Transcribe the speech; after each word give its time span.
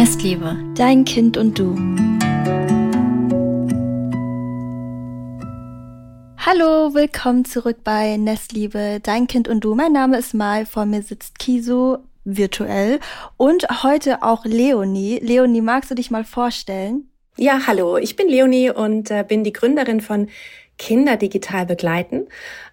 Nestliebe, 0.00 0.56
dein 0.76 1.04
Kind 1.04 1.36
und 1.36 1.58
du. 1.58 1.76
Hallo, 6.38 6.94
willkommen 6.94 7.44
zurück 7.44 7.84
bei 7.84 8.16
Nestliebe, 8.16 9.00
dein 9.02 9.26
Kind 9.26 9.46
und 9.46 9.62
du. 9.62 9.74
Mein 9.74 9.92
Name 9.92 10.16
ist 10.16 10.32
Mai, 10.32 10.64
vor 10.64 10.86
mir 10.86 11.02
sitzt 11.02 11.38
Kiso 11.38 11.98
virtuell 12.24 12.98
und 13.36 13.82
heute 13.82 14.22
auch 14.22 14.46
Leonie. 14.46 15.18
Leonie, 15.18 15.60
magst 15.60 15.90
du 15.90 15.94
dich 15.94 16.10
mal 16.10 16.24
vorstellen? 16.24 17.10
Ja, 17.36 17.66
hallo, 17.66 17.98
ich 17.98 18.16
bin 18.16 18.26
Leonie 18.26 18.70
und 18.70 19.10
äh, 19.10 19.22
bin 19.22 19.44
die 19.44 19.52
Gründerin 19.52 20.00
von 20.00 20.28
Kinder 20.80 21.18
digital 21.18 21.66
begleiten. 21.66 22.26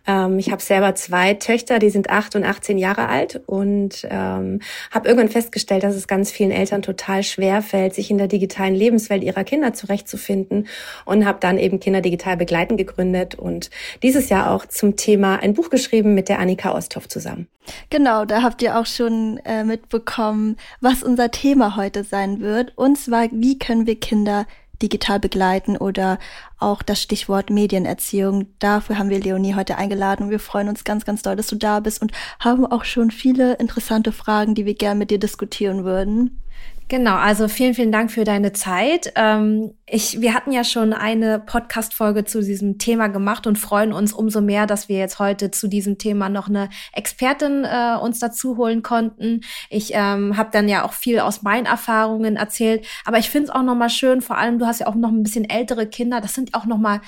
Ähm, 0.07 0.39
ich 0.39 0.49
habe 0.49 0.61
selber 0.61 0.95
zwei 0.95 1.33
Töchter, 1.33 1.77
die 1.77 1.89
sind 1.89 2.09
acht 2.09 2.37
und 2.37 2.45
18 2.45 2.77
Jahre 2.77 3.09
alt 3.09 3.41
und 3.47 4.07
ähm, 4.09 4.61
habe 4.91 5.09
irgendwann 5.09 5.29
festgestellt, 5.29 5.83
dass 5.83 5.93
es 5.93 6.07
ganz 6.07 6.31
vielen 6.31 6.51
Eltern 6.51 6.81
total 6.81 7.21
schwer 7.21 7.61
fällt, 7.61 7.93
sich 7.93 8.09
in 8.09 8.17
der 8.17 8.27
digitalen 8.27 8.73
Lebenswelt 8.73 9.23
ihrer 9.25 9.43
Kinder 9.43 9.73
zurechtzufinden 9.73 10.67
und 11.03 11.25
habe 11.25 11.39
dann 11.41 11.57
eben 11.57 11.81
Kinder 11.81 11.99
digital 11.99 12.37
begleiten 12.37 12.77
gegründet 12.77 13.35
und 13.35 13.69
dieses 14.01 14.29
Jahr 14.29 14.51
auch 14.51 14.65
zum 14.65 14.95
Thema 14.95 15.43
ein 15.43 15.53
Buch 15.53 15.69
geschrieben 15.69 16.13
mit 16.15 16.29
der 16.29 16.39
Annika 16.39 16.73
Osthoff 16.73 17.09
zusammen. 17.09 17.49
Genau, 17.89 18.23
da 18.23 18.41
habt 18.41 18.61
ihr 18.61 18.79
auch 18.79 18.85
schon 18.85 19.41
äh, 19.43 19.65
mitbekommen, 19.65 20.55
was 20.79 21.03
unser 21.03 21.29
Thema 21.29 21.75
heute 21.75 22.05
sein 22.05 22.39
wird. 22.39 22.71
Und 22.77 22.97
zwar, 22.97 23.27
wie 23.33 23.59
können 23.59 23.85
wir 23.85 23.99
Kinder 23.99 24.45
digital 24.81 25.19
begleiten 25.19 25.77
oder 25.77 26.19
auch 26.59 26.81
das 26.81 27.01
Stichwort 27.01 27.49
Medienerziehung. 27.49 28.47
Dafür 28.59 28.97
haben 28.97 29.09
wir 29.09 29.19
Leonie 29.19 29.55
heute 29.55 29.77
eingeladen 29.77 30.25
und 30.25 30.29
wir 30.29 30.39
freuen 30.39 30.69
uns 30.69 30.83
ganz, 30.83 31.05
ganz 31.05 31.21
doll, 31.21 31.35
dass 31.35 31.47
du 31.47 31.55
da 31.55 31.79
bist 31.79 32.01
und 32.01 32.11
haben 32.39 32.65
auch 32.65 32.83
schon 32.83 33.11
viele 33.11 33.55
interessante 33.55 34.11
Fragen, 34.11 34.55
die 34.55 34.65
wir 34.65 34.75
gerne 34.75 34.99
mit 34.99 35.11
dir 35.11 35.19
diskutieren 35.19 35.83
würden. 35.83 36.39
Genau, 36.89 37.15
also 37.15 37.49
vielen, 37.49 37.73
vielen 37.73 37.91
Dank 37.91 38.11
für 38.11 38.23
deine 38.23 38.53
Zeit. 38.53 39.11
Ähm, 39.15 39.73
ich, 39.85 40.21
wir 40.21 40.33
hatten 40.33 40.53
ja 40.53 40.63
schon 40.63 40.93
eine 40.93 41.37
Podcast-Folge 41.37 42.23
zu 42.23 42.41
diesem 42.41 42.77
Thema 42.77 43.09
gemacht 43.09 43.45
und 43.45 43.57
freuen 43.57 43.91
uns 43.91 44.13
umso 44.13 44.39
mehr, 44.39 44.67
dass 44.67 44.87
wir 44.87 44.97
jetzt 44.97 45.19
heute 45.19 45.51
zu 45.51 45.67
diesem 45.67 45.97
Thema 45.97 46.29
noch 46.29 46.47
eine 46.47 46.69
Expertin 46.93 47.65
äh, 47.65 47.97
uns 48.01 48.19
dazu 48.19 48.55
holen 48.55 48.83
konnten. 48.83 49.41
Ich 49.69 49.91
ähm, 49.95 50.37
habe 50.37 50.49
dann 50.53 50.69
ja 50.69 50.85
auch 50.85 50.93
viel 50.93 51.19
aus 51.19 51.41
meinen 51.41 51.65
Erfahrungen 51.65 52.37
erzählt, 52.37 52.87
aber 53.03 53.17
ich 53.17 53.29
finde 53.29 53.49
es 53.49 53.53
auch 53.53 53.63
noch 53.63 53.75
mal 53.75 53.89
schön. 53.89 54.21
Vor 54.21 54.37
allem, 54.37 54.57
du 54.57 54.65
hast 54.65 54.79
ja 54.79 54.87
auch 54.87 54.95
noch 54.95 55.09
ein 55.09 55.23
bisschen 55.23 55.49
ältere 55.49 55.87
Kinder. 55.87 56.21
Das 56.21 56.35
sind 56.35 56.53
auch 56.53 56.65
noch 56.65 56.77
mal 56.77 57.01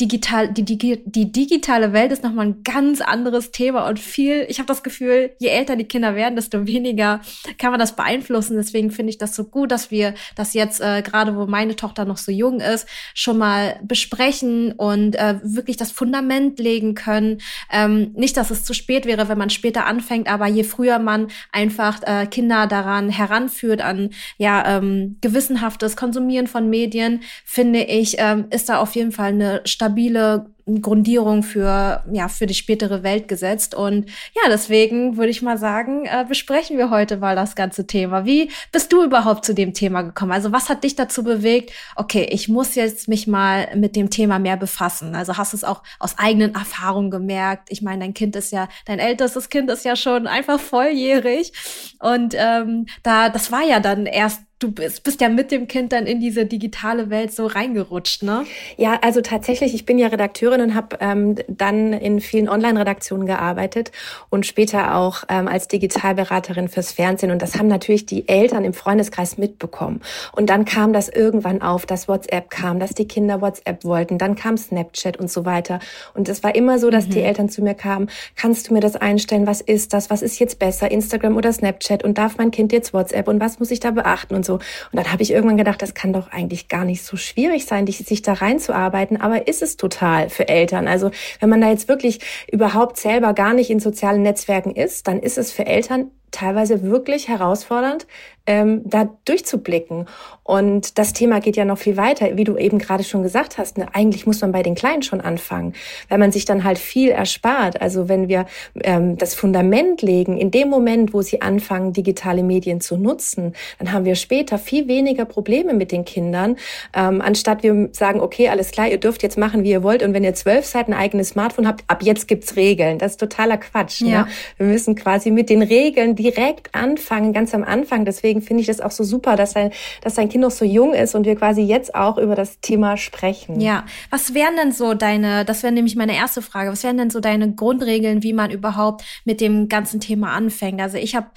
digital, 0.00 0.52
die, 0.52 0.62
die, 0.62 1.02
die 1.04 1.32
digitale 1.32 1.92
Welt 1.94 2.12
ist 2.12 2.22
nochmal 2.22 2.46
ein 2.46 2.62
ganz 2.64 3.00
anderes 3.00 3.50
Thema 3.50 3.88
und 3.88 3.98
viel, 3.98 4.44
ich 4.48 4.58
habe 4.58 4.66
das 4.66 4.82
Gefühl, 4.82 5.30
je 5.38 5.48
älter 5.48 5.74
die 5.74 5.84
Kinder 5.84 6.14
werden, 6.14 6.36
desto 6.36 6.66
weniger 6.66 7.20
kann 7.58 7.70
man 7.70 7.80
das 7.80 7.96
beeinflussen. 7.96 8.56
Deswegen 8.56 8.90
finde 8.90 9.10
ich 9.10 9.18
das 9.18 9.34
so 9.34 9.44
gut, 9.44 9.72
dass 9.72 9.90
wir 9.90 10.14
das 10.34 10.52
jetzt, 10.52 10.80
äh, 10.82 11.00
gerade 11.02 11.34
wo 11.34 11.46
meine 11.46 11.76
Tochter 11.76 12.04
noch 12.04 12.18
so 12.18 12.30
jung 12.30 12.60
ist, 12.60 12.86
schon 13.14 13.38
mal 13.38 13.80
besprechen 13.84 14.72
und 14.72 15.16
äh, 15.16 15.40
wirklich 15.42 15.78
das 15.78 15.92
Fundament 15.92 16.58
legen 16.58 16.94
können. 16.94 17.38
Ähm, 17.72 18.12
nicht, 18.14 18.36
dass 18.36 18.50
es 18.50 18.64
zu 18.64 18.74
spät 18.74 19.06
wäre, 19.06 19.28
wenn 19.28 19.38
man 19.38 19.48
später 19.48 19.86
anfängt, 19.86 20.28
aber 20.28 20.46
je 20.46 20.64
früher 20.64 20.98
man 20.98 21.28
einfach 21.52 22.02
äh, 22.02 22.26
Kinder 22.26 22.66
daran 22.66 23.08
heranführt, 23.08 23.80
an 23.80 24.10
ja 24.36 24.76
ähm, 24.76 25.16
gewissenhaftes 25.22 25.96
Konsumieren 25.96 26.48
von 26.48 26.68
Medien, 26.68 27.22
finde 27.46 27.82
ich, 27.84 28.16
ähm, 28.18 28.46
ist 28.50 28.68
da 28.68 28.78
auf 28.78 28.94
jeden 28.94 29.12
Fall 29.12 29.28
eine 29.28 29.62
stabile 29.86 30.46
Grundierung 30.82 31.44
für, 31.44 32.02
ja, 32.12 32.26
für 32.28 32.46
die 32.46 32.54
spätere 32.54 33.04
Welt 33.04 33.28
gesetzt. 33.28 33.76
Und 33.76 34.10
ja, 34.34 34.48
deswegen 34.48 35.16
würde 35.16 35.30
ich 35.30 35.40
mal 35.40 35.58
sagen, 35.58 36.06
äh, 36.06 36.24
besprechen 36.28 36.76
wir 36.76 36.90
heute 36.90 37.18
mal 37.18 37.36
das 37.36 37.54
ganze 37.54 37.86
Thema. 37.86 38.24
Wie 38.24 38.50
bist 38.72 38.92
du 38.92 39.04
überhaupt 39.04 39.44
zu 39.44 39.54
dem 39.54 39.74
Thema 39.74 40.02
gekommen? 40.02 40.32
Also 40.32 40.50
was 40.50 40.68
hat 40.68 40.82
dich 40.82 40.96
dazu 40.96 41.22
bewegt? 41.22 41.70
Okay, 41.94 42.26
ich 42.30 42.48
muss 42.48 42.74
jetzt 42.74 43.06
mich 43.06 43.28
mal 43.28 43.76
mit 43.76 43.94
dem 43.94 44.10
Thema 44.10 44.40
mehr 44.40 44.56
befassen. 44.56 45.14
Also 45.14 45.36
hast 45.36 45.52
du 45.52 45.56
es 45.56 45.62
auch 45.62 45.84
aus 46.00 46.18
eigenen 46.18 46.56
Erfahrungen 46.56 47.12
gemerkt? 47.12 47.68
Ich 47.70 47.80
meine, 47.80 48.00
dein 48.00 48.14
Kind 48.14 48.34
ist 48.34 48.50
ja, 48.50 48.68
dein 48.86 48.98
ältestes 48.98 49.50
Kind 49.50 49.70
ist 49.70 49.84
ja 49.84 49.94
schon 49.94 50.26
einfach 50.26 50.58
volljährig. 50.58 51.52
Und 52.00 52.34
ähm, 52.36 52.86
da, 53.04 53.28
das 53.28 53.52
war 53.52 53.62
ja 53.62 53.78
dann 53.78 54.06
erst 54.06 54.40
du 54.58 54.72
bist, 54.72 55.02
bist 55.02 55.20
ja 55.20 55.28
mit 55.28 55.50
dem 55.50 55.68
Kind 55.68 55.92
dann 55.92 56.06
in 56.06 56.18
diese 56.18 56.46
digitale 56.46 57.10
Welt 57.10 57.30
so 57.30 57.46
reingerutscht, 57.46 58.22
ne? 58.22 58.46
Ja, 58.78 58.98
also 59.02 59.20
tatsächlich, 59.20 59.74
ich 59.74 59.84
bin 59.84 59.98
ja 59.98 60.06
Redakteurin 60.06 60.62
und 60.62 60.74
habe 60.74 60.96
ähm, 61.00 61.34
dann 61.46 61.92
in 61.92 62.20
vielen 62.20 62.48
Online-Redaktionen 62.48 63.26
gearbeitet 63.26 63.92
und 64.30 64.46
später 64.46 64.94
auch 64.94 65.24
ähm, 65.28 65.46
als 65.46 65.68
Digitalberaterin 65.68 66.68
fürs 66.68 66.92
Fernsehen. 66.92 67.30
Und 67.32 67.42
das 67.42 67.58
haben 67.58 67.68
natürlich 67.68 68.06
die 68.06 68.28
Eltern 68.28 68.64
im 68.64 68.72
Freundeskreis 68.72 69.36
mitbekommen. 69.36 70.00
Und 70.32 70.48
dann 70.48 70.64
kam 70.64 70.94
das 70.94 71.10
irgendwann 71.10 71.60
auf, 71.60 71.84
dass 71.84 72.08
WhatsApp 72.08 72.48
kam, 72.48 72.80
dass 72.80 72.94
die 72.94 73.06
Kinder 73.06 73.42
WhatsApp 73.42 73.84
wollten, 73.84 74.16
dann 74.16 74.36
kam 74.36 74.56
Snapchat 74.56 75.18
und 75.18 75.30
so 75.30 75.44
weiter. 75.44 75.80
Und 76.14 76.30
es 76.30 76.42
war 76.42 76.54
immer 76.54 76.78
so, 76.78 76.88
dass 76.88 77.08
mhm. 77.08 77.10
die 77.10 77.20
Eltern 77.20 77.50
zu 77.50 77.62
mir 77.62 77.74
kamen, 77.74 78.08
kannst 78.36 78.70
du 78.70 78.72
mir 78.72 78.80
das 78.80 78.96
einstellen, 78.96 79.46
was 79.46 79.60
ist 79.60 79.92
das, 79.92 80.08
was 80.08 80.22
ist 80.22 80.38
jetzt 80.38 80.58
besser, 80.58 80.90
Instagram 80.90 81.36
oder 81.36 81.52
Snapchat 81.52 82.02
und 82.04 82.16
darf 82.16 82.38
mein 82.38 82.50
Kind 82.50 82.72
jetzt 82.72 82.94
WhatsApp 82.94 83.28
und 83.28 83.38
was 83.38 83.58
muss 83.58 83.70
ich 83.70 83.80
da 83.80 83.90
beachten 83.90 84.34
und 84.34 84.45
so. 84.46 84.54
Und 84.54 84.62
dann 84.92 85.12
habe 85.12 85.22
ich 85.22 85.32
irgendwann 85.32 85.56
gedacht, 85.56 85.82
das 85.82 85.94
kann 85.94 86.12
doch 86.12 86.30
eigentlich 86.30 86.68
gar 86.68 86.84
nicht 86.84 87.04
so 87.04 87.16
schwierig 87.16 87.66
sein, 87.66 87.86
sich 87.86 88.22
da 88.22 88.34
reinzuarbeiten. 88.34 89.20
Aber 89.20 89.46
ist 89.48 89.62
es 89.62 89.76
total 89.76 90.30
für 90.30 90.48
Eltern. 90.48 90.88
Also 90.88 91.10
wenn 91.40 91.48
man 91.48 91.60
da 91.60 91.68
jetzt 91.68 91.88
wirklich 91.88 92.20
überhaupt 92.50 92.96
selber 92.96 93.34
gar 93.34 93.52
nicht 93.52 93.70
in 93.70 93.80
sozialen 93.80 94.22
Netzwerken 94.22 94.74
ist, 94.74 95.08
dann 95.08 95.20
ist 95.20 95.38
es 95.38 95.52
für 95.52 95.66
Eltern 95.66 96.10
teilweise 96.36 96.82
wirklich 96.82 97.28
herausfordernd, 97.28 98.06
ähm, 98.46 98.82
da 98.84 99.08
durchzublicken. 99.24 100.06
Und 100.44 100.98
das 100.98 101.12
Thema 101.12 101.40
geht 101.40 101.56
ja 101.56 101.64
noch 101.64 101.78
viel 101.78 101.96
weiter, 101.96 102.36
wie 102.36 102.44
du 102.44 102.56
eben 102.56 102.78
gerade 102.78 103.02
schon 103.02 103.24
gesagt 103.24 103.58
hast. 103.58 103.78
Ne? 103.78 103.86
Eigentlich 103.92 104.26
muss 104.26 104.40
man 104.40 104.52
bei 104.52 104.62
den 104.62 104.76
Kleinen 104.76 105.02
schon 105.02 105.20
anfangen, 105.20 105.74
weil 106.08 106.18
man 106.18 106.30
sich 106.30 106.44
dann 106.44 106.62
halt 106.62 106.78
viel 106.78 107.10
erspart. 107.10 107.80
Also 107.80 108.08
wenn 108.08 108.28
wir 108.28 108.46
ähm, 108.84 109.16
das 109.18 109.34
Fundament 109.34 110.02
legen, 110.02 110.38
in 110.38 110.52
dem 110.52 110.68
Moment, 110.68 111.12
wo 111.12 111.22
sie 111.22 111.42
anfangen, 111.42 111.92
digitale 111.92 112.44
Medien 112.44 112.80
zu 112.80 112.96
nutzen, 112.96 113.54
dann 113.78 113.92
haben 113.92 114.04
wir 114.04 114.14
später 114.14 114.58
viel 114.58 114.86
weniger 114.86 115.24
Probleme 115.24 115.74
mit 115.74 115.90
den 115.90 116.04
Kindern, 116.04 116.56
ähm, 116.94 117.20
anstatt 117.20 117.64
wir 117.64 117.88
sagen, 117.92 118.20
okay, 118.20 118.48
alles 118.48 118.70
klar, 118.70 118.88
ihr 118.88 118.98
dürft 118.98 119.24
jetzt 119.24 119.36
machen, 119.36 119.64
wie 119.64 119.70
ihr 119.70 119.82
wollt. 119.82 120.04
Und 120.04 120.14
wenn 120.14 120.22
ihr 120.22 120.34
zwölf 120.34 120.64
Seiten 120.66 120.92
ein 120.92 121.00
eigenes 121.00 121.30
Smartphone 121.30 121.66
habt, 121.66 121.82
ab 121.88 122.02
jetzt 122.02 122.28
gibt's 122.28 122.54
Regeln. 122.54 122.98
Das 122.98 123.12
ist 123.12 123.20
totaler 123.20 123.56
Quatsch. 123.56 124.02
Ne? 124.02 124.10
Ja. 124.10 124.22
Ne? 124.22 124.28
Wir 124.58 124.66
müssen 124.66 124.94
quasi 124.94 125.32
mit 125.32 125.50
den 125.50 125.62
Regeln 125.62 126.14
direkt 126.26 126.74
anfangen, 126.74 127.32
ganz 127.32 127.54
am 127.54 127.62
Anfang. 127.62 128.04
Deswegen 128.04 128.42
finde 128.42 128.62
ich 128.62 128.66
das 128.66 128.80
auch 128.80 128.90
so 128.90 129.04
super, 129.04 129.36
dass 129.36 129.52
sein, 129.52 129.70
dass 130.02 130.16
sein 130.16 130.28
Kind 130.28 130.42
noch 130.42 130.50
so 130.50 130.64
jung 130.64 130.94
ist 130.94 131.14
und 131.14 131.24
wir 131.24 131.36
quasi 131.36 131.62
jetzt 131.62 131.94
auch 131.94 132.18
über 132.18 132.34
das 132.34 132.60
Thema 132.60 132.96
sprechen. 132.96 133.60
Ja, 133.60 133.84
was 134.10 134.34
wären 134.34 134.56
denn 134.56 134.72
so 134.72 134.94
deine, 134.94 135.44
das 135.44 135.62
wäre 135.62 135.72
nämlich 135.72 135.96
meine 135.96 136.16
erste 136.16 136.42
Frage, 136.42 136.70
was 136.70 136.82
wären 136.82 136.96
denn 136.96 137.10
so 137.10 137.20
deine 137.20 137.52
Grundregeln, 137.52 138.22
wie 138.22 138.32
man 138.32 138.50
überhaupt 138.50 139.04
mit 139.24 139.40
dem 139.40 139.68
ganzen 139.68 140.00
Thema 140.00 140.32
anfängt? 140.32 140.80
Also 140.80 140.96
ich 140.96 141.14
habe 141.14 141.28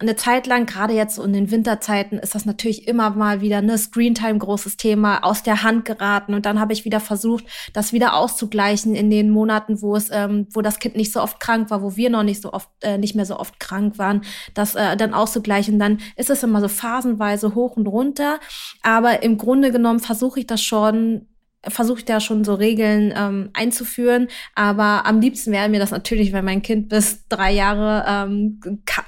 eine 0.00 0.16
Zeit 0.16 0.46
lang, 0.46 0.66
gerade 0.66 0.94
jetzt 0.94 1.18
in 1.18 1.32
den 1.32 1.50
Winterzeiten, 1.50 2.18
ist 2.18 2.34
das 2.34 2.46
natürlich 2.46 2.86
immer 2.86 3.10
mal 3.10 3.40
wieder 3.40 3.58
eine 3.58 3.76
Screentime 3.76 4.38
großes 4.38 4.76
Thema 4.76 5.24
aus 5.24 5.42
der 5.42 5.62
Hand 5.62 5.84
geraten. 5.84 6.34
Und 6.34 6.46
dann 6.46 6.60
habe 6.60 6.72
ich 6.72 6.84
wieder 6.84 7.00
versucht, 7.00 7.44
das 7.72 7.92
wieder 7.92 8.14
auszugleichen 8.14 8.94
in 8.94 9.10
den 9.10 9.30
Monaten, 9.30 9.82
wo 9.82 9.96
es, 9.96 10.08
ähm, 10.10 10.46
wo 10.52 10.62
das 10.62 10.78
Kind 10.78 10.96
nicht 10.96 11.12
so 11.12 11.20
oft 11.20 11.40
krank 11.40 11.70
war, 11.70 11.82
wo 11.82 11.96
wir 11.96 12.10
noch 12.10 12.22
nicht 12.22 12.42
so 12.42 12.52
oft, 12.52 12.68
äh, 12.82 12.98
nicht 12.98 13.16
mehr 13.16 13.26
so 13.26 13.38
oft 13.38 13.58
krank 13.58 13.98
waren, 13.98 14.22
das 14.54 14.74
äh, 14.74 14.96
dann 14.96 15.14
auszugleichen. 15.14 15.78
Dann 15.78 15.98
ist 16.16 16.30
es 16.30 16.42
immer 16.42 16.60
so 16.60 16.68
phasenweise 16.68 17.54
hoch 17.54 17.76
und 17.76 17.88
runter. 17.88 18.38
Aber 18.82 19.22
im 19.22 19.36
Grunde 19.36 19.72
genommen 19.72 20.00
versuche 20.00 20.40
ich 20.40 20.46
das 20.46 20.62
schon 20.62 21.26
versuche 21.66 21.98
ich 21.98 22.04
da 22.04 22.20
schon 22.20 22.44
so 22.44 22.54
Regeln 22.54 23.12
ähm, 23.16 23.50
einzuführen. 23.52 24.28
Aber 24.54 25.06
am 25.06 25.20
liebsten 25.20 25.52
wäre 25.52 25.68
mir 25.68 25.80
das 25.80 25.90
natürlich, 25.90 26.32
wenn 26.32 26.44
mein 26.44 26.62
Kind 26.62 26.88
bis 26.88 27.26
drei 27.28 27.52
Jahre 27.52 28.04
ähm, 28.06 28.60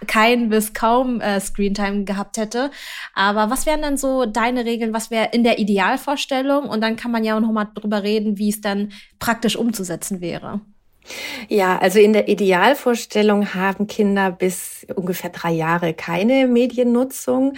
kein 0.06 0.48
bis 0.48 0.72
kaum 0.72 1.20
äh, 1.20 1.40
Screentime 1.40 2.04
gehabt 2.04 2.36
hätte. 2.36 2.70
Aber 3.14 3.50
was 3.50 3.66
wären 3.66 3.82
denn 3.82 3.96
so 3.96 4.26
deine 4.26 4.64
Regeln? 4.64 4.92
Was 4.92 5.10
wäre 5.10 5.28
in 5.32 5.44
der 5.44 5.58
Idealvorstellung? 5.58 6.68
Und 6.68 6.80
dann 6.80 6.96
kann 6.96 7.12
man 7.12 7.24
ja 7.24 7.36
auch 7.36 7.40
noch 7.40 7.52
mal 7.52 7.68
drüber 7.74 8.02
reden, 8.02 8.38
wie 8.38 8.50
es 8.50 8.60
dann 8.60 8.92
praktisch 9.18 9.56
umzusetzen 9.56 10.20
wäre. 10.20 10.60
Ja, 11.48 11.78
also 11.78 11.98
in 11.98 12.12
der 12.12 12.28
Idealvorstellung 12.28 13.54
haben 13.54 13.86
Kinder 13.86 14.30
bis 14.30 14.86
ungefähr 14.94 15.30
drei 15.30 15.52
Jahre 15.52 15.94
keine 15.94 16.46
Mediennutzung 16.46 17.54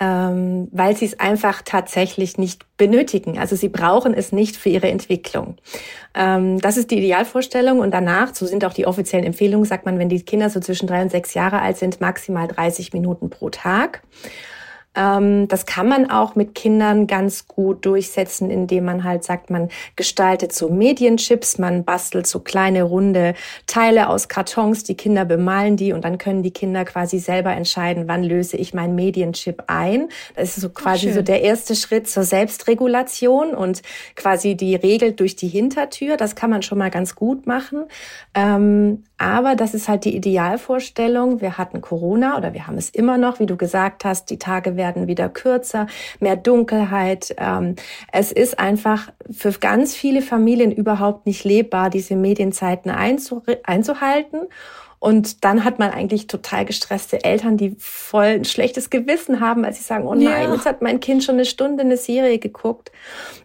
ähm, 0.00 0.68
weil 0.72 0.96
sie 0.96 1.04
es 1.04 1.20
einfach 1.20 1.60
tatsächlich 1.62 2.38
nicht 2.38 2.64
benötigen. 2.78 3.38
Also 3.38 3.54
sie 3.54 3.68
brauchen 3.68 4.14
es 4.14 4.32
nicht 4.32 4.56
für 4.56 4.70
ihre 4.70 4.88
Entwicklung. 4.88 5.56
Ähm, 6.14 6.58
das 6.58 6.78
ist 6.78 6.90
die 6.90 6.98
Idealvorstellung 6.98 7.80
und 7.80 7.92
danach, 7.92 8.34
so 8.34 8.46
sind 8.46 8.64
auch 8.64 8.72
die 8.72 8.86
offiziellen 8.86 9.26
Empfehlungen, 9.26 9.66
sagt 9.66 9.84
man, 9.84 9.98
wenn 9.98 10.08
die 10.08 10.22
Kinder 10.22 10.48
so 10.48 10.58
zwischen 10.58 10.86
drei 10.86 11.02
und 11.02 11.10
sechs 11.10 11.34
Jahre 11.34 11.60
alt 11.60 11.76
sind, 11.76 12.00
maximal 12.00 12.48
30 12.48 12.94
Minuten 12.94 13.28
pro 13.28 13.50
Tag. 13.50 14.02
Ähm, 14.96 15.46
das 15.46 15.66
kann 15.66 15.88
man 15.88 16.10
auch 16.10 16.34
mit 16.34 16.54
Kindern 16.54 17.06
ganz 17.06 17.46
gut 17.46 17.86
durchsetzen, 17.86 18.50
indem 18.50 18.84
man 18.84 19.04
halt 19.04 19.22
sagt, 19.22 19.48
man 19.48 19.68
gestaltet 19.94 20.52
so 20.52 20.68
Medienchips, 20.68 21.58
man 21.58 21.84
bastelt 21.84 22.26
so 22.26 22.40
kleine 22.40 22.82
runde 22.82 23.34
Teile 23.66 24.08
aus 24.08 24.28
Kartons, 24.28 24.82
die 24.82 24.96
Kinder 24.96 25.24
bemalen 25.24 25.76
die 25.76 25.92
und 25.92 26.04
dann 26.04 26.18
können 26.18 26.42
die 26.42 26.50
Kinder 26.50 26.84
quasi 26.84 27.20
selber 27.20 27.52
entscheiden, 27.52 28.08
wann 28.08 28.24
löse 28.24 28.56
ich 28.56 28.74
meinen 28.74 28.96
Medienchip 28.96 29.64
ein. 29.68 30.08
Das 30.34 30.56
ist 30.56 30.62
so 30.62 30.70
quasi 30.70 31.12
so 31.12 31.22
der 31.22 31.42
erste 31.42 31.76
Schritt 31.76 32.08
zur 32.08 32.24
Selbstregulation 32.24 33.54
und 33.54 33.82
quasi 34.16 34.56
die 34.56 34.74
Regel 34.74 35.12
durch 35.12 35.36
die 35.36 35.48
Hintertür. 35.48 36.16
Das 36.16 36.34
kann 36.34 36.50
man 36.50 36.62
schon 36.62 36.78
mal 36.78 36.90
ganz 36.90 37.14
gut 37.14 37.46
machen. 37.46 37.84
Ähm, 38.34 39.04
aber 39.20 39.54
das 39.54 39.74
ist 39.74 39.86
halt 39.86 40.06
die 40.06 40.16
Idealvorstellung. 40.16 41.42
Wir 41.42 41.58
hatten 41.58 41.82
Corona 41.82 42.38
oder 42.38 42.54
wir 42.54 42.66
haben 42.66 42.78
es 42.78 42.88
immer 42.88 43.18
noch, 43.18 43.38
wie 43.38 43.44
du 43.44 43.58
gesagt 43.58 44.06
hast, 44.06 44.30
die 44.30 44.38
Tage 44.38 44.76
werden 44.76 45.08
wieder 45.08 45.28
kürzer, 45.28 45.88
mehr 46.20 46.36
Dunkelheit. 46.36 47.34
Ähm, 47.36 47.76
es 48.12 48.32
ist 48.32 48.58
einfach 48.58 49.12
für 49.30 49.52
ganz 49.52 49.94
viele 49.94 50.22
Familien 50.22 50.72
überhaupt 50.72 51.26
nicht 51.26 51.44
lebbar, 51.44 51.90
diese 51.90 52.16
Medienzeiten 52.16 52.90
einzuhalten. 52.90 54.48
Und 55.00 55.44
dann 55.44 55.64
hat 55.64 55.78
man 55.78 55.90
eigentlich 55.90 56.26
total 56.26 56.64
gestresste 56.64 57.22
Eltern, 57.22 57.58
die 57.58 57.76
voll 57.78 58.24
ein 58.24 58.44
schlechtes 58.46 58.88
Gewissen 58.88 59.40
haben, 59.40 59.66
als 59.66 59.76
sie 59.76 59.84
sagen, 59.84 60.06
oh 60.06 60.14
nein, 60.14 60.48
ja. 60.48 60.52
jetzt 60.54 60.64
hat 60.64 60.80
mein 60.80 61.00
Kind 61.00 61.24
schon 61.24 61.36
eine 61.36 61.44
Stunde 61.44 61.82
eine 61.82 61.98
Serie 61.98 62.38
geguckt. 62.38 62.90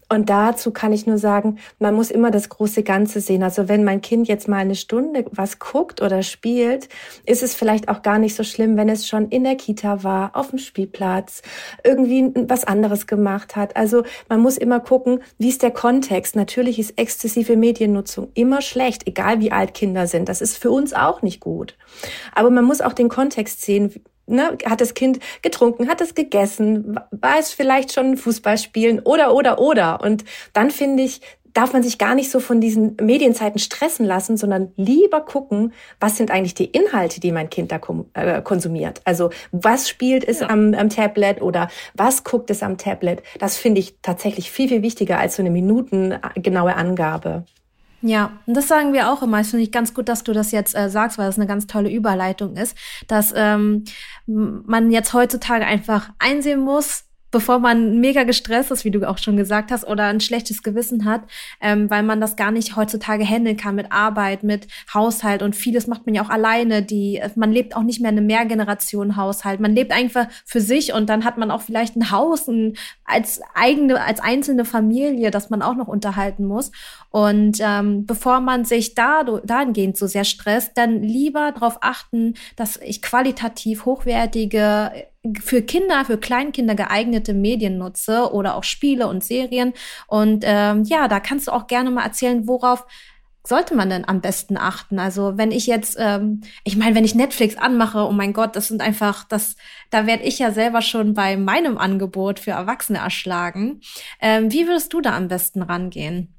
Und 0.07 0.29
dazu 0.29 0.71
kann 0.71 0.93
ich 0.93 1.07
nur 1.07 1.17
sagen, 1.17 1.57
man 1.79 1.95
muss 1.95 2.11
immer 2.11 2.29
das 2.29 2.49
große 2.49 2.83
Ganze 2.83 3.21
sehen. 3.21 3.41
Also 3.41 3.67
wenn 3.67 3.83
mein 3.83 4.01
Kind 4.01 4.27
jetzt 4.27 4.47
mal 4.47 4.57
eine 4.57 4.75
Stunde 4.75 5.25
was 5.31 5.57
guckt 5.57 6.01
oder 6.01 6.21
spielt, 6.21 6.89
ist 7.25 7.41
es 7.41 7.55
vielleicht 7.55 7.89
auch 7.89 8.03
gar 8.03 8.19
nicht 8.19 8.35
so 8.35 8.43
schlimm, 8.43 8.77
wenn 8.77 8.87
es 8.87 9.07
schon 9.07 9.29
in 9.29 9.43
der 9.43 9.55
Kita 9.55 10.03
war, 10.03 10.35
auf 10.35 10.51
dem 10.51 10.59
Spielplatz, 10.59 11.41
irgendwie 11.83 12.31
was 12.47 12.65
anderes 12.65 13.07
gemacht 13.07 13.55
hat. 13.55 13.75
Also 13.75 14.03
man 14.29 14.41
muss 14.41 14.57
immer 14.57 14.79
gucken, 14.79 15.23
wie 15.39 15.49
ist 15.49 15.63
der 15.63 15.71
Kontext. 15.71 16.35
Natürlich 16.35 16.77
ist 16.77 16.99
exzessive 16.99 17.57
Mediennutzung 17.57 18.29
immer 18.35 18.61
schlecht, 18.61 19.07
egal 19.07 19.39
wie 19.39 19.51
alt 19.51 19.73
Kinder 19.73 20.05
sind. 20.05 20.29
Das 20.29 20.41
ist 20.41 20.57
für 20.57 20.69
uns 20.69 20.93
auch 20.93 21.23
nicht 21.23 21.39
gut. 21.39 21.75
Aber 22.33 22.51
man 22.51 22.65
muss 22.65 22.81
auch 22.81 22.93
den 22.93 23.09
Kontext 23.09 23.63
sehen 23.63 23.91
ne, 24.27 24.57
hat 24.65 24.81
das 24.81 24.93
Kind 24.93 25.19
getrunken, 25.41 25.87
hat 25.87 26.01
es 26.01 26.15
gegessen, 26.15 26.99
war 27.11 27.39
es 27.39 27.51
vielleicht 27.51 27.93
schon 27.93 28.17
Fußball 28.17 28.57
spielen 28.57 28.99
oder, 28.99 29.33
oder, 29.33 29.59
oder. 29.59 30.01
Und 30.01 30.25
dann 30.53 30.71
finde 30.71 31.03
ich, 31.03 31.21
darf 31.55 31.71
man 31.71 31.81
sich 31.81 31.97
gar 31.97 32.15
nicht 32.15 32.29
so 32.29 32.39
von 32.39 32.59
diesen 32.59 32.97
Medienzeiten 33.01 33.59
stressen 33.59 34.05
lassen, 34.05 34.37
sondern 34.37 34.73
lieber 34.75 35.21
gucken, 35.21 35.73
was 35.99 36.17
sind 36.17 36.29
eigentlich 36.29 36.53
die 36.53 36.65
Inhalte, 36.65 37.19
die 37.19 37.31
mein 37.31 37.49
Kind 37.49 37.71
da 37.71 37.79
äh, 38.13 38.41
konsumiert. 38.41 39.01
Also 39.05 39.29
was 39.51 39.89
spielt 39.89 40.27
es 40.27 40.41
ja. 40.41 40.49
am, 40.49 40.73
am 40.73 40.89
Tablet 40.89 41.41
oder 41.41 41.69
was 41.93 42.23
guckt 42.25 42.51
es 42.51 42.61
am 42.61 42.77
Tablet. 42.77 43.23
Das 43.39 43.57
finde 43.57 43.79
ich 43.79 43.95
tatsächlich 44.01 44.51
viel, 44.51 44.67
viel 44.67 44.81
wichtiger 44.81 45.17
als 45.17 45.37
so 45.37 45.41
eine 45.41 45.49
minutengenaue 45.49 46.75
Angabe. 46.75 47.45
Ja, 48.07 48.33
und 48.45 48.55
das 48.55 48.67
sagen 48.67 48.93
wir 48.93 49.11
auch 49.11 49.23
immer. 49.23 49.39
Das 49.39 49.49
finde 49.49 49.63
ich 49.63 49.71
ganz 49.71 49.95
gut, 49.95 50.07
dass 50.09 50.23
du 50.23 50.31
das 50.31 50.51
jetzt 50.51 50.75
äh, 50.75 50.91
sagst, 50.91 51.17
weil 51.17 51.25
das 51.25 51.37
eine 51.37 51.47
ganz 51.47 51.65
tolle 51.65 51.89
Überleitung 51.89 52.55
ist, 52.55 52.77
dass 53.07 53.33
ähm, 53.35 53.83
man 54.27 54.91
jetzt 54.91 55.13
heutzutage 55.13 55.65
einfach 55.65 56.11
einsehen 56.19 56.59
muss, 56.59 57.04
bevor 57.35 57.59
man 57.59 57.99
mega 57.99 58.23
gestresst 58.23 58.71
ist, 58.71 58.85
wie 58.85 58.91
du 58.91 59.05
auch 59.05 59.17
schon 59.17 59.35
gesagt 59.35 59.69
hast, 59.69 59.85
oder 59.85 60.05
ein 60.05 60.21
schlechtes 60.21 60.63
Gewissen 60.63 61.03
hat, 61.03 61.23
ähm, 61.59 61.89
weil 61.89 62.01
man 62.01 62.21
das 62.21 62.37
gar 62.37 62.49
nicht 62.49 62.77
heutzutage 62.77 63.25
handeln 63.25 63.57
kann 63.57 63.75
mit 63.75 63.91
Arbeit, 63.91 64.43
mit 64.43 64.67
Haushalt 64.93 65.43
und 65.43 65.53
vieles 65.53 65.85
macht 65.85 66.05
man 66.05 66.15
ja 66.15 66.23
auch 66.23 66.29
alleine. 66.29 66.81
Die, 66.81 67.21
man 67.35 67.51
lebt 67.51 67.75
auch 67.75 67.83
nicht 67.83 67.99
mehr 67.99 68.09
in 68.11 68.19
einem 68.19 68.27
Mehrgenerationen-Haushalt. 68.27 69.59
Man 69.59 69.75
lebt 69.75 69.91
einfach 69.91 70.27
für 70.45 70.61
sich 70.61 70.93
und 70.93 71.09
dann 71.09 71.25
hat 71.25 71.37
man 71.37 71.51
auch 71.51 71.61
vielleicht 71.61 71.97
ein 71.97 72.09
Haus 72.09 72.47
ein, 72.47 72.77
als 73.03 73.41
eigene, 73.53 74.01
als 74.01 74.21
einzelne 74.21 74.63
Familie, 74.63 75.29
das 75.29 75.49
man 75.49 75.61
auch 75.61 75.75
noch 75.75 75.89
unterhalten 75.89 76.45
muss. 76.45 76.71
Und 77.09 77.57
ähm, 77.59 78.05
bevor 78.05 78.39
man 78.39 78.63
sich 78.63 78.95
da 78.95 79.23
dahingehend 79.23 79.97
so 79.97 80.07
sehr 80.07 80.23
stresst, 80.23 80.71
dann 80.75 81.03
lieber 81.03 81.51
darauf 81.51 81.79
achten, 81.81 82.35
dass 82.55 82.77
ich 82.77 83.01
qualitativ 83.01 83.83
hochwertige 83.83 84.91
für 85.41 85.61
Kinder, 85.61 86.05
für 86.05 86.17
Kleinkinder 86.17 86.75
geeignete 86.75 87.33
Medien 87.33 87.77
nutze 87.77 88.31
oder 88.31 88.55
auch 88.55 88.63
Spiele 88.63 89.07
und 89.07 89.23
Serien. 89.23 89.73
Und 90.07 90.43
ähm, 90.45 90.83
ja, 90.83 91.07
da 91.07 91.19
kannst 91.19 91.47
du 91.47 91.51
auch 91.51 91.67
gerne 91.67 91.91
mal 91.91 92.03
erzählen, 92.03 92.47
worauf 92.47 92.85
sollte 93.47 93.75
man 93.75 93.89
denn 93.89 94.07
am 94.07 94.21
besten 94.21 94.57
achten? 94.57 94.99
Also 94.99 95.37
wenn 95.37 95.51
ich 95.51 95.67
jetzt, 95.67 95.97
ähm, 95.99 96.41
ich 96.63 96.77
meine, 96.77 96.95
wenn 96.95 97.05
ich 97.05 97.15
Netflix 97.15 97.55
anmache, 97.57 97.99
oh 97.99 98.11
mein 98.11 98.33
Gott, 98.33 98.55
das 98.55 98.67
sind 98.67 98.81
einfach, 98.81 99.23
das, 99.23 99.55
da 99.91 100.07
werde 100.07 100.23
ich 100.23 100.39
ja 100.39 100.51
selber 100.51 100.81
schon 100.81 101.13
bei 101.13 101.37
meinem 101.37 101.77
Angebot 101.77 102.39
für 102.39 102.51
Erwachsene 102.51 102.99
erschlagen. 102.99 103.81
Ähm, 104.19 104.51
wie 104.51 104.67
würdest 104.67 104.93
du 104.93 105.01
da 105.01 105.15
am 105.15 105.27
besten 105.27 105.61
rangehen? 105.61 106.33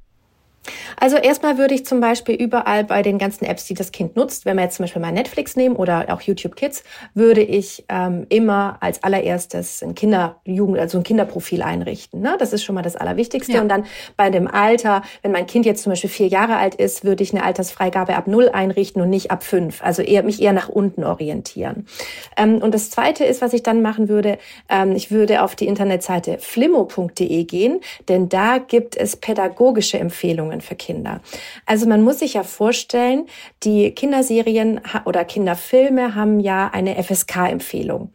Also 0.99 1.17
erstmal 1.17 1.59
würde 1.59 1.75
ich 1.75 1.87
zum 1.87 2.01
Beispiel 2.01 2.35
überall 2.35 2.85
bei 2.85 3.03
den 3.03 3.19
ganzen 3.19 3.45
Apps, 3.45 3.65
die 3.67 3.75
das 3.75 3.93
Kind 3.93 4.17
nutzt, 4.17 4.45
wenn 4.45 4.57
wir 4.57 4.65
jetzt 4.65 4.77
zum 4.77 4.85
Beispiel 4.85 5.03
mal 5.03 5.13
Netflix 5.13 5.57
nehmen 5.57 5.77
oder 5.77 6.07
auch 6.09 6.21
YouTube 6.21 6.57
Kids, 6.57 6.83
würde 7.15 7.43
ich 7.43 7.85
ähm, 7.89 8.27
immer 8.29 8.79
als 8.81 9.03
allererstes 9.03 9.83
ein 9.83 9.95
Kinder, 9.95 10.37
Jugend, 10.45 10.79
also 10.79 10.99
ein 10.99 11.05
Kinderprofil 11.05 11.63
einrichten. 11.63 12.21
Ne? 12.21 12.37
Das 12.39 12.53
ist 12.53 12.65
schon 12.65 12.75
mal 12.75 12.83
das 12.83 12.97
Allerwichtigste. 12.97 13.53
Ja. 13.53 13.61
Und 13.61 13.69
dann 13.69 13.85
bei 14.17 14.31
dem 14.31 14.49
Alter, 14.49 15.03
wenn 15.23 15.33
mein 15.33 15.47
Kind 15.47 15.67
jetzt 15.67 15.83
zum 15.83 15.93
Beispiel 15.93 16.11
vier 16.11 16.29
Jahre 16.29 16.57
alt 16.57 16.75
ist, 16.75 17.05
würde 17.05 17.23
ich 17.23 17.33
eine 17.33 17.45
Altersfreigabe 17.45 18.17
ab 18.17 18.27
null 18.27 18.49
einrichten 18.49 19.03
und 19.03 19.11
nicht 19.11 19.31
ab 19.31 19.43
fünf. 19.43 19.83
Also 19.83 20.03
eher 20.03 20.23
mich 20.23 20.41
eher 20.41 20.53
nach 20.53 20.69
unten 20.69 21.05
orientieren. 21.05 21.87
Ähm, 22.37 22.59
und 22.63 22.75
das 22.75 22.91
Zweite 22.91 23.25
ist, 23.25 23.43
was 23.43 23.53
ich 23.53 23.63
dann 23.63 23.83
machen 23.83 24.09
würde, 24.09 24.39
ähm, 24.69 24.93
ich 24.93 25.11
würde 25.11 25.43
auf 25.43 25.57
die 25.57 25.67
Internetseite 25.67 26.39
flimmo.de 26.39 27.45
gehen, 27.45 27.81
denn 28.09 28.29
da 28.29 28.59
gibt 28.59 28.97
es 28.97 29.17
pädagogische 29.17 29.99
Empfehlungen 29.99 30.56
Empfehlungen 30.57 30.61
für 30.61 30.75
Kinder. 30.75 31.21
Also 31.65 31.87
man 31.87 32.03
muss 32.03 32.21
sich 32.21 32.35
ja 32.35 32.43
vorstellen, 32.43 33.27
die 33.63 33.91
Kinderserien 33.93 34.81
oder 35.05 35.25
Kinderfilme 35.25 36.15
haben 36.15 36.41
ja 36.41 36.71
eine 36.73 37.03
FSK-Empfehlung. 37.03 38.11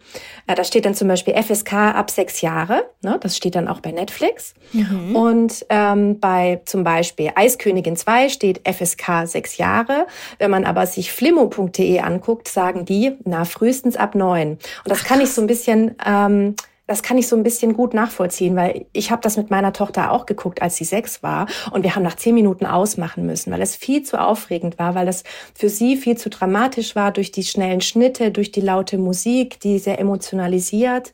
Äh, 0.48 0.56
da 0.56 0.64
steht 0.64 0.86
dann 0.86 0.96
zum 0.96 1.08
Beispiel 1.08 1.34
FSK 1.42 1.74
ab 1.74 2.12
sechs 2.12 2.42
Jahre. 2.42 2.86
Ne? 3.02 3.18
Das 3.22 3.38
steht 3.38 3.56
dann 3.56 3.68
auch 3.68 3.80
bei 3.80 3.92
Netflix. 3.92 4.54
Mhm. 4.74 5.16
Und 5.16 5.66
ähm, 5.70 6.20
bei 6.20 6.62
zum 6.66 6.84
Beispiel 6.84 7.32
Eiskönigin 7.36 7.96
2 7.96 8.30
steht 8.30 8.62
FSK 8.68 9.26
sechs 9.28 9.58
Jahre. 9.58 10.08
Wenn 10.40 10.52
man 10.52 10.66
aber 10.66 10.86
sich 10.86 11.12
flimmo.de 11.12 12.00
anguckt, 12.00 12.48
sagen 12.48 12.86
die, 12.86 13.18
na, 13.24 13.46
frühestens 13.46 13.96
ab 13.96 14.16
neun. 14.16 14.52
Und 14.52 14.60
das 14.86 15.02
Ach, 15.04 15.08
kann 15.08 15.22
ich 15.22 15.32
so 15.32 15.42
ein 15.42 15.48
bisschen 15.48 15.96
ähm, 16.06 16.56
das 16.92 17.04
kann 17.04 17.18
ich 17.18 17.30
so 17.30 17.38
ein 17.38 17.44
bisschen 17.44 17.74
gut 17.74 17.94
nachvollziehen, 17.94 18.58
weil 18.58 18.86
ich 18.92 19.12
habe 19.12 19.22
das 19.22 19.38
mit 19.38 19.50
meiner 19.50 19.72
Tochter 19.72 20.12
auch 20.12 20.26
geguckt, 20.26 20.62
als 20.62 20.76
sie 20.76 20.84
sechs 20.84 21.24
war. 21.24 21.48
Und 21.72 21.84
wir 21.84 21.96
haben 21.96 22.04
nach 22.04 22.18
zehn 22.18 22.36
Minuten 22.36 22.66
ausmachen 22.66 23.26
müssen, 23.26 23.54
weil 23.54 23.62
es 23.62 23.78
viel 23.78 24.04
zu 24.04 24.20
aufregend 24.20 24.78
war, 24.78 24.94
weil 24.94 25.08
es 25.08 25.24
für 25.56 25.70
sie 25.70 25.96
viel 25.96 26.18
zu 26.18 26.30
dramatisch 26.30 26.94
war 26.94 27.12
durch 27.12 27.32
die 27.32 27.44
schnellen 27.44 27.80
Schnitte, 27.80 28.32
durch 28.32 28.52
die 28.52 28.60
laute 28.60 28.98
Musik, 28.98 29.62
die 29.62 29.80
sehr 29.80 30.00
emotionalisiert. 30.00 31.13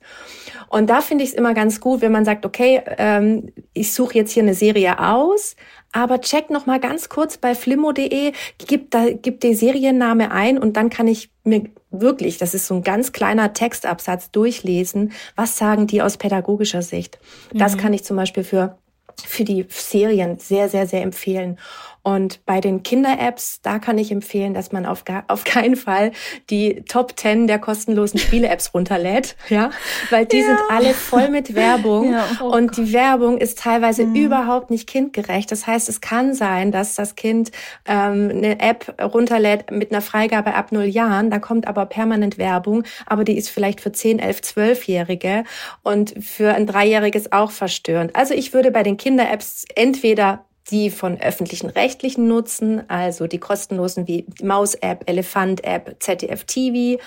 Und 0.67 0.89
da 0.89 1.01
finde 1.01 1.23
ich 1.23 1.29
es 1.29 1.35
immer 1.35 1.53
ganz 1.53 1.79
gut, 1.79 2.01
wenn 2.01 2.11
man 2.11 2.25
sagt, 2.25 2.45
okay, 2.45 2.81
ähm, 2.97 3.53
ich 3.73 3.93
suche 3.93 4.15
jetzt 4.15 4.31
hier 4.31 4.43
eine 4.43 4.55
Serie 4.55 4.97
aus, 4.97 5.55
aber 5.97 6.21
check 6.21 6.51
noch 6.51 6.67
mal 6.67 6.79
ganz 6.79 7.09
kurz 7.09 7.37
bei 7.37 7.55
flimmo.de, 7.55 8.31
gib 8.59 8.91
da 8.91 9.09
gib 9.11 9.39
den 9.39 9.55
Serienname 9.55 10.29
ein 10.29 10.59
und 10.59 10.77
dann 10.77 10.91
kann 10.91 11.07
ich 11.07 11.31
mir 11.43 11.63
wirklich, 11.89 12.37
das 12.37 12.53
ist 12.53 12.67
so 12.67 12.75
ein 12.75 12.83
ganz 12.83 13.13
kleiner 13.13 13.53
Textabsatz 13.53 14.29
durchlesen, 14.29 15.11
was 15.35 15.57
sagen 15.57 15.87
die 15.87 16.03
aus 16.03 16.17
pädagogischer 16.17 16.83
Sicht. 16.83 17.17
Das 17.51 17.75
mhm. 17.75 17.79
kann 17.79 17.93
ich 17.93 18.03
zum 18.03 18.15
Beispiel 18.15 18.43
für 18.43 18.77
für 19.25 19.43
die 19.43 19.65
Serien 19.69 20.37
sehr, 20.37 20.69
sehr, 20.69 20.85
sehr 20.85 21.01
empfehlen. 21.01 21.57
Und 22.03 22.45
bei 22.45 22.61
den 22.61 22.83
Kinder-Apps, 22.83 23.61
da 23.61 23.79
kann 23.79 23.97
ich 23.97 24.11
empfehlen, 24.11 24.53
dass 24.53 24.71
man 24.71 24.85
auf, 24.85 25.03
gar, 25.03 25.25
auf 25.27 25.43
keinen 25.43 25.75
Fall 25.75 26.11
die 26.49 26.83
Top 26.87 27.19
10 27.19 27.47
der 27.47 27.59
kostenlosen 27.59 28.19
Spiele-Apps 28.19 28.73
runterlädt, 28.73 29.35
ja, 29.49 29.71
weil 30.09 30.25
die 30.25 30.37
ja. 30.37 30.45
sind 30.45 30.59
alle 30.69 30.93
voll 30.93 31.29
mit 31.29 31.53
Werbung 31.53 32.11
ja, 32.13 32.25
oh 32.41 32.45
und 32.45 32.67
Gott. 32.67 32.77
die 32.77 32.93
Werbung 32.93 33.37
ist 33.37 33.59
teilweise 33.59 34.05
mhm. 34.05 34.15
überhaupt 34.15 34.69
nicht 34.69 34.87
kindgerecht. 34.87 35.51
Das 35.51 35.67
heißt, 35.67 35.89
es 35.89 36.01
kann 36.01 36.33
sein, 36.33 36.71
dass 36.71 36.95
das 36.95 37.15
Kind 37.15 37.51
ähm, 37.85 38.29
eine 38.29 38.59
App 38.59 38.95
runterlädt 39.01 39.71
mit 39.71 39.91
einer 39.91 40.01
Freigabe 40.01 40.53
ab 40.53 40.71
null 40.71 40.85
Jahren, 40.85 41.29
da 41.29 41.39
kommt 41.39 41.67
aber 41.67 41.85
permanent 41.85 42.37
Werbung, 42.37 42.83
aber 43.05 43.23
die 43.23 43.37
ist 43.37 43.49
vielleicht 43.49 43.81
für 43.81 43.91
10, 43.91 44.19
11, 44.19 44.39
12-Jährige 44.39 45.43
und 45.83 46.13
für 46.23 46.53
ein 46.53 46.67
Dreijähriges 46.67 47.31
auch 47.31 47.51
verstörend. 47.51 48.15
Also 48.15 48.33
ich 48.33 48.53
würde 48.53 48.71
bei 48.71 48.83
den 48.83 48.97
Kinder-Apps 48.97 49.65
entweder 49.75 50.45
die 50.71 50.89
von 50.89 51.19
öffentlichen 51.19 51.69
Rechtlichen 51.69 52.27
nutzen, 52.27 52.89
also 52.89 53.27
die 53.27 53.39
kostenlosen 53.39 54.07
wie 54.07 54.25
Maus-App, 54.41 55.09
Elefant-App, 55.09 55.97
ZDF-TV. 55.99 57.01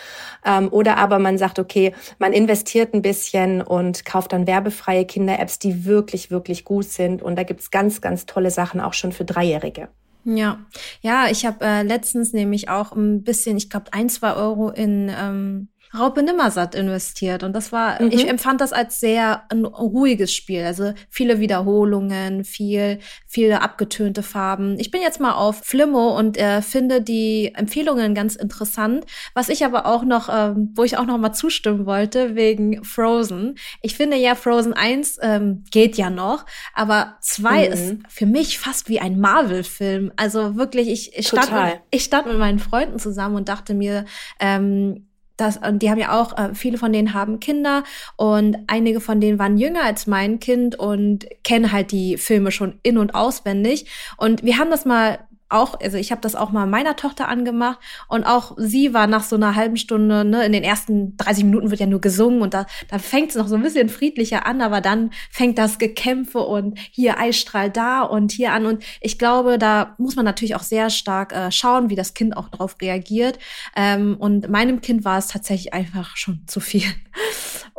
Ähm, 0.45 0.69
oder 0.71 0.97
aber 0.97 1.19
man 1.19 1.39
sagt, 1.39 1.59
okay, 1.59 1.93
man 2.19 2.33
investiert 2.33 2.95
ein 2.95 3.03
bisschen 3.03 3.63
und 3.63 4.05
kauft 4.05 4.33
dann 4.33 4.47
werbefreie 4.47 5.05
Kinder-Apps, 5.05 5.59
die 5.59 5.85
wirklich, 5.85 6.31
wirklich 6.31 6.65
gut 6.65 6.87
sind. 6.87 7.23
Und 7.23 7.37
da 7.37 7.43
gibt's 7.43 7.71
ganz, 7.71 8.01
ganz 8.01 8.27
tolle 8.27 8.51
Sachen 8.51 8.81
auch 8.81 8.95
schon 8.95 9.13
für 9.13 9.25
Dreijährige. 9.25 9.89
Ja, 10.25 10.59
ja, 11.01 11.29
ich 11.31 11.47
habe 11.47 11.65
äh, 11.65 11.83
letztens 11.83 12.33
nämlich 12.33 12.69
auch 12.69 12.93
ein 12.93 13.23
bisschen, 13.23 13.57
ich 13.57 13.71
glaube, 13.71 13.93
ein, 13.93 14.09
zwei 14.11 14.35
Euro 14.35 14.69
in 14.69 15.11
ähm, 15.19 15.69
Raupe 15.97 16.23
Nimmersatt 16.23 16.75
investiert. 16.75 17.43
Und 17.43 17.53
das 17.53 17.73
war, 17.73 18.01
mhm. 18.01 18.11
ich 18.13 18.29
empfand 18.29 18.61
das 18.61 18.73
als 18.73 19.01
sehr 19.01 19.43
ein 19.51 19.65
ruhiges 19.65 20.33
Spiel. 20.33 20.65
Also 20.65 20.93
viele 21.09 21.41
Wiederholungen, 21.41 22.45
viel, 22.45 23.01
viele 23.27 23.61
abgetönte 23.61 24.23
Farben. 24.23 24.79
Ich 24.79 24.91
bin 24.91 25.03
jetzt 25.03 25.21
mal 25.21 25.33
auf 25.33 25.63
Flimmo 25.65 26.17
und 26.17 26.37
äh, 26.37 26.63
finde 26.63 27.03
die 27.03 27.53
Empfehlungen 27.55 28.15
ganz 28.15 28.37
interessant. 28.37 29.05
Was 29.35 29.49
ich 29.49 29.65
aber 29.65 29.87
auch 29.87 30.05
noch, 30.05 30.29
ähm, 30.33 30.73
wo 30.77 30.85
ich 30.85 30.97
auch 30.97 31.07
noch 31.07 31.19
mal 31.19 31.33
zustimmen 31.33 31.87
wollte, 31.87 32.37
wegen 32.37 32.85
Frozen. 32.85 33.57
Ich 33.83 33.97
finde 33.97 34.17
ja, 34.17 34.37
Frozen 34.37 34.75
1 34.75 35.19
ähm, 35.23 35.65
geht 35.71 35.97
ja 35.97 36.09
noch, 36.09 36.47
aber 36.73 37.17
2 37.21 37.67
mhm. 37.67 37.73
ist 37.73 37.97
für 38.09 38.27
mich 38.27 38.59
fast 38.59 38.89
wie 38.89 39.01
ein 39.01 39.19
Marvel-Film. 39.19 40.13
Also 40.17 40.55
wirklich, 40.55 40.89
ich, 40.89 41.19
ich 41.19 41.27
stand, 41.27 41.53
mit, 41.53 41.81
ich 41.91 42.05
stand 42.05 42.29
mit 42.29 42.39
meinen 42.39 42.61
Freunden 42.61 42.99
zusammen 43.01 43.35
und 43.35 43.49
dachte 43.49 43.75
mir, 43.75 44.05
ähm, 44.39 45.07
das, 45.41 45.57
und 45.57 45.81
die 45.81 45.91
haben 45.91 45.99
ja 45.99 46.21
auch, 46.21 46.37
äh, 46.37 46.55
viele 46.55 46.79
von 46.79 46.93
denen 46.93 47.15
haben 47.15 47.41
Kinder 47.41 47.85
und 48.17 48.59
einige 48.67 49.01
von 49.01 49.21
denen 49.21 49.39
waren 49.39 49.57
jünger 49.57 49.85
als 49.85 50.07
mein 50.07 50.41
Kind 50.41 50.79
und 50.79 51.27
kennen 51.45 51.73
halt 51.73 51.93
die 51.93 52.17
Filme 52.17 52.51
schon 52.51 52.79
in- 52.83 52.99
und 52.99 53.15
auswendig. 53.15 53.87
Und 54.17 54.45
wir 54.45 54.59
haben 54.59 54.71
das 54.71 54.85
mal 54.85 55.19
auch, 55.51 55.79
also 55.81 55.97
ich 55.97 56.11
habe 56.11 56.21
das 56.21 56.35
auch 56.35 56.51
mal 56.51 56.67
meiner 56.67 56.97
Tochter 56.97 57.29
angemacht 57.29 57.79
und 58.09 58.25
auch 58.25 58.55
sie 58.57 58.95
war 58.95 59.07
nach 59.07 59.25
so 59.25 59.37
einer 59.37 59.55
halben 59.55 59.77
Stunde, 59.77 60.25
ne, 60.25 60.45
in 60.45 60.53
den 60.53 60.63
ersten 60.63 61.17
30 61.17 61.45
Minuten 61.45 61.71
wird 61.71 61.81
ja 61.81 61.87
nur 61.87 62.01
gesungen 62.01 62.43
und 62.43 62.55
da, 62.55 62.67
da 62.89 62.99
fängt 62.99 63.31
es 63.31 63.37
noch 63.37 63.49
so 63.49 63.57
ein 63.57 63.63
bisschen 63.63 63.89
friedlicher 63.89 64.47
an, 64.47 64.61
aber 64.61 64.81
dann 64.81 65.11
fängt 65.31 65.59
das 65.59 65.79
Gekämpfe 65.79 66.41
und 66.41 66.79
hier 66.91 67.19
Eisstrahl 67.19 67.71
da 67.71 68.03
und 68.03 68.33
hier 68.33 68.53
an 68.53 68.67
und 68.67 68.85
ich 69.01 69.19
glaube, 69.19 69.59
da 69.59 69.95
muss 69.99 70.17
man 70.17 70.25
natürlich 70.25 70.55
auch 70.55 70.63
sehr 70.63 70.91
stark 70.91 71.33
äh, 71.33 71.51
schauen, 71.51 71.91
wie 71.91 71.97
das 71.97 72.15
Kind 72.15 72.37
auch 72.37 72.49
drauf 72.49 72.77
reagiert. 72.81 73.39
Ähm, 73.77 74.17
und 74.19 74.49
meinem 74.49 74.81
Kind 74.81 75.05
war 75.05 75.19
es 75.19 75.29
tatsächlich 75.29 75.75
einfach 75.75 76.17
schon 76.17 76.43
zu 76.47 76.61
viel 76.61 76.85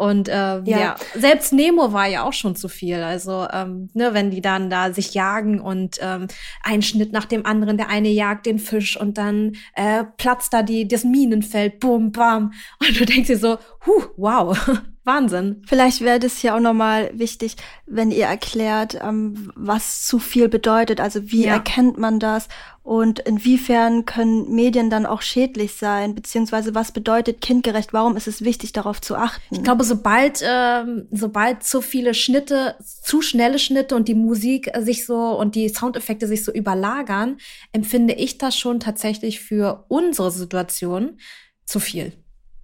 und 0.02 0.30
äh, 0.30 0.34
ja. 0.34 0.64
ja. 0.66 0.96
selbst 1.14 1.54
Nemo 1.54 1.94
war 1.94 2.08
ja 2.08 2.24
auch 2.24 2.34
schon 2.34 2.56
zu 2.56 2.68
viel, 2.70 2.96
also 2.96 3.48
ähm, 3.54 3.92
ne, 3.94 4.16
wenn 4.16 4.32
die 4.32 4.42
dann 4.42 4.72
da 4.72 4.92
sich 4.92 5.14
jagen 5.14 5.62
und 5.62 5.98
ähm, 6.02 6.26
ein 6.64 6.82
Schnitt 6.82 7.12
nach 7.12 7.26
dem 7.26 7.46
anderen 7.46 7.78
der 7.78 7.90
eine 7.90 8.10
jagt 8.10 8.48
den 8.48 8.58
Fisch 8.58 9.00
und 9.00 9.20
dann 9.20 9.52
äh, 9.76 10.04
platzt 10.18 10.54
da 10.54 10.64
die, 10.64 10.88
das 10.88 11.04
Minenfeld, 11.04 11.80
bum, 11.80 12.12
bam. 12.12 12.52
Und 12.80 13.00
du 13.00 13.06
denkst 13.06 13.28
dir 13.28 13.38
so, 13.38 13.60
huh, 13.86 14.06
wow, 14.18 14.58
Wahnsinn. 15.04 15.64
Vielleicht 15.66 16.02
wäre 16.02 16.20
das 16.20 16.44
ja 16.44 16.56
auch 16.56 16.60
nochmal 16.60 17.10
wichtig, 17.14 17.56
wenn 17.88 18.12
ihr 18.12 18.26
erklärt, 18.26 19.00
ähm, 19.02 19.52
was 19.56 20.06
zu 20.06 20.20
viel 20.20 20.48
bedeutet. 20.48 21.02
Also 21.02 21.32
wie 21.32 21.46
ja. 21.46 21.54
erkennt 21.54 21.98
man 21.98 22.20
das 22.20 22.48
und 22.84 23.20
inwiefern 23.20 24.06
können 24.06 24.54
Medien 24.54 24.92
dann 24.92 25.08
auch 25.08 25.24
schädlich 25.24 25.74
sein, 25.74 26.14
beziehungsweise 26.14 26.76
was 26.76 26.92
bedeutet 26.92 27.42
kindgerecht? 27.42 27.94
Warum 27.94 28.16
ist 28.16 28.28
es 28.28 28.44
wichtig, 28.44 28.74
darauf 28.74 29.02
zu 29.02 29.16
achten? 29.16 29.42
Ich 29.50 29.64
glaube, 29.64 29.84
sobald 29.84 30.44
ähm, 30.48 31.08
sobald 31.10 31.64
zu 31.64 31.82
viele 31.82 32.14
Schnitte, 32.14 32.76
zu 32.84 33.24
schnelle 33.24 33.58
Schnitte 33.58 33.96
und 33.96 34.08
die 34.08 34.16
Musik 34.16 34.72
sich 34.82 35.08
so 35.08 35.36
und 35.36 35.56
die 35.56 35.70
Soundeffekte 35.70 36.28
sich 36.28 36.44
so 36.44 36.52
überlagern, 36.52 37.38
empfinde 37.72 38.14
ich 38.14 38.38
das 38.38 38.56
schon 38.56 38.80
tatsächlich 38.80 39.40
für 39.40 39.86
unsere 39.88 40.30
Situation 40.30 41.18
zu 41.66 41.80
viel. 41.80 42.14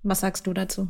Was 0.03 0.19
sagst 0.19 0.45
du 0.45 0.53
dazu? 0.53 0.89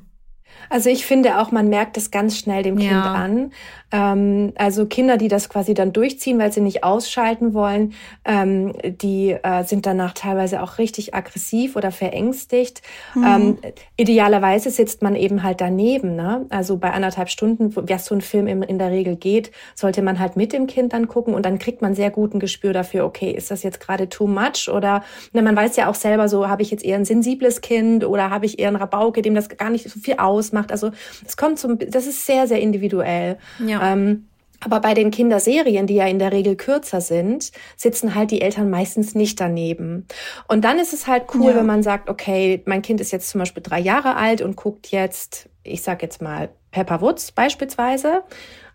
Also 0.70 0.90
ich 0.90 1.06
finde 1.06 1.40
auch, 1.40 1.52
man 1.52 1.70
merkt 1.70 1.98
es 1.98 2.12
ganz 2.12 2.38
schnell 2.38 2.64
dem 2.64 2.78
Kind 2.78 2.92
ja. 2.92 3.14
an. 3.14 3.52
Ähm, 3.92 4.54
also 4.58 4.86
Kinder, 4.86 5.18
die 5.18 5.30
das 5.30 5.48
quasi 5.48 5.74
dann 5.74 5.94
durchziehen, 5.94 6.40
weil 6.40 6.52
sie 6.52 6.60
nicht 6.60 6.84
ausschalten 6.84 7.54
wollen, 7.54 7.94
ähm, 8.26 8.74
die 8.84 9.32
äh, 9.32 9.64
sind 9.64 9.86
danach 9.86 10.14
teilweise 10.14 10.62
auch 10.62 10.78
richtig 10.78 11.16
aggressiv 11.16 11.76
oder 11.76 11.92
verängstigt. 11.92 12.82
Mhm. 13.16 13.24
Ähm, 13.26 13.58
idealerweise 13.96 14.72
sitzt 14.72 15.02
man 15.02 15.16
eben 15.16 15.44
halt 15.44 15.62
daneben. 15.62 16.16
Ne? 16.16 16.46
Also 16.50 16.78
bei 16.78 16.92
anderthalb 16.92 17.30
Stunden, 17.30 17.76
wie 17.76 17.98
so 17.98 18.16
ein 18.16 18.22
Film 18.22 18.48
in, 18.48 18.62
in 18.62 18.78
der 18.78 18.92
Regel 18.92 19.16
geht, 19.16 19.52
sollte 19.74 20.02
man 20.02 20.20
halt 20.20 20.36
mit 20.36 20.54
dem 20.54 20.68
Kind 20.68 20.94
dann 20.94 21.08
gucken 21.08 21.34
und 21.34 21.46
dann 21.46 21.58
kriegt 21.58 21.82
man 21.82 21.96
sehr 21.96 22.12
guten 22.12 22.40
Gespür 22.40 22.74
dafür, 22.74 23.06
okay, 23.06 23.32
ist 23.32 23.52
das 23.52 23.64
jetzt 23.64 23.80
gerade 23.80 24.10
too 24.10 24.28
much 24.28 24.70
oder 24.70 25.04
ne, 25.34 25.42
man 25.42 25.56
weiß 25.56 25.78
ja 25.78 25.90
auch 25.90 25.96
selber 25.96 26.28
so, 26.28 26.48
habe 26.48 26.62
ich 26.62 26.72
jetzt 26.72 26.84
eher 26.84 26.98
ein 26.98 27.06
sensibles 27.06 27.62
Kind 27.62 28.06
oder 28.06 28.30
habe 28.30 28.46
ich 28.46 28.60
eher 28.60 28.68
ein 28.68 28.76
Rabauke, 28.76 29.22
dem 29.22 29.34
das 29.34 29.50
gar 29.50 29.70
nicht 29.70 29.90
so 29.90 30.00
viel 30.00 30.16
ausmacht. 30.38 30.72
Also 30.72 30.92
es 31.26 31.38
kommt 31.38 31.60
zum, 31.60 31.80
das 31.80 32.08
ist 32.08 32.26
sehr, 32.26 32.48
sehr 32.48 32.60
individuell. 32.60 33.38
Ja. 33.66 33.94
Ähm, 33.94 34.28
aber 34.60 34.80
bei 34.80 34.94
den 34.94 35.12
Kinderserien, 35.12 35.86
die 35.86 35.96
ja 35.96 36.08
in 36.08 36.18
der 36.18 36.32
Regel 36.32 36.56
kürzer 36.56 37.00
sind, 37.00 37.52
sitzen 37.76 38.16
halt 38.16 38.32
die 38.32 38.42
Eltern 38.42 38.70
meistens 38.70 39.14
nicht 39.14 39.40
daneben. 39.40 40.08
Und 40.48 40.66
dann 40.66 40.80
ist 40.80 40.94
es 40.94 41.06
halt 41.06 41.26
cool, 41.36 41.52
ja. 41.52 41.58
wenn 41.58 41.66
man 41.66 41.84
sagt, 41.84 42.10
okay, 42.10 42.64
mein 42.66 42.82
Kind 42.82 43.00
ist 43.00 43.12
jetzt 43.12 43.30
zum 43.30 43.40
Beispiel 43.40 43.62
drei 43.62 43.80
Jahre 43.80 44.16
alt 44.16 44.42
und 44.42 44.56
guckt 44.56 44.88
jetzt, 44.88 45.50
ich 45.64 45.84
sag 45.84 46.02
jetzt 46.02 46.22
mal, 46.22 46.50
Pepper 46.72 47.02
Woods 47.02 47.32
beispielsweise 47.32 48.24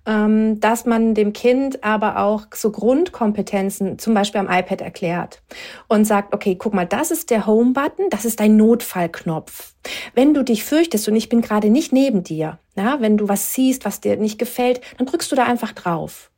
ähm, 0.06 0.58
dass 0.60 0.84
man 0.84 1.14
dem 1.14 1.32
Kind 1.32 1.84
aber 1.84 2.18
auch 2.18 2.46
so 2.52 2.70
Grundkompetenzen 2.70 3.98
zum 3.98 4.14
Beispiel 4.14 4.40
am 4.40 4.50
iPad 4.50 4.80
erklärt 4.80 5.42
und 5.88 6.04
sagt, 6.04 6.34
okay, 6.34 6.56
guck 6.56 6.74
mal, 6.74 6.86
das 6.86 7.10
ist 7.10 7.30
der 7.30 7.46
Home-Button, 7.46 8.10
das 8.10 8.24
ist 8.24 8.40
dein 8.40 8.56
Notfallknopf. 8.56 9.74
Wenn 10.14 10.34
du 10.34 10.42
dich 10.42 10.64
fürchtest 10.64 11.08
und 11.08 11.16
ich 11.16 11.28
bin 11.28 11.40
gerade 11.40 11.70
nicht 11.70 11.92
neben 11.92 12.24
dir, 12.24 12.58
ja, 12.76 13.00
wenn 13.00 13.16
du 13.16 13.28
was 13.28 13.54
siehst, 13.54 13.84
was 13.84 14.00
dir 14.00 14.16
nicht 14.16 14.38
gefällt, 14.38 14.80
dann 14.98 15.06
drückst 15.06 15.30
du 15.30 15.36
da 15.36 15.44
einfach 15.44 15.72
drauf. 15.72 16.30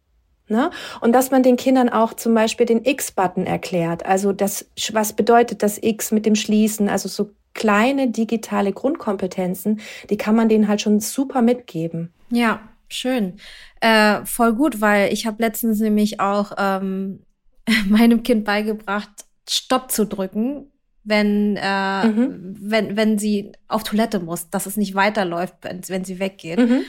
Ne? 0.48 0.70
Und 1.00 1.12
dass 1.12 1.30
man 1.30 1.42
den 1.42 1.56
Kindern 1.56 1.88
auch 1.88 2.12
zum 2.12 2.34
Beispiel 2.34 2.66
den 2.66 2.84
X-Button 2.84 3.46
erklärt. 3.46 4.04
Also 4.04 4.32
das, 4.32 4.66
was 4.92 5.14
bedeutet 5.14 5.62
das 5.62 5.82
X 5.82 6.12
mit 6.12 6.26
dem 6.26 6.34
Schließen? 6.34 6.90
Also 6.90 7.08
so 7.08 7.30
kleine 7.54 8.10
digitale 8.10 8.72
Grundkompetenzen, 8.72 9.80
die 10.10 10.18
kann 10.18 10.36
man 10.36 10.50
denen 10.50 10.68
halt 10.68 10.82
schon 10.82 11.00
super 11.00 11.40
mitgeben. 11.40 12.12
Ja, 12.30 12.60
Schön. 12.94 13.34
Äh, 13.80 14.24
voll 14.24 14.54
gut, 14.54 14.80
weil 14.80 15.12
ich 15.12 15.26
habe 15.26 15.42
letztens 15.42 15.80
nämlich 15.80 16.20
auch 16.20 16.52
ähm, 16.56 17.20
meinem 17.88 18.22
Kind 18.22 18.44
beigebracht, 18.44 19.10
Stopp 19.48 19.90
zu 19.90 20.06
drücken, 20.06 20.70
wenn, 21.02 21.56
äh, 21.60 22.06
mhm. 22.06 22.56
wenn, 22.58 22.96
wenn 22.96 23.18
sie 23.18 23.52
auf 23.68 23.82
Toilette 23.82 24.20
muss, 24.20 24.48
dass 24.48 24.66
es 24.66 24.76
nicht 24.76 24.94
weiterläuft, 24.94 25.56
wenn, 25.62 25.82
wenn 25.88 26.04
sie 26.04 26.18
weggeht. 26.18 26.58
Mhm. 26.58 26.84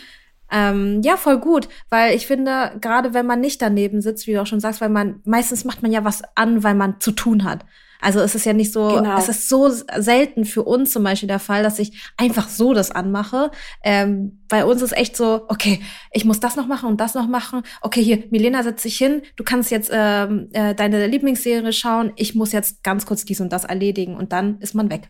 Ähm, 0.51 1.01
ja, 1.03 1.17
voll 1.17 1.39
gut, 1.39 1.67
weil 1.89 2.15
ich 2.15 2.27
finde, 2.27 2.77
gerade 2.79 3.13
wenn 3.13 3.25
man 3.25 3.41
nicht 3.41 3.61
daneben 3.61 4.01
sitzt, 4.01 4.27
wie 4.27 4.33
du 4.33 4.41
auch 4.41 4.47
schon 4.47 4.59
sagst, 4.59 4.79
weil 4.79 4.89
man 4.89 5.21
meistens 5.25 5.65
macht 5.65 5.81
man 5.81 5.91
ja 5.91 6.05
was 6.05 6.21
an, 6.35 6.63
weil 6.63 6.75
man 6.75 6.99
zu 6.99 7.11
tun 7.11 7.43
hat. 7.43 7.65
Also 8.05 8.19
es 8.19 8.35
ist 8.35 8.45
ja 8.45 8.53
nicht 8.53 8.71
so, 8.71 8.87
genau. 8.87 9.17
es 9.17 9.29
ist 9.29 9.49
so 9.49 9.67
selten 9.67 10.45
für 10.45 10.61
uns 10.61 10.91
zum 10.91 11.03
Beispiel 11.03 11.25
der 11.25 11.39
Fall, 11.39 11.63
dass 11.63 11.79
ich 11.79 12.11
einfach 12.17 12.49
so 12.49 12.75
das 12.75 12.91
anmache. 12.91 13.49
Ähm, 13.83 14.43
bei 14.47 14.63
uns 14.63 14.83
ist 14.83 14.95
echt 14.95 15.17
so, 15.17 15.45
okay, 15.47 15.81
ich 16.11 16.23
muss 16.23 16.39
das 16.39 16.55
noch 16.55 16.67
machen 16.67 16.87
und 16.87 17.01
das 17.01 17.15
noch 17.15 17.27
machen. 17.27 17.63
Okay, 17.81 18.03
hier, 18.03 18.23
Milena 18.29 18.61
setzt 18.61 18.83
sich 18.83 18.95
hin, 18.95 19.23
du 19.37 19.43
kannst 19.43 19.71
jetzt 19.71 19.89
ähm, 19.91 20.49
äh, 20.53 20.75
deine 20.75 21.07
Lieblingsserie 21.07 21.73
schauen, 21.73 22.13
ich 22.15 22.35
muss 22.35 22.51
jetzt 22.51 22.83
ganz 22.83 23.07
kurz 23.07 23.25
dies 23.25 23.41
und 23.41 23.51
das 23.51 23.63
erledigen 23.63 24.15
und 24.15 24.31
dann 24.31 24.59
ist 24.59 24.75
man 24.75 24.91
weg. 24.91 25.09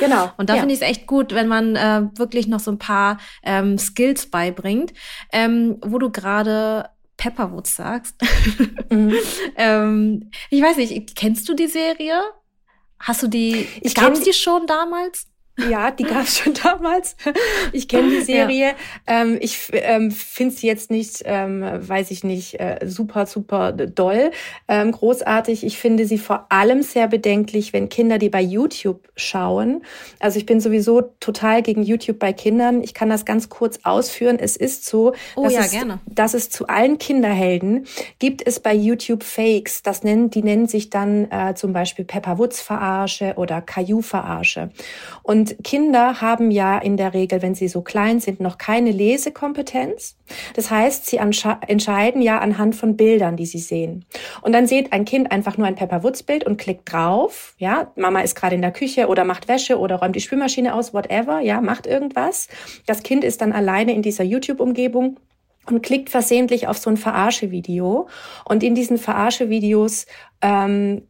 Genau. 0.00 0.32
Und 0.36 0.50
da 0.50 0.54
ja. 0.54 0.60
finde 0.60 0.74
ich 0.74 0.80
es 0.80 0.88
echt 0.88 1.06
gut, 1.06 1.32
wenn 1.32 1.46
man 1.46 1.76
äh, 1.76 2.08
wirklich 2.16 2.48
noch 2.48 2.58
so 2.58 2.72
ein 2.72 2.78
paar 2.78 3.18
ähm, 3.44 3.78
Skills 3.78 4.26
beibringt, 4.26 4.92
ähm, 5.32 5.76
wo 5.80 5.98
du 5.98 6.10
gerade 6.10 6.90
Pepperwood 7.16 7.66
sagst. 7.66 8.16
Mhm. 8.90 9.14
ähm, 9.56 10.30
ich 10.50 10.62
weiß 10.62 10.76
nicht, 10.76 11.16
kennst 11.16 11.48
du 11.48 11.54
die 11.54 11.66
Serie? 11.68 12.20
Hast 12.98 13.22
du 13.22 13.28
die, 13.28 13.68
ich 13.80 13.94
gab 13.94 14.12
es 14.12 14.20
die 14.20 14.32
schon 14.32 14.66
damals? 14.66 15.26
Ja, 15.58 15.90
die 15.90 16.04
gab 16.04 16.24
es 16.24 16.38
schon 16.38 16.54
damals. 16.54 17.16
Ich 17.72 17.88
kenne 17.88 18.10
die 18.10 18.20
Serie. 18.20 18.74
Ja. 19.08 19.22
Ähm, 19.22 19.38
ich 19.40 19.70
ähm, 19.72 20.10
finde 20.10 20.54
sie 20.54 20.66
jetzt 20.66 20.90
nicht, 20.90 21.22
ähm, 21.24 21.62
weiß 21.62 22.10
ich 22.10 22.24
nicht, 22.24 22.60
äh, 22.60 22.78
super, 22.84 23.26
super 23.26 23.72
doll, 23.72 24.30
ähm, 24.68 24.92
großartig. 24.92 25.64
Ich 25.64 25.78
finde 25.78 26.06
sie 26.06 26.18
vor 26.18 26.46
allem 26.50 26.82
sehr 26.82 27.08
bedenklich, 27.08 27.72
wenn 27.72 27.88
Kinder 27.88 28.18
die 28.18 28.28
bei 28.28 28.42
YouTube 28.42 29.08
schauen. 29.16 29.82
Also 30.20 30.38
ich 30.38 30.46
bin 30.46 30.60
sowieso 30.60 31.02
total 31.20 31.62
gegen 31.62 31.82
YouTube 31.82 32.18
bei 32.18 32.32
Kindern. 32.32 32.82
Ich 32.82 32.92
kann 32.92 33.08
das 33.08 33.24
ganz 33.24 33.48
kurz 33.48 33.80
ausführen. 33.82 34.38
Es 34.38 34.56
ist 34.56 34.84
so, 34.84 35.14
oh, 35.36 35.44
dass, 35.44 35.54
ja, 35.54 35.60
es, 35.60 35.70
gerne. 35.70 36.00
dass 36.06 36.34
es 36.34 36.50
zu 36.50 36.66
allen 36.66 36.98
Kinderhelden 36.98 37.86
gibt 38.18 38.46
es 38.46 38.60
bei 38.60 38.74
YouTube 38.74 39.22
Fakes. 39.22 39.82
Das 39.82 40.02
nennen, 40.02 40.30
die 40.30 40.42
nennen 40.42 40.66
sich 40.66 40.90
dann 40.90 41.30
äh, 41.30 41.54
zum 41.54 41.72
Beispiel 41.72 42.04
Pepper 42.04 42.38
Woods 42.38 42.60
Verarsche 42.60 43.34
oder 43.36 43.62
Caillou 43.62 44.02
Verarsche. 44.02 44.70
Und 45.22 45.45
und 45.46 45.62
Kinder 45.62 46.20
haben 46.20 46.50
ja 46.50 46.76
in 46.78 46.96
der 46.96 47.14
Regel, 47.14 47.40
wenn 47.40 47.54
sie 47.54 47.68
so 47.68 47.80
klein 47.80 48.18
sind, 48.18 48.40
noch 48.40 48.58
keine 48.58 48.90
Lesekompetenz. 48.90 50.16
Das 50.54 50.72
heißt, 50.72 51.06
sie 51.06 51.18
entscheiden 51.18 52.20
ja 52.20 52.38
anhand 52.38 52.74
von 52.74 52.96
Bildern, 52.96 53.36
die 53.36 53.46
sie 53.46 53.60
sehen. 53.60 54.04
Und 54.42 54.52
dann 54.52 54.66
sieht 54.66 54.92
ein 54.92 55.04
Kind 55.04 55.30
einfach 55.30 55.56
nur 55.56 55.68
ein 55.68 55.76
Pepper 55.76 56.02
Woods 56.02 56.24
Bild 56.24 56.44
und 56.44 56.56
klickt 56.56 56.92
drauf. 56.92 57.54
Ja, 57.58 57.92
Mama 57.94 58.20
ist 58.20 58.34
gerade 58.34 58.56
in 58.56 58.62
der 58.62 58.72
Küche 58.72 59.06
oder 59.06 59.24
macht 59.24 59.46
Wäsche 59.46 59.78
oder 59.78 59.96
räumt 59.96 60.16
die 60.16 60.20
Spülmaschine 60.20 60.74
aus, 60.74 60.92
whatever. 60.92 61.40
Ja, 61.40 61.60
macht 61.60 61.86
irgendwas. 61.86 62.48
Das 62.86 63.04
Kind 63.04 63.22
ist 63.22 63.40
dann 63.40 63.52
alleine 63.52 63.94
in 63.94 64.02
dieser 64.02 64.24
YouTube-Umgebung 64.24 65.20
und 65.66 65.82
klickt 65.82 66.10
versehentlich 66.10 66.68
auf 66.68 66.78
so 66.78 66.90
ein 66.90 66.96
Verarsche-Video. 66.96 68.08
Und 68.44 68.62
in 68.62 68.74
diesen 68.74 68.98
Verarsche-Videos 68.98 70.06
ähm, 70.40 71.02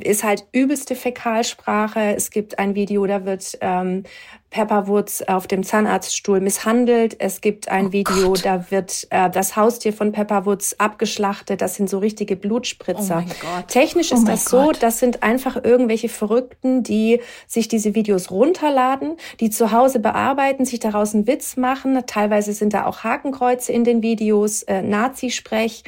ist 0.00 0.24
halt 0.24 0.46
übelste 0.52 0.94
Fäkalsprache. 0.94 2.14
Es 2.14 2.30
gibt 2.30 2.58
ein 2.58 2.74
Video, 2.74 3.06
da 3.06 3.24
wird 3.24 3.58
ähm, 3.60 4.04
Pepper 4.52 4.86
Woods 4.86 5.26
auf 5.26 5.46
dem 5.46 5.64
Zahnarztstuhl 5.64 6.40
misshandelt. 6.40 7.16
Es 7.18 7.40
gibt 7.40 7.70
ein 7.70 7.86
oh 7.86 7.92
Video, 7.92 8.28
Gott. 8.28 8.44
da 8.44 8.70
wird 8.70 9.06
äh, 9.10 9.30
das 9.30 9.56
Haustier 9.56 9.94
von 9.94 10.12
Pepper 10.12 10.44
Woods 10.44 10.78
abgeschlachtet. 10.78 11.62
Das 11.62 11.74
sind 11.74 11.88
so 11.88 11.98
richtige 11.98 12.36
Blutspritzer. 12.36 13.24
Oh 13.26 13.62
Technisch 13.66 14.12
oh 14.12 14.16
ist 14.16 14.28
das 14.28 14.44
so, 14.44 14.64
Gott. 14.66 14.82
das 14.82 14.98
sind 14.98 15.22
einfach 15.22 15.56
irgendwelche 15.64 16.10
Verrückten, 16.10 16.82
die 16.82 17.20
sich 17.46 17.66
diese 17.66 17.94
Videos 17.94 18.30
runterladen, 18.30 19.16
die 19.40 19.48
zu 19.48 19.72
Hause 19.72 20.00
bearbeiten, 20.00 20.66
sich 20.66 20.80
daraus 20.80 21.14
einen 21.14 21.26
Witz 21.26 21.56
machen. 21.56 21.98
Teilweise 22.06 22.52
sind 22.52 22.74
da 22.74 22.84
auch 22.84 23.04
Hakenkreuze 23.04 23.72
in 23.72 23.84
den 23.84 24.02
Videos, 24.02 24.62
äh, 24.64 24.82
Nazi-Sprech. 24.82 25.82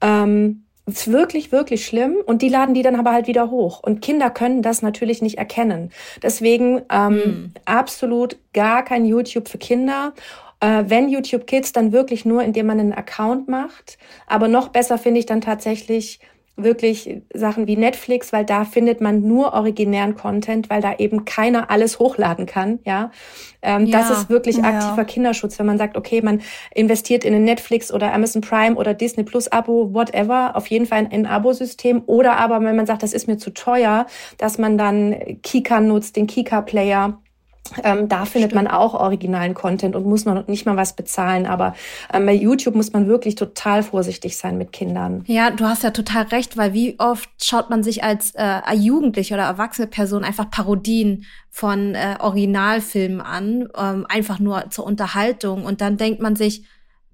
Ähm, 0.00 0.64
ist 0.92 1.12
wirklich, 1.12 1.52
wirklich 1.52 1.86
schlimm. 1.86 2.16
Und 2.24 2.42
die 2.42 2.48
laden 2.48 2.74
die 2.74 2.82
dann 2.82 2.96
aber 2.96 3.12
halt 3.12 3.26
wieder 3.26 3.50
hoch. 3.50 3.80
Und 3.82 4.00
Kinder 4.00 4.30
können 4.30 4.62
das 4.62 4.82
natürlich 4.82 5.22
nicht 5.22 5.38
erkennen. 5.38 5.90
Deswegen 6.22 6.82
ähm, 6.90 7.14
mhm. 7.14 7.54
absolut 7.64 8.36
gar 8.52 8.84
kein 8.84 9.04
YouTube 9.04 9.48
für 9.48 9.58
Kinder. 9.58 10.12
Äh, 10.60 10.84
wenn 10.86 11.08
YouTube 11.08 11.46
Kids, 11.46 11.72
dann 11.72 11.92
wirklich 11.92 12.24
nur, 12.24 12.42
indem 12.42 12.66
man 12.66 12.80
einen 12.80 12.92
Account 12.92 13.48
macht. 13.48 13.98
Aber 14.26 14.48
noch 14.48 14.68
besser 14.68 14.98
finde 14.98 15.20
ich 15.20 15.26
dann 15.26 15.40
tatsächlich 15.40 16.20
wirklich 16.62 17.22
Sachen 17.34 17.66
wie 17.66 17.76
Netflix, 17.76 18.32
weil 18.32 18.44
da 18.44 18.64
findet 18.64 19.00
man 19.00 19.22
nur 19.22 19.52
originären 19.52 20.14
Content, 20.14 20.70
weil 20.70 20.80
da 20.80 20.94
eben 20.98 21.24
keiner 21.24 21.70
alles 21.70 21.98
hochladen 21.98 22.46
kann. 22.46 22.78
Ja, 22.84 23.10
ähm, 23.62 23.86
ja 23.86 23.98
das 23.98 24.10
ist 24.10 24.30
wirklich 24.30 24.62
aktiver 24.62 24.96
ja. 24.98 25.04
Kinderschutz, 25.04 25.58
wenn 25.58 25.66
man 25.66 25.78
sagt, 25.78 25.96
okay, 25.96 26.22
man 26.22 26.40
investiert 26.74 27.24
in 27.24 27.34
ein 27.34 27.44
Netflix 27.44 27.92
oder 27.92 28.12
Amazon 28.12 28.42
Prime 28.42 28.76
oder 28.76 28.94
Disney 28.94 29.24
Plus 29.24 29.50
Abo, 29.50 29.92
whatever, 29.94 30.56
auf 30.56 30.66
jeden 30.68 30.86
Fall 30.86 31.04
in 31.04 31.10
ein 31.12 31.26
Abo-System. 31.26 32.02
Oder 32.06 32.36
aber, 32.36 32.60
wenn 32.62 32.76
man 32.76 32.86
sagt, 32.86 33.02
das 33.02 33.12
ist 33.12 33.26
mir 33.26 33.38
zu 33.38 33.50
teuer, 33.50 34.06
dass 34.38 34.58
man 34.58 34.78
dann 34.78 35.14
Kika 35.42 35.80
nutzt, 35.80 36.16
den 36.16 36.26
Kika 36.26 36.62
Player 36.62 37.20
ähm, 37.82 38.08
da 38.08 38.24
findet 38.24 38.50
Stimmt. 38.50 38.64
man 38.64 38.72
auch 38.72 38.94
originalen 38.94 39.54
Content 39.54 39.96
und 39.96 40.06
muss 40.06 40.24
noch 40.24 40.46
nicht 40.46 40.66
mal 40.66 40.76
was 40.76 40.94
bezahlen. 40.94 41.46
Aber 41.46 41.74
ähm, 42.12 42.26
bei 42.26 42.34
YouTube 42.34 42.74
muss 42.74 42.92
man 42.92 43.06
wirklich 43.06 43.34
total 43.34 43.82
vorsichtig 43.82 44.36
sein 44.36 44.58
mit 44.58 44.72
Kindern. 44.72 45.24
Ja, 45.26 45.50
du 45.50 45.64
hast 45.64 45.82
ja 45.82 45.90
total 45.90 46.24
recht, 46.24 46.56
weil 46.56 46.72
wie 46.72 46.98
oft 46.98 47.28
schaut 47.42 47.70
man 47.70 47.82
sich 47.82 48.02
als 48.04 48.32
äh, 48.34 48.60
Jugendliche 48.74 49.34
oder 49.34 49.44
erwachsene 49.44 49.86
Person 49.86 50.24
einfach 50.24 50.50
Parodien 50.50 51.26
von 51.50 51.94
äh, 51.94 52.16
Originalfilmen 52.20 53.20
an, 53.20 53.68
ähm, 53.76 54.06
einfach 54.08 54.38
nur 54.38 54.70
zur 54.70 54.84
Unterhaltung. 54.84 55.64
Und 55.64 55.80
dann 55.80 55.96
denkt 55.96 56.20
man 56.20 56.36
sich, 56.36 56.64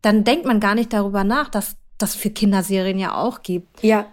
dann 0.02 0.24
denkt 0.24 0.46
man 0.46 0.60
gar 0.60 0.74
nicht 0.74 0.92
darüber 0.92 1.24
nach, 1.24 1.48
dass 1.48 1.76
das 1.98 2.14
für 2.14 2.30
Kinderserien 2.30 2.98
ja 2.98 3.14
auch 3.14 3.42
gibt. 3.42 3.82
Ja, 3.82 4.06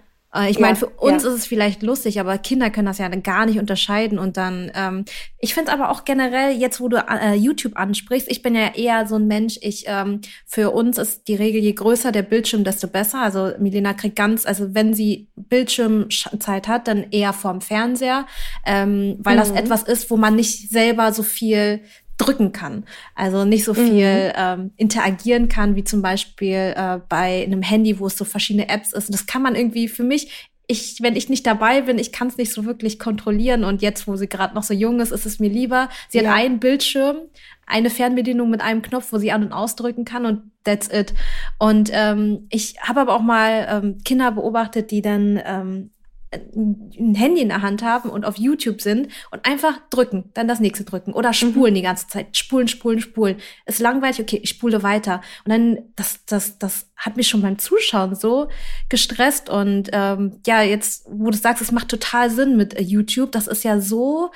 ich 0.50 0.60
meine, 0.60 0.76
für 0.76 0.88
uns 0.88 1.24
ja. 1.24 1.30
ist 1.30 1.36
es 1.36 1.46
vielleicht 1.46 1.84
lustig, 1.84 2.20
aber 2.20 2.38
Kinder 2.40 2.72
können 2.72 2.88
das 2.88 2.98
ja 2.98 3.08
gar 3.08 3.46
nicht 3.46 3.60
unterscheiden. 3.60 4.18
Und 4.18 4.36
dann, 4.36 4.72
ähm, 4.74 5.06
ich 5.38 5.54
finde 5.54 5.72
es 5.72 5.78
aber 5.78 5.92
auch 5.92 6.06
generell, 6.06 6.58
jetzt 6.58 6.82
wo 6.82 6.88
du 6.88 6.98
äh, 6.98 7.36
YouTube 7.36 7.78
ansprichst, 7.78 8.32
ich 8.32 8.42
bin 8.42 8.56
ja 8.56 8.74
eher 8.74 9.08
so 9.08 9.16
ein 9.16 9.28
Mensch, 9.28 9.60
ich, 9.62 9.86
ähm, 9.88 10.22
für 10.48 10.72
uns 10.72 10.98
ist 10.98 11.28
die 11.28 11.36
Regel, 11.36 11.62
je 11.62 11.74
größer 11.74 12.12
der 12.12 12.24
Bildschirm, 12.24 12.64
desto 12.64 12.88
besser. 12.88 13.22
Also 13.22 13.52
Milena 13.60 13.94
kriegt 13.94 14.16
ganz, 14.16 14.46
also 14.46 14.74
wenn 14.74 14.96
sie 14.96 15.28
Bildschirmzeit 15.36 16.68
hat, 16.68 16.88
dann 16.88 17.06
eher 17.12 17.34
vorm 17.34 17.62
Fernseher, 17.62 18.26
ähm, 18.66 19.18
weil 19.20 19.36
mhm. 19.36 19.40
das 19.40 19.52
etwas 19.52 19.84
ist, 19.84 20.10
wo 20.10 20.18
man 20.18 20.36
nicht 20.36 20.72
selber 20.72 21.14
so 21.14 21.22
viel 21.22 21.82
drücken 22.18 22.52
kann. 22.52 22.86
Also 23.16 23.46
nicht 23.46 23.64
so 23.64 23.74
viel 23.74 24.28
mhm. 24.28 24.34
ähm, 24.36 24.72
interagieren 24.78 25.50
kann, 25.50 25.76
wie 25.76 25.84
zum 25.84 26.02
Beispiel 26.02 26.74
äh, 26.76 27.00
bei 27.10 27.44
einem 27.44 27.62
Handy, 27.62 28.00
wo 28.00 28.08
es 28.08 28.18
so 28.18 28.26
verschiedene 28.26 28.70
Apps 28.70 28.94
ist. 28.94 29.08
Und 29.08 29.14
das 29.14 29.26
kann 29.26 29.42
man 29.42 29.56
irgendwie 29.56 29.88
für 29.88 30.04
mich, 30.04 30.50
ich, 30.68 31.02
wenn 31.02 31.16
ich 31.16 31.30
nicht 31.30 31.46
dabei 31.46 31.82
bin, 31.82 32.00
ich 32.00 32.12
kann 32.12 32.28
es 32.28 32.38
nicht 32.38 32.54
so 32.54 32.66
wirklich 32.66 33.00
kontrollieren. 33.00 33.64
Und 33.64 33.82
jetzt, 33.82 34.08
wo 34.08 34.16
sie 34.16 34.28
gerade 34.28 34.56
noch 34.56 34.64
so 34.64 34.74
jung 34.74 35.00
ist, 35.00 35.12
ist 35.12 35.26
es 35.26 35.40
mir 35.40 35.50
lieber. 35.50 35.90
Sie 36.10 36.20
ja. 36.20 36.30
hat 36.30 36.38
einen 36.38 36.60
Bildschirm, 36.60 37.18
eine 37.66 37.90
Fernbedienung 37.90 38.50
mit 38.50 38.62
einem 38.62 38.82
Knopf, 38.82 39.12
wo 39.12 39.18
sie 39.18 39.32
an- 39.32 39.44
und 39.44 39.54
ausdrücken 39.54 40.06
kann 40.06 40.26
und 40.26 40.52
that's 40.64 40.90
it. 40.92 41.14
Und 41.60 41.90
ähm, 41.94 42.48
ich 42.50 42.76
habe 42.82 43.02
aber 43.02 43.16
auch 43.16 43.22
mal 43.22 43.68
ähm, 43.70 43.98
Kinder 44.06 44.32
beobachtet, 44.32 44.92
die 44.92 45.02
dann 45.02 45.42
ähm, 45.46 45.93
ein 46.34 47.16
Handy 47.16 47.42
in 47.42 47.50
der 47.50 47.62
Hand 47.62 47.84
haben 47.84 48.10
und 48.10 48.26
auf 48.26 48.38
YouTube 48.38 48.82
sind 48.82 49.10
und 49.32 49.46
einfach 49.46 49.80
drücken, 49.90 50.32
dann 50.34 50.48
das 50.48 50.60
nächste 50.60 50.84
drücken 50.84 51.14
oder 51.14 51.30
mhm. 51.30 51.34
spulen 51.34 51.74
mhm. 51.74 51.76
die 51.76 51.82
ganze 51.82 52.08
Zeit, 52.08 52.36
spulen, 52.38 52.68
spulen, 52.68 53.00
spulen. 53.00 53.38
Ist 53.66 53.80
langweilig, 53.80 54.20
okay, 54.20 54.40
ich 54.42 54.50
spule 54.50 54.84
weiter. 54.84 55.22
Und 55.46 55.52
dann, 55.52 55.78
das, 55.96 56.26
das, 56.26 56.58
das 56.58 56.92
hat 56.96 57.18
mich 57.18 57.28
schon 57.28 57.42
beim 57.42 57.60
Zuschauen 57.60 58.16
so 58.16 58.50
gestresst 58.90 59.50
und 59.50 59.90
ähm, 59.92 60.40
ja, 60.46 60.62
jetzt, 60.62 61.06
wo 61.10 61.30
du 61.30 61.38
sagst, 61.38 61.62
es 61.62 61.72
macht 61.72 61.90
total 61.90 62.30
Sinn 62.30 62.58
mit 62.58 62.74
äh, 62.74 62.82
YouTube, 62.82 63.32
das 63.32 63.48
ist 63.48 63.64
ja 63.64 63.80
so, 63.80 64.32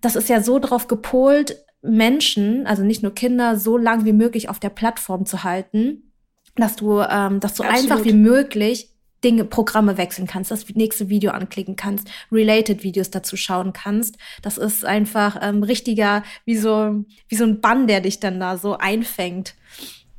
das 0.00 0.16
ist 0.16 0.28
ja 0.28 0.42
so 0.42 0.58
drauf 0.58 0.88
gepolt, 0.88 1.56
Menschen, 1.82 2.66
also 2.66 2.84
nicht 2.84 3.02
nur 3.02 3.14
Kinder, 3.14 3.56
so 3.56 3.76
lang 3.76 4.04
wie 4.04 4.12
möglich 4.12 4.48
auf 4.48 4.60
der 4.60 4.70
Plattform 4.70 5.26
zu 5.26 5.42
halten, 5.44 6.12
dass 6.54 6.76
du, 6.76 7.00
ähm, 7.00 7.40
dass 7.40 7.54
du 7.54 7.64
Absolut. 7.64 7.90
einfach 7.90 8.04
wie 8.04 8.12
möglich 8.12 8.91
Dinge, 9.24 9.44
Programme 9.44 9.96
wechseln 9.96 10.26
kannst, 10.26 10.50
das 10.50 10.68
nächste 10.74 11.08
Video 11.08 11.32
anklicken 11.32 11.76
kannst, 11.76 12.08
related 12.30 12.82
Videos 12.82 13.10
dazu 13.10 13.36
schauen 13.36 13.72
kannst. 13.72 14.16
Das 14.42 14.58
ist 14.58 14.84
einfach 14.84 15.38
ähm, 15.40 15.62
richtiger, 15.62 16.22
wie 16.44 16.56
so, 16.56 17.04
wie 17.28 17.36
so 17.36 17.44
ein 17.44 17.60
Bann, 17.60 17.86
der 17.86 18.00
dich 18.00 18.20
dann 18.20 18.40
da 18.40 18.56
so 18.56 18.76
einfängt. 18.76 19.54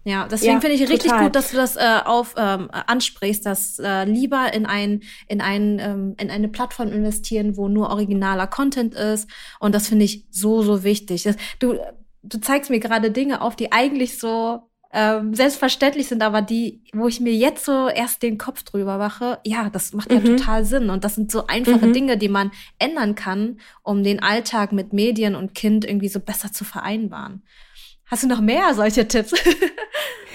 Ja, 0.05 0.27
deswegen 0.27 0.55
ja, 0.55 0.59
finde 0.59 0.75
ich 0.75 0.89
richtig 0.89 1.13
gut, 1.13 1.33
dass 1.33 1.51
du 1.51 1.55
das 1.57 1.77
äh, 1.77 1.99
auf 2.03 2.35
ähm, 2.37 2.69
ansprichst, 2.71 3.45
dass 3.45 3.79
äh, 3.79 4.03
lieber 4.03 4.53
in 4.53 4.65
ein 4.65 5.01
in 5.29 5.39
ein 5.39 5.79
ähm, 5.79 6.15
in 6.19 6.29
eine 6.29 6.49
Plattform 6.49 6.89
investieren, 6.89 7.55
wo 7.55 7.69
nur 7.69 7.89
originaler 7.89 8.47
Content 8.47 8.95
ist. 8.95 9.29
Und 9.61 9.73
das 9.73 9.87
finde 9.87 10.03
ich 10.03 10.25
so 10.29 10.61
so 10.61 10.83
wichtig. 10.83 11.23
Das, 11.23 11.37
du 11.59 11.79
du 12.21 12.39
zeigst 12.41 12.69
mir 12.69 12.79
gerade 12.79 13.11
Dinge 13.11 13.41
auf, 13.41 13.55
die 13.55 13.71
eigentlich 13.71 14.19
so 14.19 14.69
ähm, 14.93 15.33
selbstverständlich 15.33 16.07
sind 16.07 16.21
aber 16.21 16.43
die, 16.43 16.81
wo 16.93 17.07
ich 17.07 17.19
mir 17.19 17.33
jetzt 17.33 17.65
so 17.65 17.87
erst 17.87 18.21
den 18.21 18.37
Kopf 18.37 18.61
drüber 18.61 18.99
mache, 18.99 19.39
ja, 19.43 19.71
das 19.71 19.93
macht 19.93 20.11
ja 20.11 20.19
mhm. 20.19 20.37
total 20.37 20.65
Sinn. 20.65 20.91
Und 20.91 21.03
das 21.03 21.15
sind 21.15 21.31
so 21.31 21.47
einfache 21.47 21.87
mhm. 21.87 21.93
Dinge, 21.93 22.17
die 22.17 22.29
man 22.29 22.51
ändern 22.77 23.15
kann, 23.15 23.59
um 23.81 24.03
den 24.03 24.21
Alltag 24.21 24.71
mit 24.71 24.93
Medien 24.93 25.35
und 25.35 25.55
Kind 25.55 25.83
irgendwie 25.83 26.09
so 26.09 26.19
besser 26.19 26.51
zu 26.51 26.63
vereinbaren. 26.63 27.41
Hast 28.05 28.23
du 28.23 28.27
noch 28.27 28.41
mehr 28.41 28.73
solche 28.73 29.07
Tipps? 29.07 29.33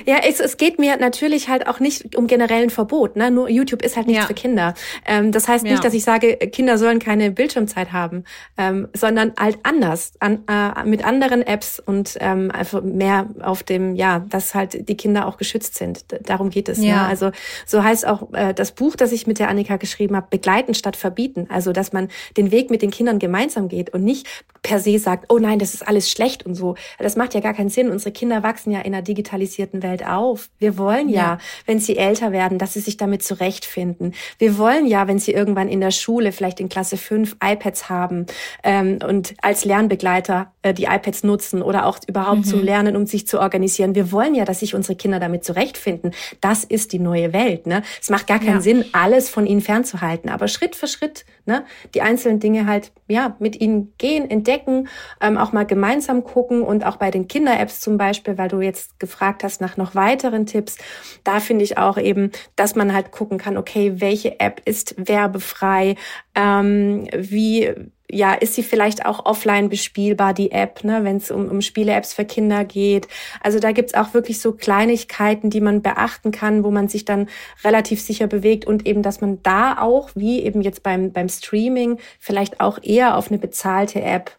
Ja, 0.07 0.21
es, 0.27 0.41
es 0.41 0.57
geht 0.57 0.79
mir 0.79 0.97
natürlich 0.97 1.49
halt 1.49 1.67
auch 1.67 1.81
nicht 1.81 2.17
um 2.17 2.27
generellen 2.27 2.71
Verbot. 2.71 3.17
Ne? 3.17 3.31
Nur 3.31 3.49
YouTube 3.51 3.83
ist 3.83 3.97
halt 3.97 4.07
nichts 4.07 4.23
ja. 4.23 4.27
für 4.27 4.35
Kinder. 4.35 4.75
Ähm, 5.05 5.33
das 5.33 5.49
heißt 5.49 5.65
nicht, 5.65 5.75
ja. 5.75 5.81
dass 5.81 5.93
ich 5.93 6.05
sage, 6.05 6.37
Kinder 6.37 6.79
sollen 6.79 6.99
keine 6.99 7.31
Bildschirmzeit 7.31 7.93
haben, 7.93 8.25
ähm, 8.57 8.89
sondern 8.95 9.33
halt 9.39 9.59
anders, 9.65 10.13
an, 10.21 10.45
äh, 10.49 10.85
mit 10.85 11.05
anderen 11.05 11.43
Apps 11.43 11.79
und 11.79 12.17
ähm, 12.21 12.51
einfach 12.51 12.83
mehr 12.83 13.29
auf 13.43 13.63
dem, 13.63 13.95
ja, 13.95 14.21
dass 14.21 14.55
halt 14.55 14.89
die 14.89 14.97
Kinder 14.97 15.27
auch 15.27 15.37
geschützt 15.37 15.75
sind. 15.75 16.07
Darum 16.25 16.51
geht 16.51 16.69
es. 16.69 16.79
Ne? 16.79 16.89
Ja. 16.89 17.03
Ne? 17.03 17.09
Also 17.09 17.31
so 17.67 17.83
heißt 17.83 18.07
auch 18.07 18.33
äh, 18.33 18.55
das 18.55 18.73
Buch, 18.73 18.97
das 18.97 19.13
ich 19.13 19.27
mit 19.27 19.39
der 19.39 19.49
Annika 19.49 19.77
geschrieben 19.77 20.17
habe, 20.17 20.29
begleiten 20.31 20.75
statt 20.75 20.97
verbieten. 20.97 21.49
Also 21.51 21.73
dass 21.73 21.93
man 21.93 22.09
den 22.37 22.51
Weg 22.51 22.71
mit 22.71 22.83
den 22.83 22.91
Kindern 22.91 23.19
gemeinsam 23.19 23.69
geht 23.69 23.91
und 23.91 24.05
nicht 24.05 24.27
per 24.63 24.81
se 24.81 24.99
sagt, 24.99 25.27
oh 25.29 25.39
nein, 25.39 25.59
das 25.59 25.75
ist 25.75 25.87
alles 25.87 26.11
schlecht 26.11 26.47
und 26.47 26.55
so. 26.55 26.77
Das 26.99 27.17
macht 27.17 27.35
ja 27.35 27.41
gar 27.41 27.55
keinen 27.55 27.68
Sinn. 27.71 27.91
Unsere 27.91 28.13
Kinder 28.13 28.43
wachsen 28.43 28.71
ja 28.71 28.81
in 28.81 28.95
einer 28.95 29.03
digitalisierten 29.03 29.83
Welt 29.83 30.07
auf. 30.07 30.49
Wir 30.59 30.79
wollen 30.79 31.09
ja, 31.09 31.19
ja, 31.19 31.39
wenn 31.67 31.79
sie 31.79 31.97
älter 31.97 32.33
werden, 32.33 32.59
dass 32.59 32.75
sie 32.75 32.81
sich 32.81 32.97
damit 32.97 33.23
zurechtfinden. 33.23 34.15
Wir 34.39 34.59
wollen 34.59 34.87
ja, 34.87 35.09
wenn 35.09 35.19
sie 35.19 35.33
irgendwann 35.33 35.69
in 35.69 35.81
der 35.81 35.91
Schule, 35.91 36.33
vielleicht 36.33 36.61
in 36.61 36.69
Klasse 36.69 36.97
5, 36.97 37.37
iPads 37.43 37.89
haben 37.89 38.27
ähm, 38.63 38.99
und 39.07 39.35
als 39.43 39.65
Lernbegleiter 39.65 40.53
äh, 40.63 40.75
die 40.75 40.85
iPads 40.85 41.25
nutzen 41.25 41.63
oder 41.63 41.87
auch 41.87 41.99
überhaupt 42.07 42.39
mhm. 42.39 42.45
zum 42.45 42.63
Lernen, 42.63 42.97
um 42.97 43.07
sich 43.07 43.27
zu 43.27 43.41
organisieren. 43.41 43.95
Wir 43.95 44.13
wollen 44.13 44.35
ja, 44.35 44.45
dass 44.45 44.61
sich 44.61 44.75
unsere 44.75 44.97
Kinder 44.97 45.21
damit 45.21 45.45
zurechtfinden. 45.45 46.13
Das 46.41 46.65
ist 46.65 46.93
die 46.93 46.99
neue 46.99 47.33
Welt. 47.33 47.67
Ne? 47.67 47.83
Es 48.01 48.11
macht 48.11 48.27
gar 48.27 48.39
keinen 48.39 48.57
ja. 48.57 48.61
Sinn, 48.61 48.85
alles 48.93 49.29
von 49.29 49.47
ihnen 49.47 49.61
fernzuhalten, 49.61 50.31
aber 50.31 50.49
Schritt 50.49 50.77
für 50.77 50.87
Schritt 50.87 51.25
ne, 51.49 51.65
die 51.95 52.03
einzelnen 52.03 52.39
Dinge 52.39 52.67
halt 52.67 52.93
ja 53.09 53.35
mit 53.41 53.61
ihnen 53.61 53.93
gehen, 53.99 54.31
entdecken, 54.31 54.89
ähm, 55.21 55.37
auch 55.37 55.53
mal 55.53 55.67
gemeinsam 55.67 56.23
gucken 56.23 56.63
und 56.63 56.87
auch 56.87 56.97
bei 56.97 57.11
den 57.11 57.27
Kinder-Apps 57.49 57.81
zum 57.81 57.97
Beispiel, 57.97 58.37
weil 58.37 58.49
du 58.49 58.61
jetzt 58.61 59.01
gefragt 59.01 59.43
hast 59.43 59.61
nach 59.61 59.77
noch 59.77 59.95
weiteren 59.95 60.47
Tipps. 60.47 60.77
Da 61.25 61.41
finde 61.41 61.65
ich 61.65 61.79
auch 61.79 61.97
eben, 61.97 62.31
dass 62.57 62.75
man 62.75 62.93
halt 62.93 63.11
gucken 63.11 63.39
kann, 63.39 63.57
okay, 63.57 64.01
welche 64.01 64.39
App 64.41 64.61
ist 64.65 64.95
werbefrei, 64.99 65.97
ähm, 66.35 67.09
wie 67.17 67.75
ja, 68.11 68.33
ist 68.33 68.55
sie 68.55 68.63
vielleicht 68.63 69.05
auch 69.05 69.27
offline 69.27 69.69
bespielbar, 69.69 70.33
die 70.33 70.51
App, 70.51 70.83
ne, 70.83 71.05
wenn 71.05 71.19
es 71.19 71.31
um, 71.31 71.47
um 71.49 71.61
Spiele-Apps 71.61 72.15
für 72.15 72.25
Kinder 72.25 72.65
geht. 72.65 73.07
Also 73.43 73.59
da 73.59 73.73
gibt's 73.73 73.93
auch 73.93 74.15
wirklich 74.15 74.41
so 74.41 74.53
Kleinigkeiten, 74.53 75.51
die 75.51 75.61
man 75.61 75.83
beachten 75.83 76.31
kann, 76.31 76.65
wo 76.65 76.71
man 76.71 76.89
sich 76.89 77.05
dann 77.05 77.29
relativ 77.65 78.01
sicher 78.01 78.27
bewegt 78.27 78.67
und 78.67 78.87
eben, 78.87 79.03
dass 79.03 79.21
man 79.21 79.43
da 79.43 79.79
auch, 79.79 80.09
wie 80.15 80.41
eben 80.43 80.63
jetzt 80.63 80.83
beim, 80.83 81.13
beim 81.13 81.29
Streaming, 81.29 81.99
vielleicht 82.19 82.61
auch 82.61 82.79
eher 82.83 83.15
auf 83.15 83.29
eine 83.29 83.39
bezahlte 83.39 84.01
App 84.01 84.31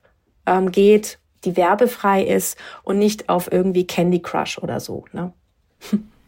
ähm, 0.47 0.71
geht, 0.71 1.19
die 1.45 1.57
werbefrei 1.57 2.23
ist 2.23 2.57
und 2.83 2.99
nicht 2.99 3.29
auf 3.29 3.51
irgendwie 3.51 3.87
Candy 3.87 4.21
Crush 4.21 4.57
oder 4.57 4.79
so. 4.79 5.05
Ne? 5.13 5.33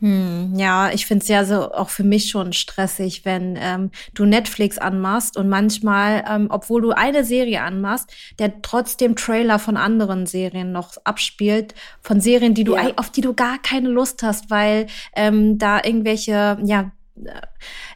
Hm, 0.01 0.53
ja, 0.55 0.91
ich 0.91 1.05
finde 1.05 1.21
es 1.21 1.27
ja 1.27 1.45
so 1.45 1.71
auch 1.71 1.89
für 1.89 2.03
mich 2.03 2.31
schon 2.31 2.53
stressig, 2.53 3.23
wenn 3.23 3.55
ähm, 3.61 3.91
du 4.15 4.25
Netflix 4.25 4.79
anmachst 4.79 5.37
und 5.37 5.47
manchmal, 5.47 6.23
ähm, 6.27 6.47
obwohl 6.49 6.81
du 6.81 6.89
eine 6.89 7.23
Serie 7.23 7.61
anmachst, 7.61 8.11
der 8.39 8.63
trotzdem 8.63 9.15
Trailer 9.15 9.59
von 9.59 9.77
anderen 9.77 10.25
Serien 10.25 10.71
noch 10.71 10.97
abspielt, 11.03 11.75
von 12.01 12.19
Serien, 12.19 12.55
die 12.55 12.63
du 12.63 12.75
ja. 12.75 12.93
auf 12.95 13.11
die 13.11 13.21
du 13.21 13.35
gar 13.35 13.59
keine 13.59 13.89
Lust 13.89 14.23
hast, 14.23 14.49
weil 14.49 14.87
ähm, 15.15 15.59
da 15.59 15.83
irgendwelche, 15.83 16.57
ja, 16.63 16.91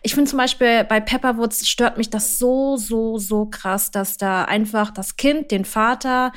ich 0.03 0.13
finde 0.13 0.29
zum 0.29 0.37
Beispiel 0.37 0.83
bei 0.83 0.99
Pepperwoods 0.99 1.67
stört 1.67 1.97
mich 1.97 2.11
das 2.11 2.37
so, 2.37 2.77
so, 2.77 3.17
so 3.17 3.47
krass, 3.47 3.89
dass 3.89 4.17
da 4.17 4.43
einfach 4.43 4.91
das 4.91 5.15
Kind 5.15 5.49
den 5.49 5.65
Vater 5.65 6.33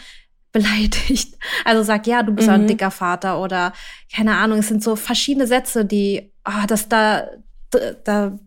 beleidigt. 0.53 1.37
Also 1.65 1.83
sagt, 1.83 2.07
ja, 2.07 2.23
du 2.23 2.33
bist 2.33 2.49
mhm. 2.49 2.55
ein 2.55 2.67
dicker 2.67 2.91
Vater 2.91 3.41
oder 3.41 3.73
keine 4.15 4.37
Ahnung, 4.37 4.61
es 4.61 4.69
sind 4.69 4.83
so 4.83 4.97
verschiedene 4.97 5.47
Sätze, 5.47 5.85
die, 5.85 6.31
oh, 6.47 6.67
das 6.67 6.89
da, 6.89 7.29
da 8.05 8.39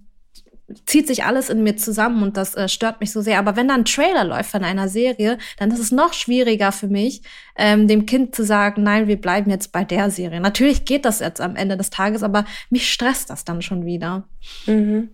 zieht 0.85 1.07
sich 1.07 1.23
alles 1.23 1.49
in 1.49 1.63
mir 1.63 1.77
zusammen 1.77 2.23
und 2.23 2.37
das 2.37 2.55
äh, 2.55 2.67
stört 2.67 2.99
mich 2.99 3.11
so 3.11 3.21
sehr. 3.21 3.39
Aber 3.39 3.55
wenn 3.55 3.67
da 3.67 3.75
ein 3.75 3.85
Trailer 3.85 4.23
läuft 4.23 4.51
von 4.51 4.63
einer 4.63 4.87
Serie, 4.87 5.37
dann 5.57 5.71
ist 5.71 5.79
es 5.79 5.91
noch 5.91 6.13
schwieriger 6.13 6.71
für 6.71 6.87
mich, 6.87 7.21
ähm, 7.55 7.87
dem 7.87 8.05
Kind 8.05 8.35
zu 8.35 8.43
sagen, 8.43 8.83
nein, 8.83 9.07
wir 9.07 9.19
bleiben 9.19 9.49
jetzt 9.49 9.71
bei 9.71 9.83
der 9.83 10.09
Serie. 10.09 10.39
Natürlich 10.39 10.85
geht 10.85 11.05
das 11.05 11.19
jetzt 11.19 11.41
am 11.41 11.55
Ende 11.55 11.77
des 11.77 11.89
Tages, 11.89 12.23
aber 12.23 12.45
mich 12.69 12.91
stresst 12.91 13.29
das 13.29 13.45
dann 13.45 13.61
schon 13.61 13.85
wieder. 13.85 14.23
Mhm. 14.65 15.09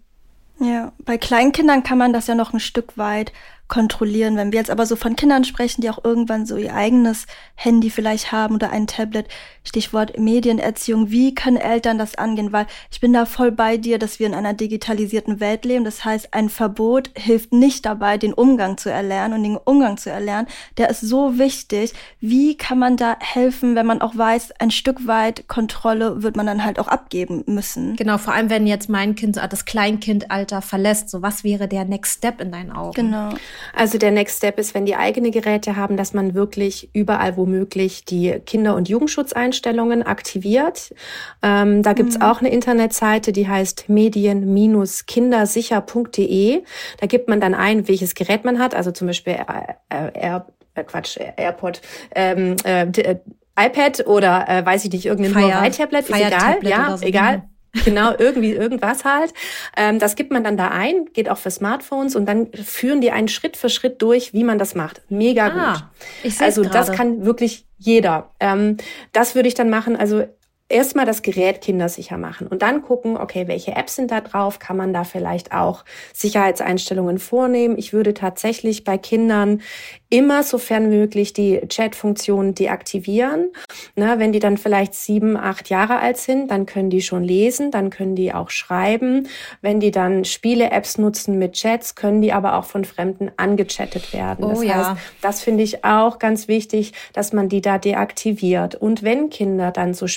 Ja, 0.60 0.92
bei 1.04 1.18
Kleinkindern 1.18 1.84
kann 1.84 2.00
man 2.00 2.14
das 2.14 2.28
ja 2.28 2.36
noch 2.36 2.54
ein 2.54 2.60
Stück 2.60 2.98
weit 2.98 3.32
kontrollieren. 3.68 4.38
Wenn 4.38 4.52
wir 4.52 4.60
jetzt 4.60 4.70
aber 4.70 4.86
so 4.86 4.96
von 4.96 5.16
Kindern 5.16 5.44
sprechen, 5.44 5.82
die 5.82 5.90
auch 5.90 6.04
irgendwann 6.04 6.46
so 6.46 6.58
ihr 6.58 6.74
eigenes 6.74 7.26
Handy 7.56 7.90
vielleicht 7.90 8.32
haben 8.32 8.56
oder 8.56 8.70
ein 8.72 8.88
Tablet, 8.88 9.28
Stichwort 9.64 10.18
Medienerziehung, 10.18 11.12
wie 11.12 11.36
können 11.36 11.58
Eltern 11.58 11.98
das 11.98 12.16
angehen? 12.16 12.54
Weil 12.54 12.68
ich 12.92 13.02
bin 13.02 13.14
da 13.14 13.26
voll 13.26 13.52
bei 13.52 13.78
dir, 13.78 14.00
dass 14.00 14.20
wir 14.20 14.28
in 14.28 14.34
einer 14.34 14.54
digitalisierten 14.54 15.40
Welt 15.40 15.66
leben. 15.66 15.84
Das 15.84 16.06
heißt, 16.06 16.34
ein 16.34 16.50
Verbot 16.50 17.12
hilft 17.16 17.52
nicht 17.52 17.86
dabei, 17.86 18.18
den 18.18 18.34
Umgang 18.34 18.78
zu 18.78 18.90
erlernen 18.90 19.34
und 19.34 19.44
den 19.44 19.58
Umgang 19.58 19.98
zu 19.98 20.10
erlernen. 20.10 20.48
Der 20.78 20.90
ist 20.90 21.02
so 21.02 21.38
wichtig. 21.38 21.94
Wie 22.22 22.56
kann 22.56 22.80
man 22.80 22.96
da 22.96 23.18
helfen, 23.20 23.76
wenn 23.76 23.86
man 23.86 24.02
auch 24.02 24.16
weiß, 24.16 24.54
ein 24.60 24.72
Stück 24.72 25.08
weit 25.08 25.48
Kontrolle 25.48 26.24
wird 26.24 26.38
man 26.38 26.46
dann 26.46 26.64
halt 26.64 26.80
auch 26.80 26.88
abgeben 26.88 27.44
müssen? 27.48 27.96
Genau, 27.98 28.18
vor 28.18 28.34
allem 28.34 28.50
wenn 28.50 28.68
jetzt 28.68 28.90
mein 28.90 29.16
Kind 29.16 29.38
das 29.38 29.66
Kleinkindalter 29.66 30.62
verlässt, 30.62 31.10
so 31.10 31.22
was 31.22 31.44
wäre 31.44 31.68
der 31.68 31.86
Next 31.86 32.18
Step 32.18 32.40
in 32.42 32.52
deinen 32.52 32.72
Augen? 32.72 32.94
Genau. 32.94 33.30
Also 33.74 33.98
der 33.98 34.12
Next 34.12 34.38
Step 34.38 34.58
ist, 34.60 34.74
wenn 34.74 34.86
die 34.86 34.96
eigene 34.96 35.32
Geräte 35.32 35.76
haben, 35.76 35.98
dass 35.98 36.14
man 36.14 36.34
wirklich 36.34 36.90
überall 36.94 37.36
womöglich 37.38 38.06
die 38.06 38.40
Kinder- 38.46 38.76
und 38.76 38.88
Jugendschutzeinstellungen 38.90 40.04
aktiviert. 40.04 40.94
Ähm, 41.42 41.82
da 41.84 41.94
gibt's 41.94 42.18
mhm. 42.18 42.24
auch 42.24 42.40
eine 42.40 42.50
Internetseite, 42.50 43.32
die 43.32 43.48
heißt 43.48 43.90
medien-kindersicher.de. 43.90 46.64
Da 47.00 47.08
gibt 47.08 47.30
man 47.30 47.42
dann 47.42 47.54
ein, 47.54 47.88
welches 47.88 48.16
Gerät 48.16 48.44
man 48.46 48.58
hat, 48.60 48.74
also 48.76 48.92
zum 48.92 49.08
Beispiel 49.08 49.34
äh, 49.34 49.74
äh, 49.90 50.12
Air, 50.14 50.48
äh, 50.76 50.84
Quatsch, 50.84 51.18
AirPod, 51.18 51.82
ähm, 52.16 52.56
äh, 52.64 52.84
äh 52.84 53.18
iPad 53.60 54.06
oder 54.06 54.48
äh, 54.48 54.64
weiß 54.64 54.86
ich 54.86 54.92
nicht, 54.92 55.08
irgendein 55.08 55.36
Huawei-Tablet, 55.36 56.10
ist 56.10 56.16
egal, 56.16 56.60
ja, 56.62 56.96
so. 56.96 57.04
egal. 57.04 57.38
Mhm. 57.38 57.57
Genau, 57.86 58.14
irgendwie 58.18 58.54
irgendwas 58.54 59.06
halt. 59.06 59.34
Ähm, 59.76 60.00
das 60.00 60.16
gibt 60.16 60.32
man 60.32 60.44
dann 60.44 60.58
da 60.58 60.70
ein, 60.70 61.06
geht 61.14 61.30
auch 61.30 61.38
für 61.38 61.52
Smartphones 61.52 62.16
und 62.16 62.26
dann 62.26 62.52
führen 62.54 63.02
die 63.02 63.12
einen 63.12 63.28
Schritt 63.28 63.58
für 63.58 63.70
Schritt 63.70 64.02
durch, 64.02 64.34
wie 64.34 64.44
man 64.44 64.58
das 64.58 64.76
macht. 64.76 65.02
Mega 65.10 65.48
ah, 65.48 65.74
gut. 65.74 65.84
Ich 66.24 66.40
also 66.42 66.64
das 66.64 66.92
kann 66.92 67.26
wirklich 67.26 67.66
jeder. 67.78 68.32
Ähm, 68.40 68.78
das 69.12 69.36
würde 69.36 69.48
ich 69.48 69.54
dann 69.54 69.70
machen. 69.70 69.96
Also 69.96 70.26
erstmal 70.70 71.06
das 71.06 71.22
Gerät 71.22 71.62
kindersicher 71.62 72.18
machen 72.18 72.48
und 72.48 72.62
dann 72.62 72.82
gucken, 72.82 73.18
okay, 73.18 73.48
welche 73.48 73.76
Apps 73.76 73.96
sind 73.96 74.12
da 74.12 74.22
drauf? 74.22 74.60
Kann 74.60 74.78
man 74.78 74.94
da 74.94 75.04
vielleicht 75.04 75.54
auch 75.54 75.86
Sicherheitseinstellungen 76.14 77.20
vornehmen? 77.20 77.78
Ich 77.78 77.94
würde 77.94 78.14
tatsächlich 78.14 78.84
bei 78.84 78.98
Kindern 78.98 79.62
immer 80.10 80.44
sofern 80.44 80.90
möglich 80.90 81.34
die 81.34 81.62
Chat-Funktion 81.68 82.54
deaktivieren. 82.54 83.52
Na, 83.96 84.20
wenn 84.20 84.32
die 84.32 84.40
dann 84.40 84.58
vielleicht 84.58 84.94
sieben, 84.94 85.36
acht 85.36 85.70
Jahre 85.70 86.00
alt 86.00 86.18
sind, 86.18 86.50
dann 86.50 86.66
können 86.66 86.90
die 86.90 87.02
schon 87.02 87.24
lesen, 87.24 87.72
dann 87.72 87.90
können 87.90 88.16
die 88.16 88.34
auch 88.34 88.50
schreiben. 88.50 89.28
Wenn 89.62 89.80
die 89.80 89.92
dann 89.92 90.24
Spiele-Apps 90.24 90.98
nutzen 90.98 91.38
mit 91.38 91.54
Chats, 91.54 91.96
können 91.96 92.22
die 92.22 92.32
aber 92.32 92.56
auch 92.56 92.66
von 92.66 92.86
Fremden 92.86 93.32
angechattet 93.38 94.14
werden. 94.14 94.46
Oh, 94.46 94.50
das 94.50 94.64
ja. 94.64 94.90
heißt, 94.90 95.02
das 95.22 95.42
finde 95.42 95.64
ich 95.64 95.84
auch 95.84 96.20
ganz 96.20 96.48
wichtig, 96.48 96.94
dass 97.14 97.34
man 97.34 97.50
die 97.50 97.62
da 97.62 97.78
deaktiviert. 97.78 98.76
Und 98.76 99.04
wenn 99.04 99.30
Kinder 99.30 99.72
dann 99.72 99.94
so 99.94 100.08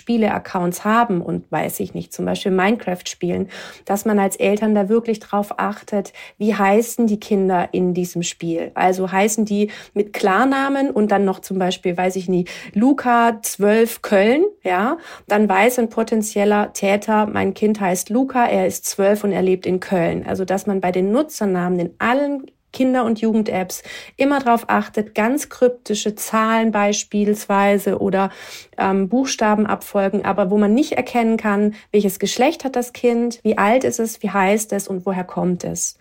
Spiele-Accounts 0.40 0.85
haben 0.85 1.20
und 1.20 1.50
weiß 1.50 1.81
ich 1.81 1.94
nicht, 1.94 2.12
zum 2.12 2.24
Beispiel 2.24 2.53
Minecraft 2.53 3.07
spielen, 3.07 3.48
dass 3.85 4.05
man 4.05 4.18
als 4.18 4.37
Eltern 4.37 4.74
da 4.74 4.88
wirklich 4.88 5.20
drauf 5.20 5.59
achtet, 5.59 6.12
wie 6.38 6.55
heißen 6.55 7.07
die 7.07 7.20
Kinder 7.20 7.68
in 7.72 7.94
diesem 7.94 8.22
Spiel? 8.22 8.72
Also 8.74 9.11
heißen 9.11 9.44
die 9.44 9.70
mit 9.94 10.12
Klarnamen 10.12 10.90
und 10.90 11.11
dann 11.11 11.24
noch 11.24 11.40
zum 11.40 11.59
Beispiel, 11.59 11.96
weiß 11.96 12.16
ich 12.16 12.29
nie, 12.29 12.46
Luca 12.74 13.40
12 13.42 14.03
Köln, 14.03 14.44
ja, 14.62 14.98
dann 15.29 15.48
weiß 15.48 15.79
ein 15.79 15.88
potenzieller 15.88 16.72
Täter, 16.72 17.26
mein 17.26 17.55
Kind 17.55 17.81
heißt 17.81 18.11
Luca, 18.11 18.46
er 18.46 18.66
ist 18.66 18.87
12 18.87 19.24
und 19.24 19.33
er 19.33 19.42
lebt 19.42 19.66
in 19.66 19.81
Köln. 19.81 20.24
Also, 20.26 20.44
dass 20.44 20.66
man 20.66 20.81
bei 20.81 20.92
den 20.92 21.12
Nutzernamen 21.12 21.79
in 21.79 21.94
allen 21.98 22.46
Kinder- 22.72 23.04
und 23.04 23.20
Jugend-Apps 23.20 23.83
immer 24.16 24.40
darauf 24.40 24.68
achtet, 24.68 25.14
ganz 25.14 25.48
kryptische 25.48 26.14
Zahlen 26.14 26.70
beispielsweise 26.72 27.98
oder 27.98 28.30
ähm, 28.78 29.09
Buchstaben 29.09 29.66
abfolgen, 29.66 30.24
aber 30.24 30.50
wo 30.50 30.59
man 30.59 30.74
nicht 30.74 30.92
erkennen 30.92 31.37
kann, 31.37 31.74
welches 31.92 32.18
Geschlecht 32.18 32.64
hat 32.64 32.76
das 32.76 32.92
Kind, 32.92 33.40
wie 33.42 33.59
alt 33.59 33.85
ist 33.85 34.00
es, 34.00 34.22
wie 34.22 34.30
heißt 34.30 34.72
es 34.72 34.88
und 34.88 35.06
woher 35.06 35.24
kommt 35.24 35.64
es. 35.64 35.98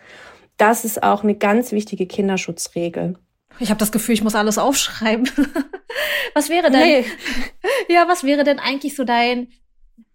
Das 0.57 0.83
ist 0.83 1.03
auch 1.03 1.23
eine 1.23 1.35
ganz 1.35 1.71
wichtige 1.71 2.05
Kinderschutzregel. 2.05 3.15
Ich 3.59 3.69
habe 3.69 3.79
das 3.79 3.91
Gefühl, 3.91 4.13
ich 4.13 4.23
muss 4.23 4.35
alles 4.35 4.57
aufschreiben. 4.57 5.29
was 6.33 6.49
wäre 6.49 6.71
denn? 6.71 6.81
Nee. 6.81 7.05
Ja, 7.91 8.07
was 8.07 8.23
wäre 8.23 8.43
denn 8.43 8.59
eigentlich 8.59 8.95
so 8.95 9.03
dein 9.03 9.47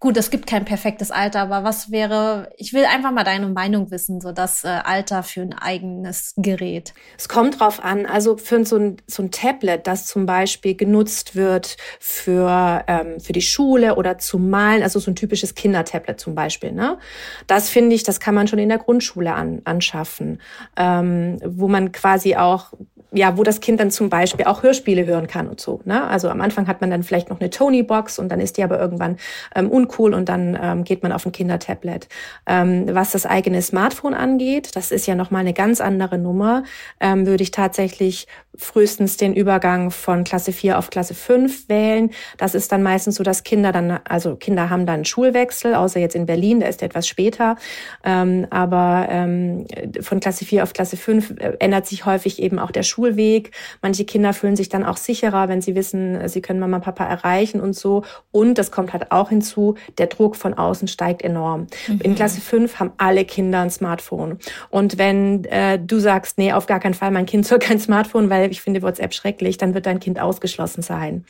Gut, 0.04 0.18
es 0.18 0.30
gibt 0.30 0.46
kein 0.46 0.66
perfektes 0.66 1.10
Alter, 1.10 1.40
aber 1.40 1.64
was 1.64 1.90
wäre, 1.90 2.50
ich 2.58 2.74
will 2.74 2.84
einfach 2.84 3.10
mal 3.10 3.24
deine 3.24 3.48
Meinung 3.48 3.90
wissen, 3.90 4.20
so 4.20 4.32
das 4.32 4.62
äh, 4.62 4.68
Alter 4.68 5.22
für 5.22 5.40
ein 5.40 5.54
eigenes 5.54 6.34
Gerät. 6.36 6.92
Es 7.16 7.26
kommt 7.26 7.58
drauf 7.58 7.82
an, 7.82 8.04
also 8.04 8.36
für 8.36 8.64
so 8.66 8.76
ein, 8.76 8.96
so 9.06 9.22
ein 9.22 9.30
Tablet, 9.30 9.86
das 9.86 10.06
zum 10.06 10.26
Beispiel 10.26 10.74
genutzt 10.74 11.36
wird 11.36 11.78
für, 12.00 12.84
ähm, 12.86 13.18
für 13.18 13.32
die 13.32 13.40
Schule 13.40 13.96
oder 13.96 14.18
zum 14.18 14.50
Malen, 14.50 14.82
also 14.82 14.98
so 15.00 15.10
ein 15.10 15.16
typisches 15.16 15.54
Kindertablet 15.54 16.20
zum 16.20 16.34
Beispiel, 16.34 16.72
ne? 16.72 16.98
Das 17.46 17.70
finde 17.70 17.94
ich, 17.94 18.02
das 18.02 18.20
kann 18.20 18.34
man 18.34 18.46
schon 18.46 18.58
in 18.58 18.68
der 18.68 18.78
Grundschule 18.78 19.32
an, 19.32 19.62
anschaffen, 19.64 20.40
ähm, 20.76 21.38
wo 21.44 21.66
man 21.66 21.92
quasi 21.92 22.36
auch 22.36 22.74
ja, 23.14 23.38
wo 23.38 23.42
das 23.42 23.60
Kind 23.60 23.80
dann 23.80 23.90
zum 23.90 24.10
Beispiel 24.10 24.44
auch 24.46 24.62
Hörspiele 24.62 25.06
hören 25.06 25.26
kann 25.26 25.48
und 25.48 25.60
so. 25.60 25.80
Ne? 25.84 26.04
Also 26.04 26.28
am 26.28 26.40
Anfang 26.40 26.66
hat 26.66 26.80
man 26.80 26.90
dann 26.90 27.02
vielleicht 27.02 27.30
noch 27.30 27.40
eine 27.40 27.50
Tony-Box 27.50 28.18
und 28.18 28.28
dann 28.28 28.40
ist 28.40 28.56
die 28.56 28.64
aber 28.64 28.78
irgendwann 28.78 29.16
ähm, 29.54 29.70
uncool 29.70 30.14
und 30.14 30.28
dann 30.28 30.58
ähm, 30.60 30.84
geht 30.84 31.02
man 31.02 31.12
auf 31.12 31.24
ein 31.24 31.32
Kindertablet. 31.32 32.08
Ähm, 32.46 32.86
was 32.90 33.12
das 33.12 33.24
eigene 33.26 33.62
Smartphone 33.62 34.14
angeht, 34.14 34.76
das 34.76 34.90
ist 34.90 35.06
ja 35.06 35.14
nochmal 35.14 35.40
eine 35.40 35.54
ganz 35.54 35.80
andere 35.80 36.18
Nummer, 36.18 36.64
ähm, 37.00 37.26
würde 37.26 37.42
ich 37.42 37.52
tatsächlich 37.52 38.26
frühestens 38.56 39.16
den 39.16 39.34
Übergang 39.34 39.90
von 39.90 40.24
Klasse 40.24 40.52
4 40.52 40.78
auf 40.78 40.90
Klasse 40.90 41.14
5 41.14 41.68
wählen. 41.68 42.10
Das 42.38 42.54
ist 42.54 42.70
dann 42.70 42.82
meistens 42.82 43.16
so, 43.16 43.24
dass 43.24 43.42
Kinder 43.42 43.72
dann, 43.72 44.00
also 44.04 44.36
Kinder 44.36 44.70
haben 44.70 44.86
dann 44.86 45.04
Schulwechsel, 45.04 45.74
außer 45.74 46.00
jetzt 46.00 46.14
in 46.14 46.26
Berlin, 46.26 46.60
da 46.60 46.66
ist 46.66 46.80
der 46.80 46.86
etwas 46.86 47.08
später. 47.08 47.56
Ähm, 48.04 48.46
aber 48.50 49.06
ähm, 49.10 49.66
von 50.00 50.20
Klasse 50.20 50.44
4 50.44 50.62
auf 50.62 50.72
Klasse 50.72 50.96
5 50.96 51.30
äh, 51.38 51.56
ändert 51.58 51.86
sich 51.86 52.06
häufig 52.06 52.40
eben 52.40 52.58
auch 52.58 52.70
der 52.70 52.82
Schulweg. 53.04 53.50
Manche 53.82 54.04
Kinder 54.04 54.32
fühlen 54.32 54.56
sich 54.56 54.68
dann 54.68 54.84
auch 54.84 54.96
sicherer, 54.96 55.48
wenn 55.48 55.60
sie 55.60 55.74
wissen, 55.74 56.28
sie 56.28 56.40
können 56.40 56.60
Mama, 56.60 56.78
Papa 56.78 57.04
erreichen 57.04 57.60
und 57.60 57.74
so. 57.74 58.04
Und 58.30 58.58
das 58.58 58.70
kommt 58.70 58.92
halt 58.92 59.12
auch 59.12 59.28
hinzu, 59.28 59.76
der 59.98 60.06
Druck 60.06 60.36
von 60.36 60.54
außen 60.54 60.88
steigt 60.88 61.22
enorm. 61.22 61.66
Mhm. 61.86 62.00
In 62.00 62.14
Klasse 62.14 62.40
5 62.40 62.80
haben 62.80 62.92
alle 62.96 63.24
Kinder 63.24 63.60
ein 63.60 63.70
Smartphone. 63.70 64.38
Und 64.70 64.98
wenn 64.98 65.44
äh, 65.44 65.78
du 65.78 65.98
sagst, 65.98 66.38
nee, 66.38 66.52
auf 66.52 66.66
gar 66.66 66.80
keinen 66.80 66.94
Fall, 66.94 67.10
mein 67.10 67.26
Kind 67.26 67.46
soll 67.54 67.58
kein 67.58 67.78
Smartphone, 67.78 68.30
weil 68.30 68.50
ich 68.50 68.60
finde 68.60 68.82
WhatsApp 68.82 69.14
schrecklich, 69.14 69.58
dann 69.58 69.74
wird 69.74 69.86
dein 69.86 70.00
Kind 70.00 70.20
ausgeschlossen 70.20 70.82
sein. 70.82 71.24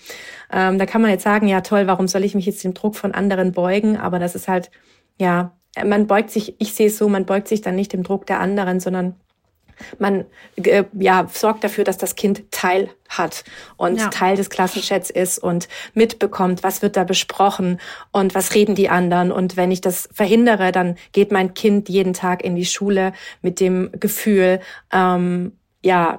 Ähm, 0.52 0.78
da 0.78 0.86
kann 0.86 1.02
man 1.02 1.10
jetzt 1.10 1.24
sagen, 1.24 1.48
ja 1.48 1.60
toll, 1.60 1.86
warum 1.86 2.08
soll 2.08 2.24
ich 2.24 2.34
mich 2.34 2.46
jetzt 2.46 2.62
dem 2.64 2.74
Druck 2.74 2.96
von 2.96 3.12
anderen 3.12 3.52
beugen? 3.52 3.96
Aber 3.96 4.18
das 4.18 4.34
ist 4.34 4.48
halt, 4.48 4.70
ja, 5.18 5.52
man 5.84 6.06
beugt 6.06 6.30
sich, 6.30 6.54
ich 6.60 6.74
sehe 6.74 6.86
es 6.86 6.98
so, 6.98 7.08
man 7.08 7.26
beugt 7.26 7.48
sich 7.48 7.60
dann 7.60 7.74
nicht 7.74 7.92
dem 7.92 8.04
Druck 8.04 8.26
der 8.26 8.38
anderen, 8.38 8.78
sondern 8.78 9.16
man 9.98 10.24
äh, 10.56 10.84
ja, 10.92 11.28
sorgt 11.32 11.64
dafür, 11.64 11.84
dass 11.84 11.98
das 11.98 12.16
Kind 12.16 12.50
Teil 12.50 12.90
hat 13.08 13.44
und 13.76 13.98
ja. 13.98 14.08
Teil 14.08 14.36
des 14.36 14.50
Klassenchats 14.50 15.10
ist 15.10 15.38
und 15.38 15.68
mitbekommt, 15.94 16.62
was 16.62 16.82
wird 16.82 16.96
da 16.96 17.04
besprochen 17.04 17.80
und 18.12 18.34
was 18.34 18.54
reden 18.54 18.74
die 18.74 18.88
anderen. 18.88 19.30
Und 19.30 19.56
wenn 19.56 19.70
ich 19.70 19.80
das 19.80 20.08
verhindere, 20.12 20.72
dann 20.72 20.96
geht 21.12 21.32
mein 21.32 21.54
Kind 21.54 21.88
jeden 21.88 22.12
Tag 22.12 22.44
in 22.44 22.56
die 22.56 22.66
Schule 22.66 23.12
mit 23.42 23.60
dem 23.60 23.90
Gefühl, 23.98 24.60
ähm, 24.92 25.52
ja, 25.82 26.18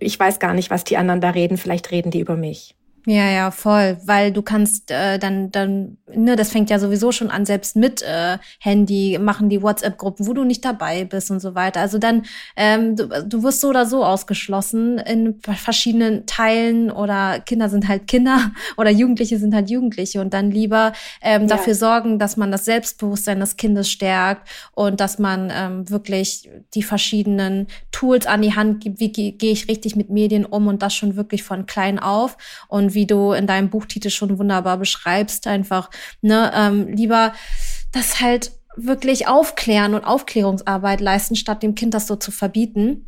ich 0.00 0.18
weiß 0.18 0.40
gar 0.40 0.54
nicht, 0.54 0.70
was 0.70 0.84
die 0.84 0.96
anderen 0.96 1.20
da 1.20 1.30
reden, 1.30 1.56
vielleicht 1.56 1.90
reden 1.92 2.10
die 2.10 2.20
über 2.20 2.36
mich. 2.36 2.74
Ja, 3.06 3.30
ja, 3.30 3.50
voll, 3.50 3.98
weil 4.06 4.32
du 4.32 4.40
kannst 4.40 4.90
äh, 4.90 5.18
dann, 5.18 5.50
dann, 5.50 5.98
ne, 6.14 6.36
das 6.36 6.50
fängt 6.50 6.70
ja 6.70 6.78
sowieso 6.78 7.12
schon 7.12 7.30
an, 7.30 7.44
selbst 7.44 7.76
mit 7.76 8.00
äh, 8.00 8.38
Handy 8.60 9.18
machen 9.20 9.50
die 9.50 9.60
WhatsApp-Gruppen, 9.60 10.26
wo 10.26 10.32
du 10.32 10.44
nicht 10.44 10.64
dabei 10.64 11.04
bist 11.04 11.30
und 11.30 11.40
so 11.40 11.54
weiter. 11.54 11.80
Also 11.80 11.98
dann, 11.98 12.22
ähm, 12.56 12.96
du, 12.96 13.08
du 13.26 13.42
wirst 13.42 13.60
so 13.60 13.68
oder 13.68 13.84
so 13.84 14.06
ausgeschlossen 14.06 14.96
in 14.96 15.38
verschiedenen 15.42 16.24
Teilen 16.24 16.90
oder 16.90 17.40
Kinder 17.40 17.68
sind 17.68 17.88
halt 17.88 18.06
Kinder 18.06 18.52
oder 18.78 18.88
Jugendliche 18.88 19.38
sind 19.38 19.54
halt 19.54 19.68
Jugendliche 19.68 20.22
und 20.22 20.32
dann 20.32 20.50
lieber 20.50 20.94
ähm, 21.20 21.42
ja. 21.42 21.48
dafür 21.48 21.74
sorgen, 21.74 22.18
dass 22.18 22.38
man 22.38 22.50
das 22.50 22.64
Selbstbewusstsein 22.64 23.38
des 23.38 23.58
Kindes 23.58 23.90
stärkt 23.90 24.48
und 24.72 25.00
dass 25.00 25.18
man 25.18 25.52
ähm, 25.54 25.90
wirklich 25.90 26.48
die 26.72 26.82
verschiedenen 26.82 27.66
Tools 27.92 28.26
an 28.26 28.40
die 28.40 28.54
Hand 28.54 28.82
gibt, 28.82 28.98
wie 28.98 29.12
gehe 29.12 29.52
ich 29.52 29.68
richtig 29.68 29.94
mit 29.94 30.08
Medien 30.08 30.46
um 30.46 30.68
und 30.68 30.80
das 30.80 30.94
schon 30.94 31.16
wirklich 31.16 31.42
von 31.42 31.66
klein 31.66 31.98
auf 31.98 32.38
und 32.68 32.93
wie 32.94 33.06
du 33.06 33.32
in 33.32 33.46
deinem 33.46 33.70
Buchtitel 33.70 34.10
schon 34.10 34.38
wunderbar 34.38 34.78
beschreibst, 34.78 35.46
einfach, 35.46 35.90
ne, 36.22 36.52
ähm, 36.54 36.88
lieber 36.88 37.32
das 37.92 38.20
halt 38.20 38.52
wirklich 38.76 39.28
aufklären 39.28 39.94
und 39.94 40.04
Aufklärungsarbeit 40.04 41.00
leisten, 41.00 41.36
statt 41.36 41.62
dem 41.62 41.74
Kind 41.74 41.94
das 41.94 42.06
so 42.06 42.16
zu 42.16 42.30
verbieten. 42.30 43.06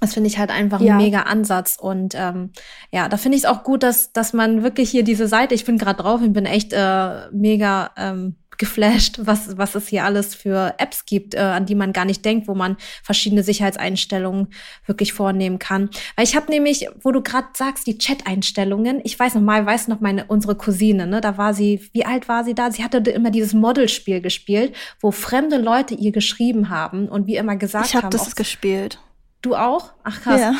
Das 0.00 0.14
finde 0.14 0.28
ich 0.28 0.38
halt 0.38 0.50
einfach 0.50 0.80
ja. 0.80 0.94
ein 0.94 0.98
mega 0.98 1.22
Ansatz. 1.22 1.76
Und 1.80 2.14
ähm, 2.14 2.50
ja, 2.90 3.08
da 3.08 3.16
finde 3.16 3.36
ich 3.36 3.44
es 3.44 3.48
auch 3.48 3.62
gut, 3.62 3.82
dass, 3.82 4.12
dass 4.12 4.32
man 4.32 4.62
wirklich 4.62 4.90
hier 4.90 5.04
diese 5.04 5.26
Seite, 5.26 5.54
ich 5.54 5.64
bin 5.64 5.78
gerade 5.78 6.02
drauf 6.02 6.20
und 6.20 6.32
bin 6.32 6.44
echt 6.44 6.72
äh, 6.72 7.30
mega 7.30 7.90
ähm, 7.96 8.36
geflasht, 8.58 9.20
was, 9.22 9.56
was 9.56 9.74
es 9.74 9.88
hier 9.88 10.04
alles 10.04 10.34
für 10.34 10.74
Apps 10.78 11.06
gibt, 11.06 11.34
äh, 11.34 11.38
an 11.38 11.66
die 11.66 11.74
man 11.74 11.92
gar 11.92 12.04
nicht 12.04 12.24
denkt, 12.24 12.48
wo 12.48 12.54
man 12.54 12.76
verschiedene 13.02 13.42
Sicherheitseinstellungen 13.42 14.48
wirklich 14.86 15.12
vornehmen 15.12 15.58
kann. 15.58 15.90
Weil 16.16 16.24
ich 16.24 16.36
habe 16.36 16.50
nämlich, 16.50 16.88
wo 17.02 17.12
du 17.12 17.22
gerade 17.22 17.48
sagst, 17.54 17.86
die 17.86 17.98
Chat-Einstellungen, 17.98 19.00
ich 19.04 19.18
weiß 19.18 19.34
noch 19.34 19.42
mal, 19.42 19.64
weiß 19.64 19.88
noch 19.88 20.00
meine 20.00 20.24
unsere 20.26 20.56
Cousine, 20.56 21.06
ne, 21.06 21.20
da 21.20 21.38
war 21.38 21.54
sie, 21.54 21.88
wie 21.92 22.04
alt 22.04 22.28
war 22.28 22.44
sie 22.44 22.54
da? 22.54 22.70
Sie 22.70 22.84
hatte 22.84 22.98
immer 22.98 23.30
dieses 23.30 23.54
Modelspiel 23.54 24.20
gespielt, 24.20 24.74
wo 25.00 25.10
fremde 25.10 25.58
Leute 25.58 25.94
ihr 25.94 26.12
geschrieben 26.12 26.70
haben 26.70 27.08
und 27.08 27.26
wie 27.26 27.36
immer 27.36 27.56
gesagt 27.56 27.86
ich 27.86 27.94
hab 27.94 28.04
haben. 28.04 28.14
Ich 28.14 28.20
habe 28.20 28.28
das 28.28 28.36
gespielt. 28.36 28.98
Du 29.42 29.54
auch? 29.54 29.92
Ach 30.02 30.20
krass. 30.22 30.40
Ja. 30.40 30.54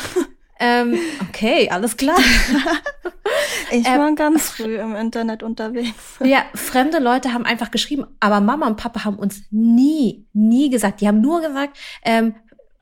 Ähm, 0.59 0.97
okay, 1.29 1.69
alles 1.69 1.97
klar. 1.97 2.17
ich 3.71 3.85
war 3.85 4.07
ähm, 4.07 4.15
ganz 4.15 4.49
früh 4.49 4.77
im 4.77 4.95
Internet 4.95 5.43
unterwegs. 5.43 6.17
Ja, 6.23 6.43
fremde 6.55 6.99
Leute 6.99 7.33
haben 7.33 7.45
einfach 7.45 7.71
geschrieben, 7.71 8.05
aber 8.19 8.41
Mama 8.41 8.67
und 8.67 8.77
Papa 8.77 9.03
haben 9.03 9.17
uns 9.17 9.43
nie, 9.51 10.27
nie 10.33 10.69
gesagt. 10.69 11.01
Die 11.01 11.07
haben 11.07 11.21
nur 11.21 11.41
gesagt, 11.41 11.77
ähm, 12.03 12.35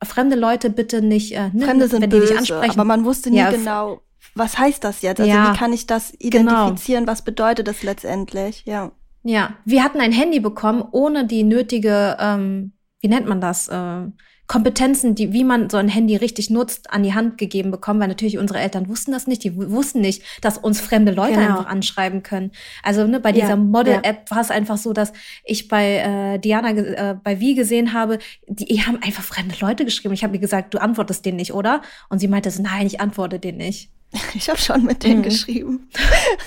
fremde 0.04 0.36
Leute 0.36 0.70
bitte 0.70 1.02
nicht, 1.02 1.34
äh, 1.34 1.50
ne, 1.52 1.66
Fremde 1.66 1.88
sind 1.88 2.02
wenn 2.02 2.10
böse, 2.10 2.22
die 2.22 2.28
dich 2.30 2.38
ansprechen. 2.38 2.72
Aber 2.72 2.86
man 2.86 3.06
wusste 3.06 3.30
nie 3.30 3.38
ja, 3.38 3.52
genau, 3.52 4.02
was 4.36 4.58
heißt 4.58 4.84
das 4.84 5.02
jetzt? 5.02 5.20
Also 5.20 5.32
ja, 5.32 5.54
wie 5.54 5.58
kann 5.58 5.74
ich 5.74 5.88
das 5.88 6.14
genau. 6.20 6.52
identifizieren? 6.52 7.04
Genau. 7.04 7.12
Was 7.12 7.24
bedeutet 7.24 7.68
das 7.68 7.84
letztendlich? 7.84 8.64
Ja. 8.66 8.92
Ja, 9.24 9.56
wir 9.66 9.84
hatten 9.84 10.02
ein 10.02 10.12
Handy 10.12 10.40
bekommen 10.40 10.84
ohne 10.92 11.26
die 11.26 11.44
nötige, 11.44 12.16
ähm, 12.20 12.74
wie 13.02 13.08
nennt 13.08 13.28
man 13.28 13.42
das? 13.42 13.68
Äh, 13.68 14.08
Kompetenzen, 14.48 15.16
die, 15.16 15.34
wie 15.34 15.44
man 15.44 15.70
so 15.70 15.78
ein 15.78 15.88
Handy 15.88 16.16
richtig 16.16 16.50
nutzt, 16.50 16.92
an 16.92 17.04
die 17.04 17.14
Hand 17.14 17.38
gegeben 17.38 17.72
bekommen, 17.72 18.00
weil 18.00 18.08
natürlich 18.08 18.38
unsere 18.38 18.60
Eltern 18.60 18.88
wussten 18.88 19.12
das 19.12 19.26
nicht. 19.26 19.44
Die 19.44 19.56
wussten 19.56 20.02
nicht, 20.02 20.22
dass 20.42 20.58
uns 20.58 20.80
fremde 20.80 21.12
Leute 21.12 21.34
genau. 21.34 21.48
einfach 21.48 21.66
anschreiben 21.66 22.22
können. 22.22 22.52
Also 22.84 23.08
ne, 23.08 23.20
bei 23.20 23.32
dieser 23.32 23.50
ja, 23.50 23.56
Model-App 23.56 24.28
ja. 24.30 24.36
war 24.36 24.42
es 24.42 24.52
einfach 24.52 24.78
so, 24.78 24.94
dass 24.94 25.14
ich 25.44 25.68
bei 25.68 26.36
äh, 26.36 26.40
Diana 26.40 26.70
äh, 26.72 27.16
bei 27.24 27.40
Wie 27.40 27.56
gesehen 27.56 27.94
habe, 27.94 28.20
die, 28.48 28.66
die 28.66 28.82
haben 28.84 29.02
einfach 29.02 29.24
fremde 29.24 29.56
Leute 29.60 29.84
geschrieben. 29.86 30.14
Ich 30.14 30.24
habe 30.24 30.36
ihr 30.36 30.42
gesagt, 30.42 30.74
du 30.74 30.78
antwortest 30.78 31.26
denen 31.26 31.38
nicht, 31.38 31.54
oder? 31.54 31.82
Und 32.10 32.20
sie 32.20 32.28
meinte, 32.28 32.52
nein, 32.62 32.86
ich 32.86 33.02
antworte 33.02 33.40
denen 33.40 33.58
nicht. 33.58 33.90
Ich 34.34 34.50
habe 34.50 34.60
schon 34.60 34.84
mit 34.84 35.04
denen 35.04 35.20
mhm. 35.20 35.24
geschrieben. 35.24 35.90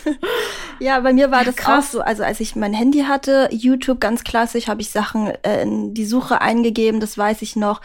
ja, 0.80 1.00
bei 1.00 1.12
mir 1.12 1.30
war 1.30 1.44
das 1.44 1.56
Krass. 1.56 1.86
auch 1.86 1.90
so. 1.90 2.00
Also 2.00 2.22
als 2.22 2.40
ich 2.40 2.56
mein 2.56 2.72
Handy 2.72 3.00
hatte, 3.00 3.48
YouTube 3.50 4.00
ganz 4.00 4.24
klassisch, 4.24 4.68
habe 4.68 4.80
ich 4.80 4.90
Sachen 4.90 5.32
äh, 5.42 5.62
in 5.62 5.94
die 5.94 6.04
Suche 6.04 6.40
eingegeben, 6.40 7.00
das 7.00 7.16
weiß 7.16 7.42
ich 7.42 7.56
noch. 7.56 7.80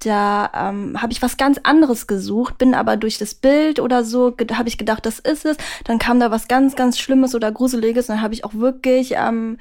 Da 0.00 0.50
ähm, 0.54 1.00
habe 1.00 1.12
ich 1.12 1.22
was 1.22 1.36
ganz 1.36 1.58
anderes 1.62 2.06
gesucht, 2.06 2.58
bin 2.58 2.74
aber 2.74 2.96
durch 2.96 3.16
das 3.16 3.34
Bild 3.34 3.80
oder 3.80 4.04
so, 4.04 4.34
habe 4.52 4.68
ich 4.68 4.76
gedacht, 4.76 5.06
das 5.06 5.18
ist 5.18 5.46
es. 5.46 5.56
Dann 5.84 5.98
kam 5.98 6.20
da 6.20 6.30
was 6.30 6.48
ganz, 6.48 6.76
ganz 6.76 6.98
Schlimmes 6.98 7.34
oder 7.34 7.50
Gruseliges. 7.50 8.08
Und 8.08 8.16
dann 8.16 8.22
habe 8.22 8.34
ich 8.34 8.44
auch 8.44 8.54
wirklich 8.54 9.14
ähm, 9.16 9.58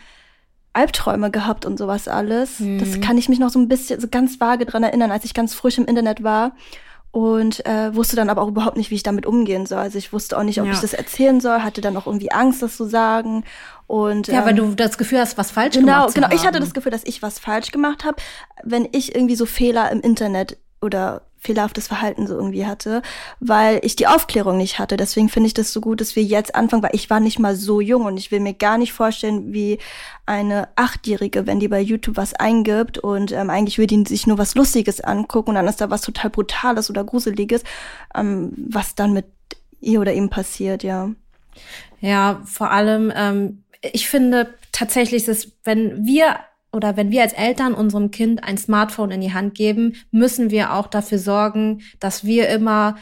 Albträume 0.74 1.32
gehabt 1.32 1.66
und 1.66 1.78
sowas 1.78 2.08
alles. 2.08 2.60
Mhm. 2.60 2.80
Das 2.80 3.00
kann 3.00 3.18
ich 3.18 3.30
mich 3.30 3.40
noch 3.40 3.52
so 3.52 3.60
ein 3.60 3.70
bisschen, 3.70 4.02
so 4.02 4.08
ganz 4.10 4.40
vage 4.40 4.66
dran 4.66 4.84
erinnern, 4.84 5.12
als 5.12 5.24
ich 5.24 5.34
ganz 5.34 5.54
frisch 5.54 5.78
im 5.78 5.86
Internet 5.86 6.24
war 6.24 6.54
und 7.13 7.63
äh, 7.67 7.95
wusste 7.95 8.15
dann 8.15 8.32
aber 8.32 8.41
auch 8.41 8.47
überhaupt 8.47 8.76
nicht, 8.76 8.89
wie 8.89 8.95
ich 8.95 9.04
damit 9.04 9.28
umgehen 9.28 9.67
soll. 9.67 9.78
Also 9.78 9.99
ich 9.99 10.12
wusste 10.12 10.36
auch 10.36 10.41
nicht, 10.41 10.60
ob 10.60 10.65
ja. 10.65 10.73
ich 10.73 10.80
das 10.80 10.93
erzählen 10.93 11.39
soll, 11.39 11.60
hatte 11.60 11.80
dann 11.80 11.95
auch 11.95 12.08
irgendwie 12.08 12.32
Angst, 12.32 12.63
das 12.63 12.76
zu 12.76 12.86
sagen. 12.86 13.43
Und, 13.86 14.28
ja, 14.28 14.39
ähm, 14.39 14.45
weil 14.45 14.56
du 14.56 14.73
das 14.73 14.97
Gefühl 14.97 15.19
hast, 15.19 15.38
was 15.38 15.52
falsch 15.52 15.76
genau, 15.76 15.86
gemacht 15.86 16.15
Genau, 16.15 16.28
genau. 16.30 16.41
Ich 16.41 16.47
hatte 16.47 16.60
das 16.60 16.73
Gefühl, 16.73 16.91
dass 16.91 17.06
ich 17.06 17.21
was 17.21 17.38
falsch 17.38 17.71
gemacht 17.71 18.04
habe, 18.04 18.15
wenn 18.63 18.89
ich 18.91 19.13
irgendwie 19.13 19.36
so 19.36 19.45
Fehler 19.45 19.91
im 19.91 20.02
Internet 20.02 20.58
oder 20.82 21.21
fehlerhaftes 21.44 21.88
Verhalten 21.88 22.26
so 22.26 22.36
irgendwie 22.36 22.66
hatte, 22.66 23.02
weil 23.40 23.80
ich 23.84 23.96
die 23.96 24.08
Aufklärung 24.08 24.58
nicht 24.58 24.80
hatte. 24.80 24.98
Deswegen 24.98 25.30
finde 25.30 25.48
ich 25.48 25.54
das 25.54 25.74
so 25.74 25.82
gut, 25.82 26.00
dass 26.00 26.16
wir 26.16 26.24
jetzt 26.24 26.56
anfangen, 26.56 26.84
weil 26.84 26.96
ich 26.96 27.10
war 27.10 27.20
nicht 27.20 27.38
mal 27.38 27.56
so 27.56 27.82
jung 27.82 28.06
und 28.06 28.18
ich 28.18 28.32
will 28.32 28.40
mir 28.40 28.54
gar 28.54 28.78
nicht 28.78 28.94
vorstellen, 28.94 29.54
wie 29.54 29.78
eine 30.26 30.70
Achtjährige, 30.76 31.46
wenn 31.46 31.60
die 31.60 31.68
bei 31.68 31.82
YouTube 31.82 32.16
was 32.16 32.34
eingibt 32.34 32.98
und 32.98 33.32
ähm, 33.34 33.50
eigentlich 33.50 33.78
will 33.78 33.88
die 33.88 34.04
sich 34.08 34.26
nur 34.26 34.38
was 34.38 34.56
Lustiges 34.56 35.02
angucken 35.02 35.50
und 35.50 35.56
dann 35.56 35.68
ist 35.68 35.82
da 35.82 35.90
was 35.90 36.02
total 36.02 36.30
Brutales 36.30 36.90
oder 36.90 37.04
Gruseliges, 37.04 37.64
ähm, 38.16 38.54
was 38.56 38.96
dann 38.96 39.12
mit 39.12 39.26
ihr 39.82 40.00
oder 40.00 40.14
ihm 40.14 40.30
passiert, 40.30 40.84
ja. 40.84 41.12
Ja, 42.00 42.42
vor 42.46 42.72
allem, 42.72 43.12
ähm, 43.16 43.64
ich 43.82 44.08
finde 44.10 44.54
tatsächlich, 44.72 45.26
dass 45.26 45.50
wenn 45.64 46.06
wir 46.06 46.40
oder 46.74 46.98
wenn 46.98 47.12
wir 47.12 47.22
als 47.22 47.34
Eltern 47.34 47.74
unserem 47.74 48.12
Kind 48.12 48.44
ein 48.44 48.58
Smartphone 48.58 49.12
in 49.12 49.22
die 49.22 49.34
Hand 49.34 49.56
geben, 49.56 49.94
müssen 50.12 50.50
wir 50.50 50.74
auch 50.74 50.88
dafür 50.88 51.20
sorgen, 51.20 51.82
dass 52.00 52.26
wir 52.26 52.50
immer 52.50 52.96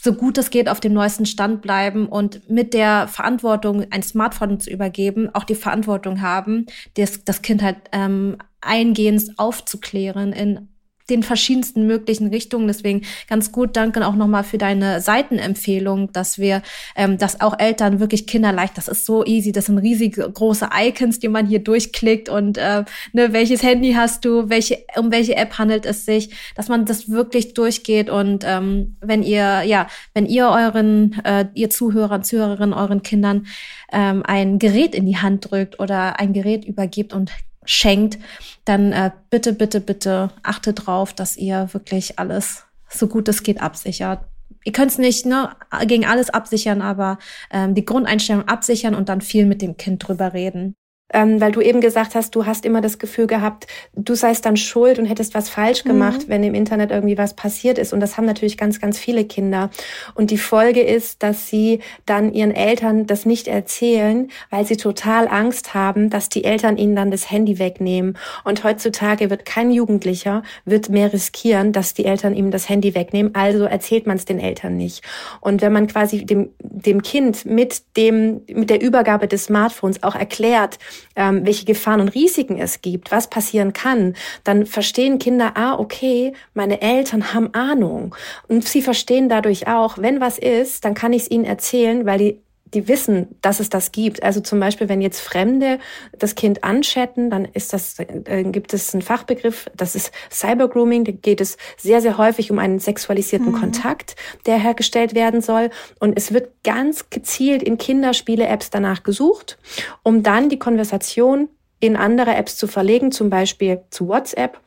so 0.00 0.12
gut 0.12 0.38
es 0.38 0.50
geht 0.50 0.68
auf 0.68 0.78
dem 0.78 0.92
neuesten 0.92 1.26
Stand 1.26 1.60
bleiben 1.60 2.06
und 2.06 2.48
mit 2.48 2.72
der 2.72 3.08
Verantwortung, 3.08 3.84
ein 3.90 4.04
Smartphone 4.04 4.60
zu 4.60 4.70
übergeben, 4.70 5.28
auch 5.34 5.42
die 5.42 5.56
Verantwortung 5.56 6.20
haben, 6.20 6.66
das, 6.94 7.24
das 7.24 7.42
Kind 7.42 7.62
halt 7.62 7.78
ähm, 7.90 8.36
eingehend 8.60 9.38
aufzuklären 9.38 10.32
in 10.32 10.68
den 11.10 11.22
verschiedensten 11.22 11.86
möglichen 11.86 12.28
Richtungen. 12.28 12.66
Deswegen 12.66 13.02
ganz 13.28 13.52
gut, 13.52 13.76
danke 13.76 14.06
auch 14.06 14.14
nochmal 14.14 14.44
für 14.44 14.58
deine 14.58 15.00
Seitenempfehlung, 15.00 16.12
dass 16.12 16.38
wir, 16.38 16.62
ähm, 16.96 17.18
dass 17.18 17.40
auch 17.40 17.58
Eltern 17.58 18.00
wirklich 18.00 18.26
kinderleicht, 18.26 18.76
das 18.76 18.88
ist 18.88 19.06
so 19.06 19.24
easy, 19.24 19.52
das 19.52 19.66
sind 19.66 19.78
riesige 19.78 20.30
große 20.30 20.68
Icons, 20.74 21.18
die 21.18 21.28
man 21.28 21.46
hier 21.46 21.60
durchklickt 21.60 22.28
und 22.28 22.58
äh, 22.58 22.84
ne, 23.12 23.32
welches 23.32 23.62
Handy 23.62 23.92
hast 23.92 24.24
du, 24.24 24.48
welche, 24.48 24.84
um 24.96 25.10
welche 25.10 25.36
App 25.36 25.58
handelt 25.58 25.86
es 25.86 26.04
sich, 26.04 26.30
dass 26.54 26.68
man 26.68 26.84
das 26.84 27.10
wirklich 27.10 27.54
durchgeht 27.54 28.10
und 28.10 28.44
ähm, 28.46 28.96
wenn 29.00 29.22
ihr, 29.22 29.62
ja, 29.62 29.88
wenn 30.14 30.26
ihr 30.26 30.48
euren, 30.48 31.20
äh, 31.24 31.46
ihr 31.54 31.70
Zuhörer, 31.70 32.22
Zuhörerinnen, 32.22 32.74
euren 32.74 33.02
Kindern 33.02 33.46
ähm, 33.92 34.22
ein 34.26 34.58
Gerät 34.58 34.94
in 34.94 35.06
die 35.06 35.16
Hand 35.16 35.50
drückt 35.50 35.80
oder 35.80 36.18
ein 36.20 36.32
Gerät 36.32 36.64
übergibt 36.64 37.12
und 37.12 37.30
schenkt, 37.68 38.18
dann 38.64 38.92
äh, 38.92 39.10
bitte, 39.30 39.52
bitte, 39.52 39.80
bitte 39.80 40.30
achtet 40.42 40.86
drauf, 40.86 41.12
dass 41.12 41.36
ihr 41.36 41.68
wirklich 41.72 42.18
alles 42.18 42.64
so 42.88 43.06
gut 43.06 43.28
es 43.28 43.42
geht 43.42 43.60
absichert. 43.60 44.24
Ihr 44.64 44.72
könnt 44.72 44.90
es 44.90 44.98
nicht 44.98 45.26
ne, 45.26 45.54
gegen 45.86 46.06
alles 46.06 46.30
absichern, 46.30 46.82
aber 46.82 47.18
ähm, 47.50 47.74
die 47.74 47.84
Grundeinstellung 47.84 48.48
absichern 48.48 48.94
und 48.94 49.08
dann 49.08 49.20
viel 49.20 49.46
mit 49.46 49.62
dem 49.62 49.76
Kind 49.76 50.06
drüber 50.06 50.32
reden 50.32 50.74
ähm, 51.10 51.40
weil 51.40 51.52
du 51.52 51.60
eben 51.60 51.80
gesagt 51.80 52.14
hast, 52.14 52.34
du 52.34 52.44
hast 52.44 52.64
immer 52.64 52.80
das 52.80 52.98
Gefühl 52.98 53.26
gehabt, 53.26 53.66
du 53.94 54.14
seist 54.14 54.44
dann 54.44 54.56
schuld 54.56 54.98
und 54.98 55.06
hättest 55.06 55.34
was 55.34 55.48
falsch 55.48 55.84
mhm. 55.84 55.88
gemacht, 55.90 56.20
mhm. 56.26 56.28
wenn 56.28 56.44
im 56.44 56.54
Internet 56.54 56.90
irgendwie 56.90 57.16
was 57.16 57.34
passiert 57.34 57.78
ist. 57.78 57.92
Und 57.92 58.00
das 58.00 58.16
haben 58.16 58.26
natürlich 58.26 58.58
ganz, 58.58 58.80
ganz 58.80 58.98
viele 58.98 59.24
Kinder. 59.24 59.70
Und 60.14 60.30
die 60.30 60.38
Folge 60.38 60.82
ist, 60.82 61.22
dass 61.22 61.48
sie 61.48 61.80
dann 62.04 62.32
ihren 62.32 62.54
Eltern 62.54 63.06
das 63.06 63.24
nicht 63.24 63.48
erzählen, 63.48 64.28
weil 64.50 64.66
sie 64.66 64.76
total 64.76 65.28
Angst 65.28 65.74
haben, 65.74 66.10
dass 66.10 66.28
die 66.28 66.44
Eltern 66.44 66.76
ihnen 66.76 66.94
dann 66.94 67.10
das 67.10 67.30
Handy 67.30 67.58
wegnehmen. 67.58 68.18
Und 68.44 68.64
heutzutage 68.64 69.30
wird 69.30 69.44
kein 69.46 69.70
Jugendlicher 69.70 70.42
wird 70.64 70.90
mehr 70.90 71.12
riskieren, 71.12 71.72
dass 71.72 71.94
die 71.94 72.04
Eltern 72.04 72.34
ihm 72.34 72.50
das 72.50 72.68
Handy 72.68 72.94
wegnehmen. 72.94 73.34
Also 73.34 73.64
erzählt 73.64 74.06
man 74.06 74.16
es 74.18 74.26
den 74.26 74.38
Eltern 74.38 74.76
nicht. 74.76 75.02
Und 75.40 75.62
wenn 75.62 75.72
man 75.72 75.86
quasi 75.86 76.26
dem, 76.26 76.50
dem 76.60 77.02
Kind 77.02 77.46
mit 77.46 77.96
dem, 77.96 78.42
mit 78.48 78.68
der 78.68 78.82
Übergabe 78.82 79.26
des 79.26 79.44
Smartphones 79.44 80.02
auch 80.02 80.14
erklärt, 80.14 80.78
ähm, 81.16 81.44
welche 81.44 81.64
Gefahren 81.64 82.00
und 82.00 82.14
Risiken 82.14 82.58
es 82.58 82.80
gibt, 82.80 83.10
was 83.10 83.30
passieren 83.30 83.72
kann, 83.72 84.14
dann 84.44 84.66
verstehen 84.66 85.18
Kinder, 85.18 85.52
ah, 85.54 85.78
okay, 85.78 86.32
meine 86.54 86.80
Eltern 86.80 87.32
haben 87.34 87.54
Ahnung. 87.54 88.14
Und 88.48 88.66
sie 88.66 88.82
verstehen 88.82 89.28
dadurch 89.28 89.66
auch, 89.66 89.98
wenn 89.98 90.20
was 90.20 90.38
ist, 90.38 90.84
dann 90.84 90.94
kann 90.94 91.12
ich 91.12 91.22
es 91.22 91.30
ihnen 91.30 91.44
erzählen, 91.44 92.06
weil 92.06 92.18
die 92.18 92.40
die 92.74 92.88
wissen, 92.88 93.28
dass 93.40 93.60
es 93.60 93.68
das 93.68 93.92
gibt. 93.92 94.22
Also 94.22 94.40
zum 94.40 94.60
Beispiel, 94.60 94.88
wenn 94.88 95.00
jetzt 95.00 95.20
Fremde 95.20 95.78
das 96.18 96.34
Kind 96.34 96.64
anchatten, 96.64 97.30
dann 97.30 97.44
ist 97.44 97.72
das, 97.72 97.98
äh, 97.98 98.44
gibt 98.44 98.74
es 98.74 98.94
einen 98.94 99.02
Fachbegriff, 99.02 99.70
das 99.76 99.94
ist 99.94 100.12
Cybergrooming. 100.30 101.04
Da 101.04 101.12
geht 101.12 101.40
es 101.40 101.56
sehr, 101.76 102.00
sehr 102.00 102.18
häufig 102.18 102.50
um 102.50 102.58
einen 102.58 102.78
sexualisierten 102.78 103.52
mhm. 103.52 103.60
Kontakt, 103.60 104.16
der 104.46 104.58
hergestellt 104.58 105.14
werden 105.14 105.40
soll. 105.40 105.70
Und 105.98 106.16
es 106.16 106.32
wird 106.32 106.50
ganz 106.64 107.10
gezielt 107.10 107.62
in 107.62 107.78
Kinderspiele-Apps 107.78 108.70
danach 108.70 109.02
gesucht, 109.02 109.58
um 110.02 110.22
dann 110.22 110.48
die 110.48 110.58
Konversation 110.58 111.48
in 111.80 111.96
andere 111.96 112.34
Apps 112.34 112.56
zu 112.56 112.66
verlegen, 112.66 113.12
zum 113.12 113.30
Beispiel 113.30 113.82
zu 113.90 114.08
WhatsApp 114.08 114.60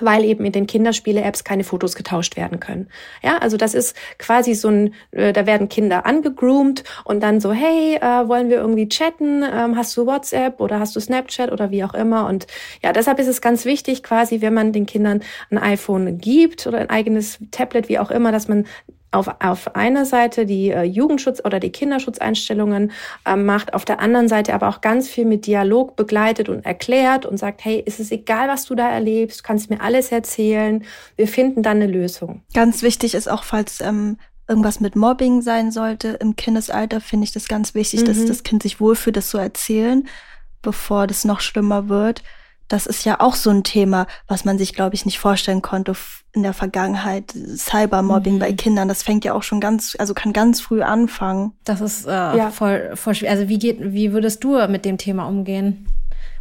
weil 0.00 0.24
eben 0.24 0.44
in 0.44 0.52
den 0.52 0.66
Kinderspiele-Apps 0.66 1.44
keine 1.44 1.64
Fotos 1.64 1.94
getauscht 1.94 2.36
werden 2.36 2.60
können. 2.60 2.88
Ja, 3.22 3.38
also 3.38 3.56
das 3.56 3.74
ist 3.74 3.96
quasi 4.18 4.54
so 4.54 4.68
ein, 4.68 4.94
äh, 5.12 5.32
da 5.32 5.46
werden 5.46 5.68
Kinder 5.68 6.06
angegroomt 6.06 6.84
und 7.04 7.22
dann 7.22 7.40
so, 7.40 7.52
hey, 7.52 7.96
äh, 7.96 8.28
wollen 8.28 8.48
wir 8.48 8.56
irgendwie 8.56 8.88
chatten? 8.88 9.42
Ähm, 9.42 9.76
hast 9.76 9.96
du 9.96 10.06
WhatsApp 10.06 10.60
oder 10.60 10.80
hast 10.80 10.96
du 10.96 11.00
Snapchat 11.00 11.52
oder 11.52 11.70
wie 11.70 11.84
auch 11.84 11.94
immer? 11.94 12.26
Und 12.26 12.46
ja, 12.82 12.92
deshalb 12.92 13.18
ist 13.18 13.28
es 13.28 13.40
ganz 13.40 13.64
wichtig, 13.64 14.02
quasi, 14.02 14.40
wenn 14.40 14.54
man 14.54 14.72
den 14.72 14.86
Kindern 14.86 15.22
ein 15.50 15.58
iPhone 15.58 16.18
gibt 16.18 16.66
oder 16.66 16.78
ein 16.78 16.90
eigenes 16.90 17.38
Tablet, 17.50 17.88
wie 17.88 17.98
auch 17.98 18.10
immer, 18.10 18.32
dass 18.32 18.48
man 18.48 18.66
auf, 19.14 19.28
auf 19.40 19.74
einer 19.74 20.04
Seite 20.04 20.46
die 20.46 20.70
äh, 20.70 20.82
Jugendschutz- 20.82 21.44
oder 21.44 21.60
die 21.60 21.70
Kinderschutzeinstellungen 21.70 22.92
äh, 23.24 23.36
macht, 23.36 23.74
auf 23.74 23.84
der 23.84 24.00
anderen 24.00 24.28
Seite 24.28 24.54
aber 24.54 24.68
auch 24.68 24.80
ganz 24.80 25.08
viel 25.08 25.24
mit 25.24 25.46
Dialog 25.46 25.96
begleitet 25.96 26.48
und 26.48 26.64
erklärt 26.64 27.26
und 27.26 27.38
sagt, 27.38 27.64
hey, 27.64 27.82
ist 27.84 28.00
es 28.00 28.10
egal, 28.10 28.48
was 28.48 28.64
du 28.64 28.74
da 28.74 28.90
erlebst, 28.90 29.40
du 29.40 29.42
kannst 29.44 29.70
mir 29.70 29.80
alles 29.80 30.12
erzählen, 30.12 30.84
wir 31.16 31.28
finden 31.28 31.62
dann 31.62 31.78
eine 31.78 31.86
Lösung. 31.86 32.42
Ganz 32.52 32.82
wichtig 32.82 33.14
ist 33.14 33.30
auch, 33.30 33.44
falls 33.44 33.80
ähm, 33.80 34.18
irgendwas 34.48 34.80
mit 34.80 34.96
Mobbing 34.96 35.42
sein 35.42 35.70
sollte 35.70 36.08
im 36.20 36.36
Kindesalter, 36.36 37.00
finde 37.00 37.24
ich 37.24 37.32
das 37.32 37.48
ganz 37.48 37.74
wichtig, 37.74 38.02
mhm. 38.02 38.06
dass 38.06 38.24
das 38.24 38.42
Kind 38.42 38.62
sich 38.62 38.80
wohlfühlt, 38.80 39.16
das 39.16 39.28
zu 39.28 39.38
erzählen, 39.38 40.06
bevor 40.62 41.06
das 41.06 41.24
noch 41.24 41.40
schlimmer 41.40 41.88
wird 41.88 42.22
das 42.68 42.86
ist 42.86 43.04
ja 43.04 43.20
auch 43.20 43.34
so 43.34 43.50
ein 43.50 43.64
Thema, 43.64 44.06
was 44.26 44.44
man 44.44 44.58
sich, 44.58 44.74
glaube 44.74 44.94
ich, 44.94 45.04
nicht 45.04 45.18
vorstellen 45.18 45.62
konnte 45.62 45.94
in 46.32 46.42
der 46.42 46.52
Vergangenheit. 46.52 47.32
Cybermobbing 47.56 48.34
mhm. 48.34 48.38
bei 48.38 48.52
Kindern, 48.52 48.88
das 48.88 49.02
fängt 49.02 49.24
ja 49.24 49.34
auch 49.34 49.42
schon 49.42 49.60
ganz, 49.60 49.96
also 49.98 50.14
kann 50.14 50.32
ganz 50.32 50.60
früh 50.60 50.82
anfangen. 50.82 51.52
Das 51.64 51.80
ist 51.80 52.06
äh, 52.06 52.10
ja. 52.10 52.50
voll, 52.50 52.92
voll 52.94 53.14
schwierig. 53.14 53.32
Also 53.32 53.48
wie 53.48 53.58
geht, 53.58 53.78
wie 53.80 54.12
würdest 54.12 54.42
du 54.44 54.66
mit 54.68 54.84
dem 54.84 54.98
Thema 54.98 55.26
umgehen? 55.26 55.86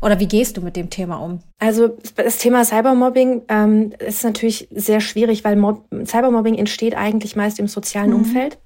Oder 0.03 0.19
wie 0.19 0.27
gehst 0.27 0.57
du 0.57 0.61
mit 0.61 0.75
dem 0.75 0.89
Thema 0.89 1.15
um? 1.15 1.39
Also 1.59 1.97
das 2.15 2.37
Thema 2.37 2.65
Cybermobbing 2.65 3.43
ähm, 3.47 3.93
ist 3.99 4.23
natürlich 4.25 4.67
sehr 4.69 4.99
schwierig, 4.99 5.45
weil 5.45 5.55
Mob 5.55 5.85
Cybermobbing 6.05 6.55
entsteht 6.55 6.95
eigentlich 6.95 7.37
meist 7.37 7.57
im 7.57 7.69
sozialen 7.69 8.09
mhm. 8.09 8.17
Umfeld, 8.17 8.57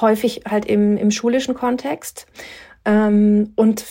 häufig 0.00 0.42
halt 0.48 0.64
im, 0.64 0.96
im 0.96 1.10
schulischen 1.10 1.54
Kontext 1.54 2.26
ähm, 2.86 3.52
und 3.56 3.84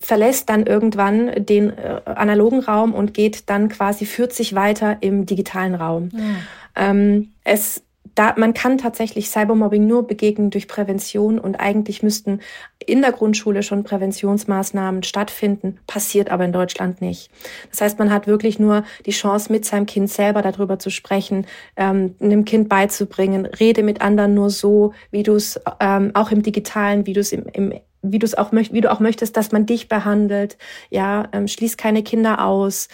verlässt 0.00 0.48
dann 0.48 0.64
irgendwann 0.64 1.44
den 1.44 1.76
äh, 1.76 2.00
analogen 2.06 2.60
Raum 2.60 2.94
und 2.94 3.12
geht 3.12 3.50
dann 3.50 3.68
quasi, 3.68 4.06
führt 4.06 4.32
sich 4.32 4.54
weiter 4.54 4.98
im 5.00 5.26
digitalen 5.26 5.74
Raum. 5.74 6.10
Ja. 6.14 6.90
Ähm, 6.90 7.32
es 7.44 7.82
da, 8.16 8.34
man 8.38 8.54
kann 8.54 8.78
tatsächlich 8.78 9.28
Cybermobbing 9.28 9.86
nur 9.86 10.06
begegnen 10.06 10.48
durch 10.50 10.68
Prävention 10.68 11.38
und 11.38 11.56
eigentlich 11.56 12.02
müssten 12.02 12.40
in 12.78 13.02
der 13.02 13.12
Grundschule 13.12 13.62
schon 13.62 13.84
Präventionsmaßnahmen 13.84 15.02
stattfinden, 15.02 15.78
passiert 15.86 16.30
aber 16.30 16.46
in 16.46 16.52
Deutschland 16.52 17.02
nicht. 17.02 17.30
Das 17.70 17.82
heißt, 17.82 17.98
man 17.98 18.10
hat 18.10 18.26
wirklich 18.26 18.58
nur 18.58 18.84
die 19.04 19.10
Chance, 19.10 19.52
mit 19.52 19.66
seinem 19.66 19.84
Kind 19.84 20.08
selber 20.08 20.40
darüber 20.40 20.78
zu 20.78 20.88
sprechen, 20.88 21.46
ähm, 21.76 22.14
einem 22.18 22.46
Kind 22.46 22.70
beizubringen, 22.70 23.44
rede 23.44 23.82
mit 23.82 24.00
anderen 24.00 24.32
nur 24.32 24.48
so, 24.48 24.94
wie 25.10 25.22
du 25.22 25.34
es 25.34 25.60
ähm, 25.78 26.12
auch 26.14 26.30
im 26.30 26.42
digitalen, 26.42 27.06
wie 27.06 27.12
du 27.12 27.20
es 27.20 27.32
im, 27.32 27.44
im 27.52 27.74
wie 28.12 28.18
du 28.18 28.26
es 28.26 28.36
auch 28.36 28.52
möchtest, 28.52 28.74
wie 28.74 28.80
du 28.80 28.90
auch 28.90 29.00
möchtest, 29.00 29.36
dass 29.36 29.52
man 29.52 29.66
dich 29.66 29.88
behandelt. 29.88 30.56
Ja, 30.90 31.28
ähm, 31.32 31.48
schließ 31.48 31.76
keine 31.76 32.02
Kinder 32.02 32.44
aus. 32.44 32.88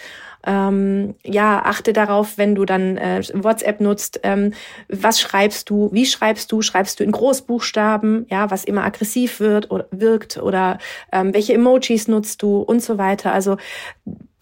Ähm, 0.45 1.15
ja, 1.23 1.61
achte 1.63 1.93
darauf, 1.93 2.37
wenn 2.37 2.53
du 2.53 2.65
dann 2.65 2.97
äh, 2.97 3.21
WhatsApp 3.33 3.79
nutzt, 3.79 4.19
ähm, 4.23 4.53
was 4.89 5.21
schreibst 5.21 5.69
du, 5.69 5.89
wie 5.93 6.05
schreibst 6.05 6.51
du, 6.51 6.61
schreibst 6.61 6.99
du 6.99 7.03
in 7.03 7.11
Großbuchstaben, 7.11 8.25
ja, 8.29 8.51
was 8.51 8.65
immer 8.65 8.83
aggressiv 8.83 9.39
wird 9.39 9.71
oder 9.71 9.87
wirkt 9.91 10.37
oder 10.37 10.79
ähm, 11.13 11.33
welche 11.33 11.53
Emojis 11.53 12.09
nutzt 12.09 12.41
du 12.41 12.57
und 12.57 12.81
so 12.81 12.97
weiter. 12.97 13.31
Also 13.31 13.57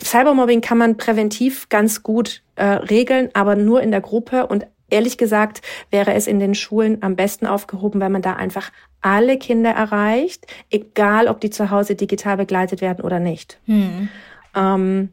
Cybermobbing 0.04 0.62
kann 0.62 0.80
man 0.80 0.98
präventiv 0.98 1.70
ganz 1.70 2.02
gut 2.02 2.42
äh, 2.56 2.66
regeln, 2.66 3.30
aber 3.34 3.56
nur 3.56 3.82
in 3.82 3.92
der 3.92 4.02
Gruppe 4.02 4.48
und 4.48 4.66
ehrlich 4.92 5.18
gesagt 5.18 5.62
wäre 5.90 6.14
es 6.14 6.28
in 6.28 6.40
den 6.40 6.56
Schulen 6.56 7.02
am 7.02 7.16
besten 7.16 7.48
aufgehoben, 7.48 8.00
weil 8.02 8.10
man 8.10 8.22
da 8.22 8.34
einfach 8.34 8.72
alle 9.02 9.38
Kinder 9.38 9.72
erreicht, 9.72 10.46
egal 10.70 11.28
ob 11.28 11.42
die 11.42 11.50
zu 11.50 11.72
Hause 11.72 11.96
digital 11.96 12.38
begleitet 12.38 12.82
werden 12.82 13.04
oder 13.04 13.20
nicht. 13.20 13.60
Hm. 13.66 14.10
Ähm, 14.56 15.10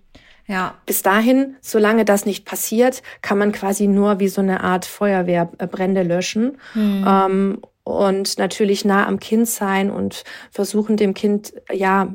ja. 0.47 0.75
Bis 0.87 1.03
dahin, 1.03 1.57
solange 1.61 2.05
das 2.05 2.25
nicht 2.27 2.45
passiert, 2.45 3.03
kann 3.23 3.38
man 3.38 3.53
quasi 3.53 3.87
nur 3.87 4.19
wie 4.19 4.29
so 4.29 4.41
eine 4.41 4.62
Art 4.62 4.87
Feuerwehrbrände 4.87 6.03
löschen. 6.03 6.59
Hm. 6.73 7.05
Ähm, 7.07 7.59
und 7.85 8.38
natürlich 8.38 8.85
nah 8.85 9.07
am 9.07 9.19
Kind 9.19 9.49
sein 9.49 9.91
und 9.91 10.25
versuchen 10.51 10.97
dem 10.97 11.14
Kind, 11.14 11.55
ja, 11.73 12.12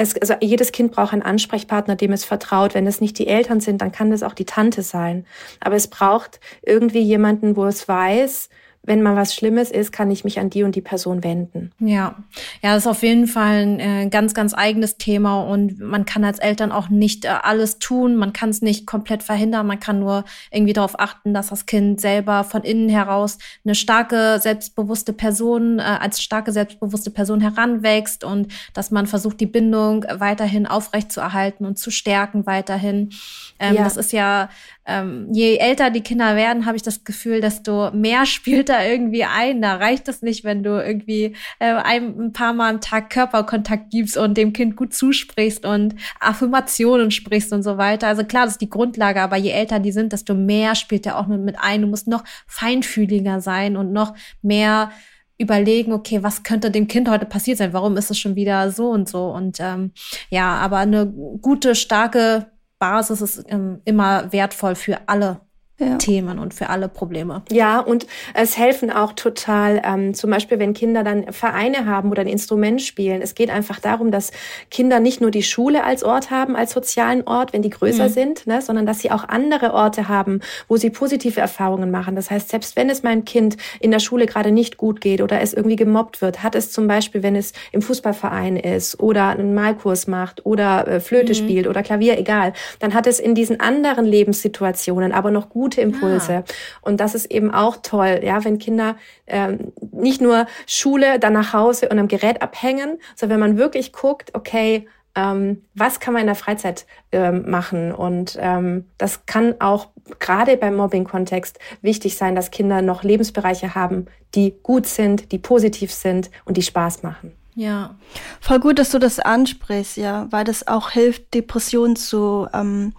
es, 0.00 0.16
also 0.16 0.34
jedes 0.40 0.72
Kind 0.72 0.92
braucht 0.92 1.12
einen 1.12 1.22
Ansprechpartner, 1.22 1.96
dem 1.96 2.12
es 2.12 2.24
vertraut. 2.24 2.74
Wenn 2.74 2.86
es 2.86 3.00
nicht 3.00 3.18
die 3.18 3.26
Eltern 3.26 3.60
sind, 3.60 3.82
dann 3.82 3.92
kann 3.92 4.10
das 4.10 4.22
auch 4.22 4.34
die 4.34 4.46
Tante 4.46 4.82
sein. 4.82 5.26
Aber 5.60 5.76
es 5.76 5.88
braucht 5.88 6.40
irgendwie 6.62 7.02
jemanden, 7.02 7.56
wo 7.56 7.66
es 7.66 7.86
weiß, 7.86 8.48
wenn 8.82 9.02
mal 9.02 9.14
was 9.14 9.34
Schlimmes 9.34 9.70
ist, 9.70 9.92
kann 9.92 10.10
ich 10.10 10.24
mich 10.24 10.40
an 10.40 10.48
die 10.48 10.62
und 10.62 10.74
die 10.74 10.80
Person 10.80 11.22
wenden. 11.22 11.70
Ja, 11.80 12.16
ja, 12.62 12.74
das 12.74 12.84
ist 12.84 12.86
auf 12.86 13.02
jeden 13.02 13.26
Fall 13.26 13.58
ein 13.58 13.80
äh, 13.80 14.08
ganz, 14.08 14.32
ganz 14.32 14.54
eigenes 14.54 14.96
Thema 14.96 15.42
und 15.42 15.78
man 15.78 16.06
kann 16.06 16.24
als 16.24 16.38
Eltern 16.38 16.72
auch 16.72 16.88
nicht 16.88 17.26
äh, 17.26 17.28
alles 17.28 17.78
tun. 17.78 18.16
Man 18.16 18.32
kann 18.32 18.48
es 18.48 18.62
nicht 18.62 18.86
komplett 18.86 19.22
verhindern. 19.22 19.66
Man 19.66 19.80
kann 19.80 20.00
nur 20.00 20.24
irgendwie 20.50 20.72
darauf 20.72 20.98
achten, 20.98 21.34
dass 21.34 21.48
das 21.48 21.66
Kind 21.66 22.00
selber 22.00 22.42
von 22.42 22.62
innen 22.62 22.88
heraus 22.88 23.36
eine 23.66 23.74
starke, 23.74 24.38
selbstbewusste 24.40 25.12
Person, 25.12 25.78
äh, 25.78 25.82
als 25.82 26.22
starke, 26.22 26.50
selbstbewusste 26.50 27.10
Person 27.10 27.40
heranwächst 27.42 28.24
und 28.24 28.50
dass 28.72 28.90
man 28.90 29.06
versucht, 29.06 29.40
die 29.40 29.46
Bindung 29.46 30.06
weiterhin 30.10 30.66
aufrechtzuerhalten 30.66 31.66
und 31.66 31.78
zu 31.78 31.90
stärken 31.90 32.46
weiterhin. 32.46 33.10
Ähm, 33.58 33.74
ja. 33.74 33.84
Das 33.84 33.98
ist 33.98 34.12
ja 34.12 34.48
ähm, 34.90 35.28
je 35.32 35.56
älter 35.56 35.90
die 35.90 36.02
Kinder 36.02 36.34
werden, 36.34 36.66
habe 36.66 36.76
ich 36.76 36.82
das 36.82 37.04
Gefühl, 37.04 37.40
desto 37.40 37.92
mehr 37.92 38.26
spielt 38.26 38.68
da 38.68 38.84
irgendwie 38.84 39.24
ein. 39.24 39.62
Da 39.62 39.76
reicht 39.76 40.08
es 40.08 40.22
nicht, 40.22 40.44
wenn 40.44 40.62
du 40.62 40.84
irgendwie 40.84 41.36
äh, 41.60 41.74
ein, 41.74 42.18
ein 42.18 42.32
paar 42.32 42.52
Mal 42.52 42.70
am 42.70 42.80
Tag 42.80 43.10
Körperkontakt 43.10 43.90
gibst 43.90 44.16
und 44.16 44.36
dem 44.36 44.52
Kind 44.52 44.76
gut 44.76 44.92
zusprichst 44.92 45.64
und 45.64 45.94
Affirmationen 46.18 47.10
sprichst 47.10 47.52
und 47.52 47.62
so 47.62 47.78
weiter. 47.78 48.08
Also 48.08 48.24
klar, 48.24 48.44
das 48.44 48.54
ist 48.54 48.60
die 48.60 48.70
Grundlage, 48.70 49.20
aber 49.20 49.36
je 49.36 49.50
älter 49.50 49.78
die 49.78 49.92
sind, 49.92 50.12
desto 50.12 50.34
mehr 50.34 50.74
spielt 50.74 51.06
er 51.06 51.18
auch 51.18 51.28
mit, 51.28 51.40
mit 51.40 51.56
ein. 51.60 51.82
Du 51.82 51.86
musst 51.86 52.08
noch 52.08 52.24
feinfühliger 52.46 53.40
sein 53.40 53.76
und 53.76 53.92
noch 53.92 54.14
mehr 54.42 54.90
überlegen, 55.38 55.92
okay, 55.92 56.22
was 56.22 56.42
könnte 56.42 56.70
dem 56.70 56.86
Kind 56.86 57.08
heute 57.08 57.24
passiert 57.24 57.58
sein? 57.58 57.72
Warum 57.72 57.96
ist 57.96 58.10
es 58.10 58.18
schon 58.18 58.36
wieder 58.36 58.70
so 58.70 58.90
und 58.90 59.08
so? 59.08 59.30
Und 59.30 59.58
ähm, 59.60 59.92
ja, 60.28 60.56
aber 60.56 60.78
eine 60.78 61.06
gute, 61.40 61.74
starke 61.74 62.50
Basis 62.80 63.20
ist 63.20 63.44
ähm, 63.48 63.80
immer 63.84 64.32
wertvoll 64.32 64.74
für 64.74 64.98
alle 65.06 65.42
ja. 65.80 65.96
Themen 65.96 66.38
und 66.38 66.54
für 66.54 66.68
alle 66.68 66.88
Probleme. 66.88 67.42
Ja, 67.50 67.80
und 67.80 68.06
es 68.34 68.56
helfen 68.56 68.90
auch 68.90 69.12
total, 69.14 69.82
ähm, 69.84 70.14
zum 70.14 70.30
Beispiel, 70.30 70.58
wenn 70.58 70.74
Kinder 70.74 71.02
dann 71.02 71.32
Vereine 71.32 71.86
haben 71.86 72.10
oder 72.10 72.22
ein 72.22 72.28
Instrument 72.28 72.82
spielen. 72.82 73.22
Es 73.22 73.34
geht 73.34 73.50
einfach 73.50 73.80
darum, 73.80 74.10
dass 74.10 74.30
Kinder 74.70 75.00
nicht 75.00 75.20
nur 75.20 75.30
die 75.30 75.42
Schule 75.42 75.84
als 75.84 76.02
Ort 76.02 76.30
haben, 76.30 76.54
als 76.54 76.72
sozialen 76.72 77.26
Ort, 77.26 77.52
wenn 77.52 77.62
die 77.62 77.70
größer 77.70 78.08
mhm. 78.08 78.12
sind, 78.12 78.46
ne, 78.46 78.62
sondern 78.62 78.86
dass 78.86 79.00
sie 79.00 79.10
auch 79.10 79.28
andere 79.28 79.72
Orte 79.72 80.08
haben, 80.08 80.40
wo 80.68 80.76
sie 80.76 80.90
positive 80.90 81.40
Erfahrungen 81.40 81.90
machen. 81.90 82.14
Das 82.14 82.30
heißt, 82.30 82.50
selbst 82.50 82.76
wenn 82.76 82.90
es 82.90 83.02
meinem 83.02 83.24
Kind 83.24 83.56
in 83.80 83.90
der 83.90 84.00
Schule 84.00 84.26
gerade 84.26 84.52
nicht 84.52 84.76
gut 84.76 85.00
geht 85.00 85.22
oder 85.22 85.40
es 85.40 85.54
irgendwie 85.54 85.76
gemobbt 85.76 86.20
wird, 86.20 86.42
hat 86.42 86.54
es 86.54 86.70
zum 86.70 86.86
Beispiel, 86.86 87.22
wenn 87.22 87.36
es 87.36 87.52
im 87.72 87.82
Fußballverein 87.82 88.56
ist 88.56 89.00
oder 89.00 89.28
einen 89.28 89.54
Malkurs 89.54 90.06
macht 90.06 90.44
oder 90.44 90.86
äh, 90.86 91.00
Flöte 91.00 91.32
mhm. 91.32 91.36
spielt 91.36 91.66
oder 91.66 91.82
Klavier, 91.82 92.18
egal, 92.18 92.52
dann 92.78 92.94
hat 92.94 93.06
es 93.06 93.18
in 93.18 93.34
diesen 93.34 93.60
anderen 93.60 94.04
Lebenssituationen 94.04 95.12
aber 95.12 95.30
noch 95.30 95.48
gut 95.48 95.69
gute 95.70 95.80
Impulse. 95.80 96.32
Ja. 96.32 96.44
Und 96.80 96.98
das 96.98 97.14
ist 97.14 97.30
eben 97.30 97.52
auch 97.52 97.76
toll, 97.82 98.20
ja, 98.24 98.44
wenn 98.44 98.58
Kinder 98.58 98.96
ähm, 99.26 99.72
nicht 99.92 100.20
nur 100.20 100.46
Schule, 100.66 101.18
dann 101.18 101.32
nach 101.32 101.52
Hause 101.52 101.88
und 101.88 101.98
am 101.98 102.08
Gerät 102.08 102.42
abhängen, 102.42 102.98
sondern 103.14 103.40
wenn 103.40 103.48
man 103.48 103.58
wirklich 103.58 103.92
guckt, 103.92 104.34
okay, 104.34 104.88
ähm, 105.14 105.62
was 105.74 106.00
kann 106.00 106.14
man 106.14 106.22
in 106.22 106.26
der 106.26 106.36
Freizeit 106.36 106.86
ähm, 107.12 107.48
machen? 107.48 107.92
Und 107.92 108.36
ähm, 108.40 108.86
das 108.98 109.26
kann 109.26 109.54
auch 109.60 109.88
gerade 110.18 110.56
beim 110.56 110.76
Mobbing-Kontext 110.76 111.58
wichtig 111.82 112.16
sein, 112.16 112.34
dass 112.34 112.50
Kinder 112.50 112.82
noch 112.82 113.04
Lebensbereiche 113.04 113.74
haben, 113.74 114.06
die 114.34 114.54
gut 114.62 114.86
sind, 114.86 115.30
die 115.30 115.38
positiv 115.38 115.92
sind 115.92 116.30
und 116.44 116.56
die 116.56 116.62
Spaß 116.62 117.02
machen. 117.02 117.32
Ja, 117.54 117.96
voll 118.40 118.60
gut, 118.60 118.78
dass 118.78 118.90
du 118.90 118.98
das 118.98 119.18
ansprichst, 119.18 119.96
ja, 119.96 120.28
weil 120.30 120.44
das 120.44 120.66
auch 120.66 120.90
hilft, 120.90 121.34
Depressionen 121.34 121.96
zu 121.96 122.46
ähm, 122.54 122.94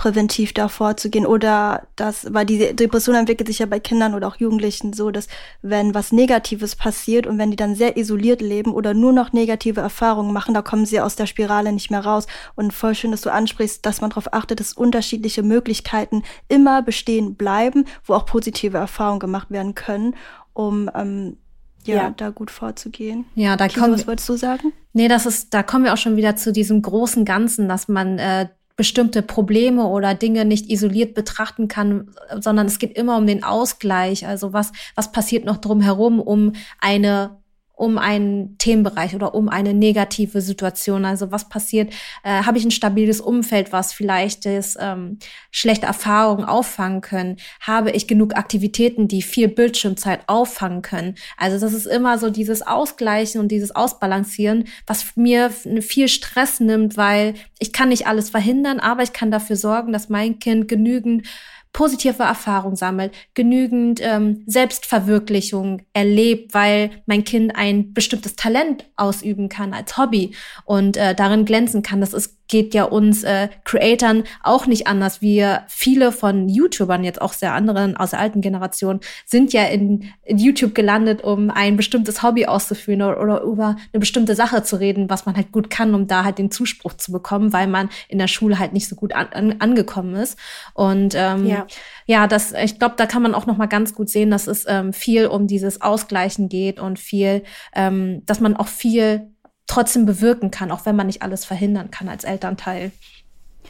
präventiv 0.00 0.54
da 0.54 0.68
vorzugehen 0.68 1.26
oder 1.26 1.86
das, 1.94 2.32
weil 2.32 2.46
die 2.46 2.74
Depression 2.74 3.16
entwickelt 3.16 3.48
sich 3.48 3.58
ja 3.58 3.66
bei 3.66 3.80
Kindern 3.80 4.14
oder 4.14 4.28
auch 4.28 4.36
Jugendlichen 4.36 4.94
so, 4.94 5.10
dass 5.10 5.28
wenn 5.60 5.94
was 5.94 6.10
Negatives 6.10 6.74
passiert 6.74 7.26
und 7.26 7.36
wenn 7.36 7.50
die 7.50 7.56
dann 7.58 7.74
sehr 7.74 7.98
isoliert 7.98 8.40
leben 8.40 8.72
oder 8.72 8.94
nur 8.94 9.12
noch 9.12 9.34
negative 9.34 9.82
Erfahrungen 9.82 10.32
machen, 10.32 10.54
da 10.54 10.62
kommen 10.62 10.86
sie 10.86 11.02
aus 11.02 11.16
der 11.16 11.26
Spirale 11.26 11.70
nicht 11.74 11.90
mehr 11.90 12.02
raus. 12.02 12.26
Und 12.54 12.72
voll 12.72 12.94
schön, 12.94 13.10
dass 13.10 13.20
du 13.20 13.30
ansprichst, 13.30 13.84
dass 13.84 14.00
man 14.00 14.08
darauf 14.08 14.32
achtet, 14.32 14.60
dass 14.60 14.72
unterschiedliche 14.72 15.42
Möglichkeiten 15.42 16.22
immer 16.48 16.80
bestehen 16.80 17.34
bleiben, 17.34 17.84
wo 18.02 18.14
auch 18.14 18.24
positive 18.24 18.78
Erfahrungen 18.78 19.20
gemacht 19.20 19.50
werden 19.50 19.74
können, 19.74 20.16
um 20.54 20.90
ähm, 20.94 21.36
ja, 21.84 21.96
ja, 21.96 22.10
da 22.16 22.30
gut 22.30 22.50
vorzugehen. 22.50 23.26
Ja, 23.34 23.58
da 23.58 23.68
kommen. 23.68 23.92
Was 23.92 24.06
wolltest 24.06 24.30
du 24.30 24.36
sagen? 24.38 24.72
Nee, 24.94 25.08
das 25.08 25.26
ist, 25.26 25.52
da 25.52 25.62
kommen 25.62 25.84
wir 25.84 25.92
auch 25.92 25.98
schon 25.98 26.16
wieder 26.16 26.36
zu 26.36 26.52
diesem 26.54 26.80
großen 26.80 27.26
Ganzen, 27.26 27.68
dass 27.68 27.86
man 27.86 28.18
äh, 28.18 28.48
bestimmte 28.80 29.20
Probleme 29.20 29.84
oder 29.84 30.14
Dinge 30.14 30.46
nicht 30.46 30.70
isoliert 30.70 31.12
betrachten 31.12 31.68
kann, 31.68 32.14
sondern 32.38 32.66
es 32.66 32.78
geht 32.78 32.96
immer 32.96 33.18
um 33.18 33.26
den 33.26 33.44
Ausgleich. 33.44 34.26
Also 34.26 34.54
was, 34.54 34.72
was 34.94 35.12
passiert 35.12 35.44
noch 35.44 35.58
drumherum, 35.58 36.18
um 36.18 36.54
eine 36.78 37.39
um 37.80 37.96
einen 37.96 38.58
Themenbereich 38.58 39.14
oder 39.14 39.34
um 39.34 39.48
eine 39.48 39.72
negative 39.72 40.42
Situation. 40.42 41.04
Also 41.06 41.32
was 41.32 41.48
passiert? 41.48 41.92
Äh, 42.22 42.42
Habe 42.42 42.58
ich 42.58 42.64
ein 42.64 42.70
stabiles 42.70 43.20
Umfeld, 43.20 43.72
was 43.72 43.92
vielleicht 43.92 44.44
das, 44.44 44.76
ähm, 44.78 45.18
schlechte 45.50 45.86
Erfahrungen 45.86 46.44
auffangen 46.44 47.00
können? 47.00 47.38
Habe 47.60 47.90
ich 47.92 48.06
genug 48.06 48.36
Aktivitäten, 48.36 49.08
die 49.08 49.22
viel 49.22 49.48
Bildschirmzeit 49.48 50.20
auffangen 50.26 50.82
können? 50.82 51.14
Also 51.38 51.58
das 51.58 51.72
ist 51.72 51.86
immer 51.86 52.18
so 52.18 52.28
dieses 52.28 52.60
Ausgleichen 52.60 53.40
und 53.40 53.48
dieses 53.48 53.74
Ausbalancieren, 53.74 54.64
was 54.86 55.16
mir 55.16 55.50
viel 55.50 56.08
Stress 56.08 56.60
nimmt, 56.60 56.98
weil 56.98 57.34
ich 57.58 57.72
kann 57.72 57.88
nicht 57.88 58.06
alles 58.06 58.28
verhindern, 58.28 58.78
aber 58.78 59.02
ich 59.02 59.14
kann 59.14 59.30
dafür 59.30 59.56
sorgen, 59.56 59.92
dass 59.92 60.10
mein 60.10 60.38
Kind 60.38 60.68
genügend 60.68 61.26
positive 61.72 62.22
Erfahrung 62.22 62.76
sammelt, 62.76 63.12
genügend 63.34 64.00
ähm, 64.02 64.42
Selbstverwirklichung 64.46 65.82
erlebt, 65.92 66.52
weil 66.52 66.90
mein 67.06 67.24
Kind 67.24 67.54
ein 67.54 67.92
bestimmtes 67.92 68.36
Talent 68.36 68.86
ausüben 68.96 69.48
kann 69.48 69.72
als 69.72 69.96
Hobby 69.96 70.34
und 70.64 70.96
äh, 70.96 71.14
darin 71.14 71.44
glänzen 71.44 71.82
kann. 71.82 72.00
Das 72.00 72.12
ist 72.12 72.39
geht 72.50 72.74
ja 72.74 72.84
uns 72.84 73.22
äh, 73.24 73.48
Creatoren 73.64 74.24
auch 74.42 74.66
nicht 74.66 74.86
anders. 74.86 75.22
Wir 75.22 75.62
viele 75.68 76.12
von 76.12 76.48
YouTubern, 76.48 77.04
jetzt 77.04 77.22
auch 77.22 77.32
sehr 77.32 77.54
anderen 77.54 77.96
aus 77.96 78.10
der 78.10 78.18
alten 78.18 78.40
Generation, 78.40 79.00
sind 79.24 79.52
ja 79.52 79.64
in, 79.64 80.10
in 80.24 80.36
YouTube 80.36 80.74
gelandet, 80.74 81.22
um 81.22 81.50
ein 81.50 81.76
bestimmtes 81.76 82.22
Hobby 82.22 82.46
auszuführen 82.46 83.02
oder, 83.02 83.20
oder, 83.20 83.40
über 83.42 83.76
eine 83.92 84.00
bestimmte 84.00 84.34
Sache 84.34 84.62
zu 84.64 84.76
reden, 84.76 85.08
was 85.08 85.26
man 85.26 85.36
halt 85.36 85.52
gut 85.52 85.70
kann, 85.70 85.94
um 85.94 86.08
da 86.08 86.24
halt 86.24 86.38
den 86.38 86.50
Zuspruch 86.50 86.94
zu 86.94 87.12
bekommen, 87.12 87.52
weil 87.52 87.68
man 87.68 87.88
in 88.08 88.18
der 88.18 88.28
Schule 88.28 88.58
halt 88.58 88.72
nicht 88.72 88.88
so 88.88 88.96
gut 88.96 89.14
an, 89.14 89.28
an, 89.32 89.56
angekommen 89.60 90.16
ist. 90.16 90.36
Und 90.74 91.14
ähm, 91.16 91.46
ja. 91.46 91.66
ja, 92.06 92.26
das, 92.26 92.52
ich 92.52 92.78
glaube, 92.78 92.96
da 92.98 93.06
kann 93.06 93.22
man 93.22 93.34
auch 93.34 93.46
noch 93.46 93.56
mal 93.56 93.66
ganz 93.66 93.94
gut 93.94 94.10
sehen, 94.10 94.30
dass 94.30 94.48
es 94.48 94.64
ähm, 94.68 94.92
viel 94.92 95.26
um 95.26 95.46
dieses 95.46 95.80
Ausgleichen 95.80 96.48
geht 96.48 96.80
und 96.80 96.98
viel, 96.98 97.44
ähm, 97.74 98.22
dass 98.26 98.40
man 98.40 98.56
auch 98.56 98.68
viel 98.68 99.30
trotzdem 99.70 100.04
bewirken 100.04 100.50
kann, 100.50 100.70
auch 100.72 100.84
wenn 100.84 100.96
man 100.96 101.06
nicht 101.06 101.22
alles 101.22 101.44
verhindern 101.44 101.90
kann 101.90 102.08
als 102.08 102.24
Elternteil. 102.24 102.90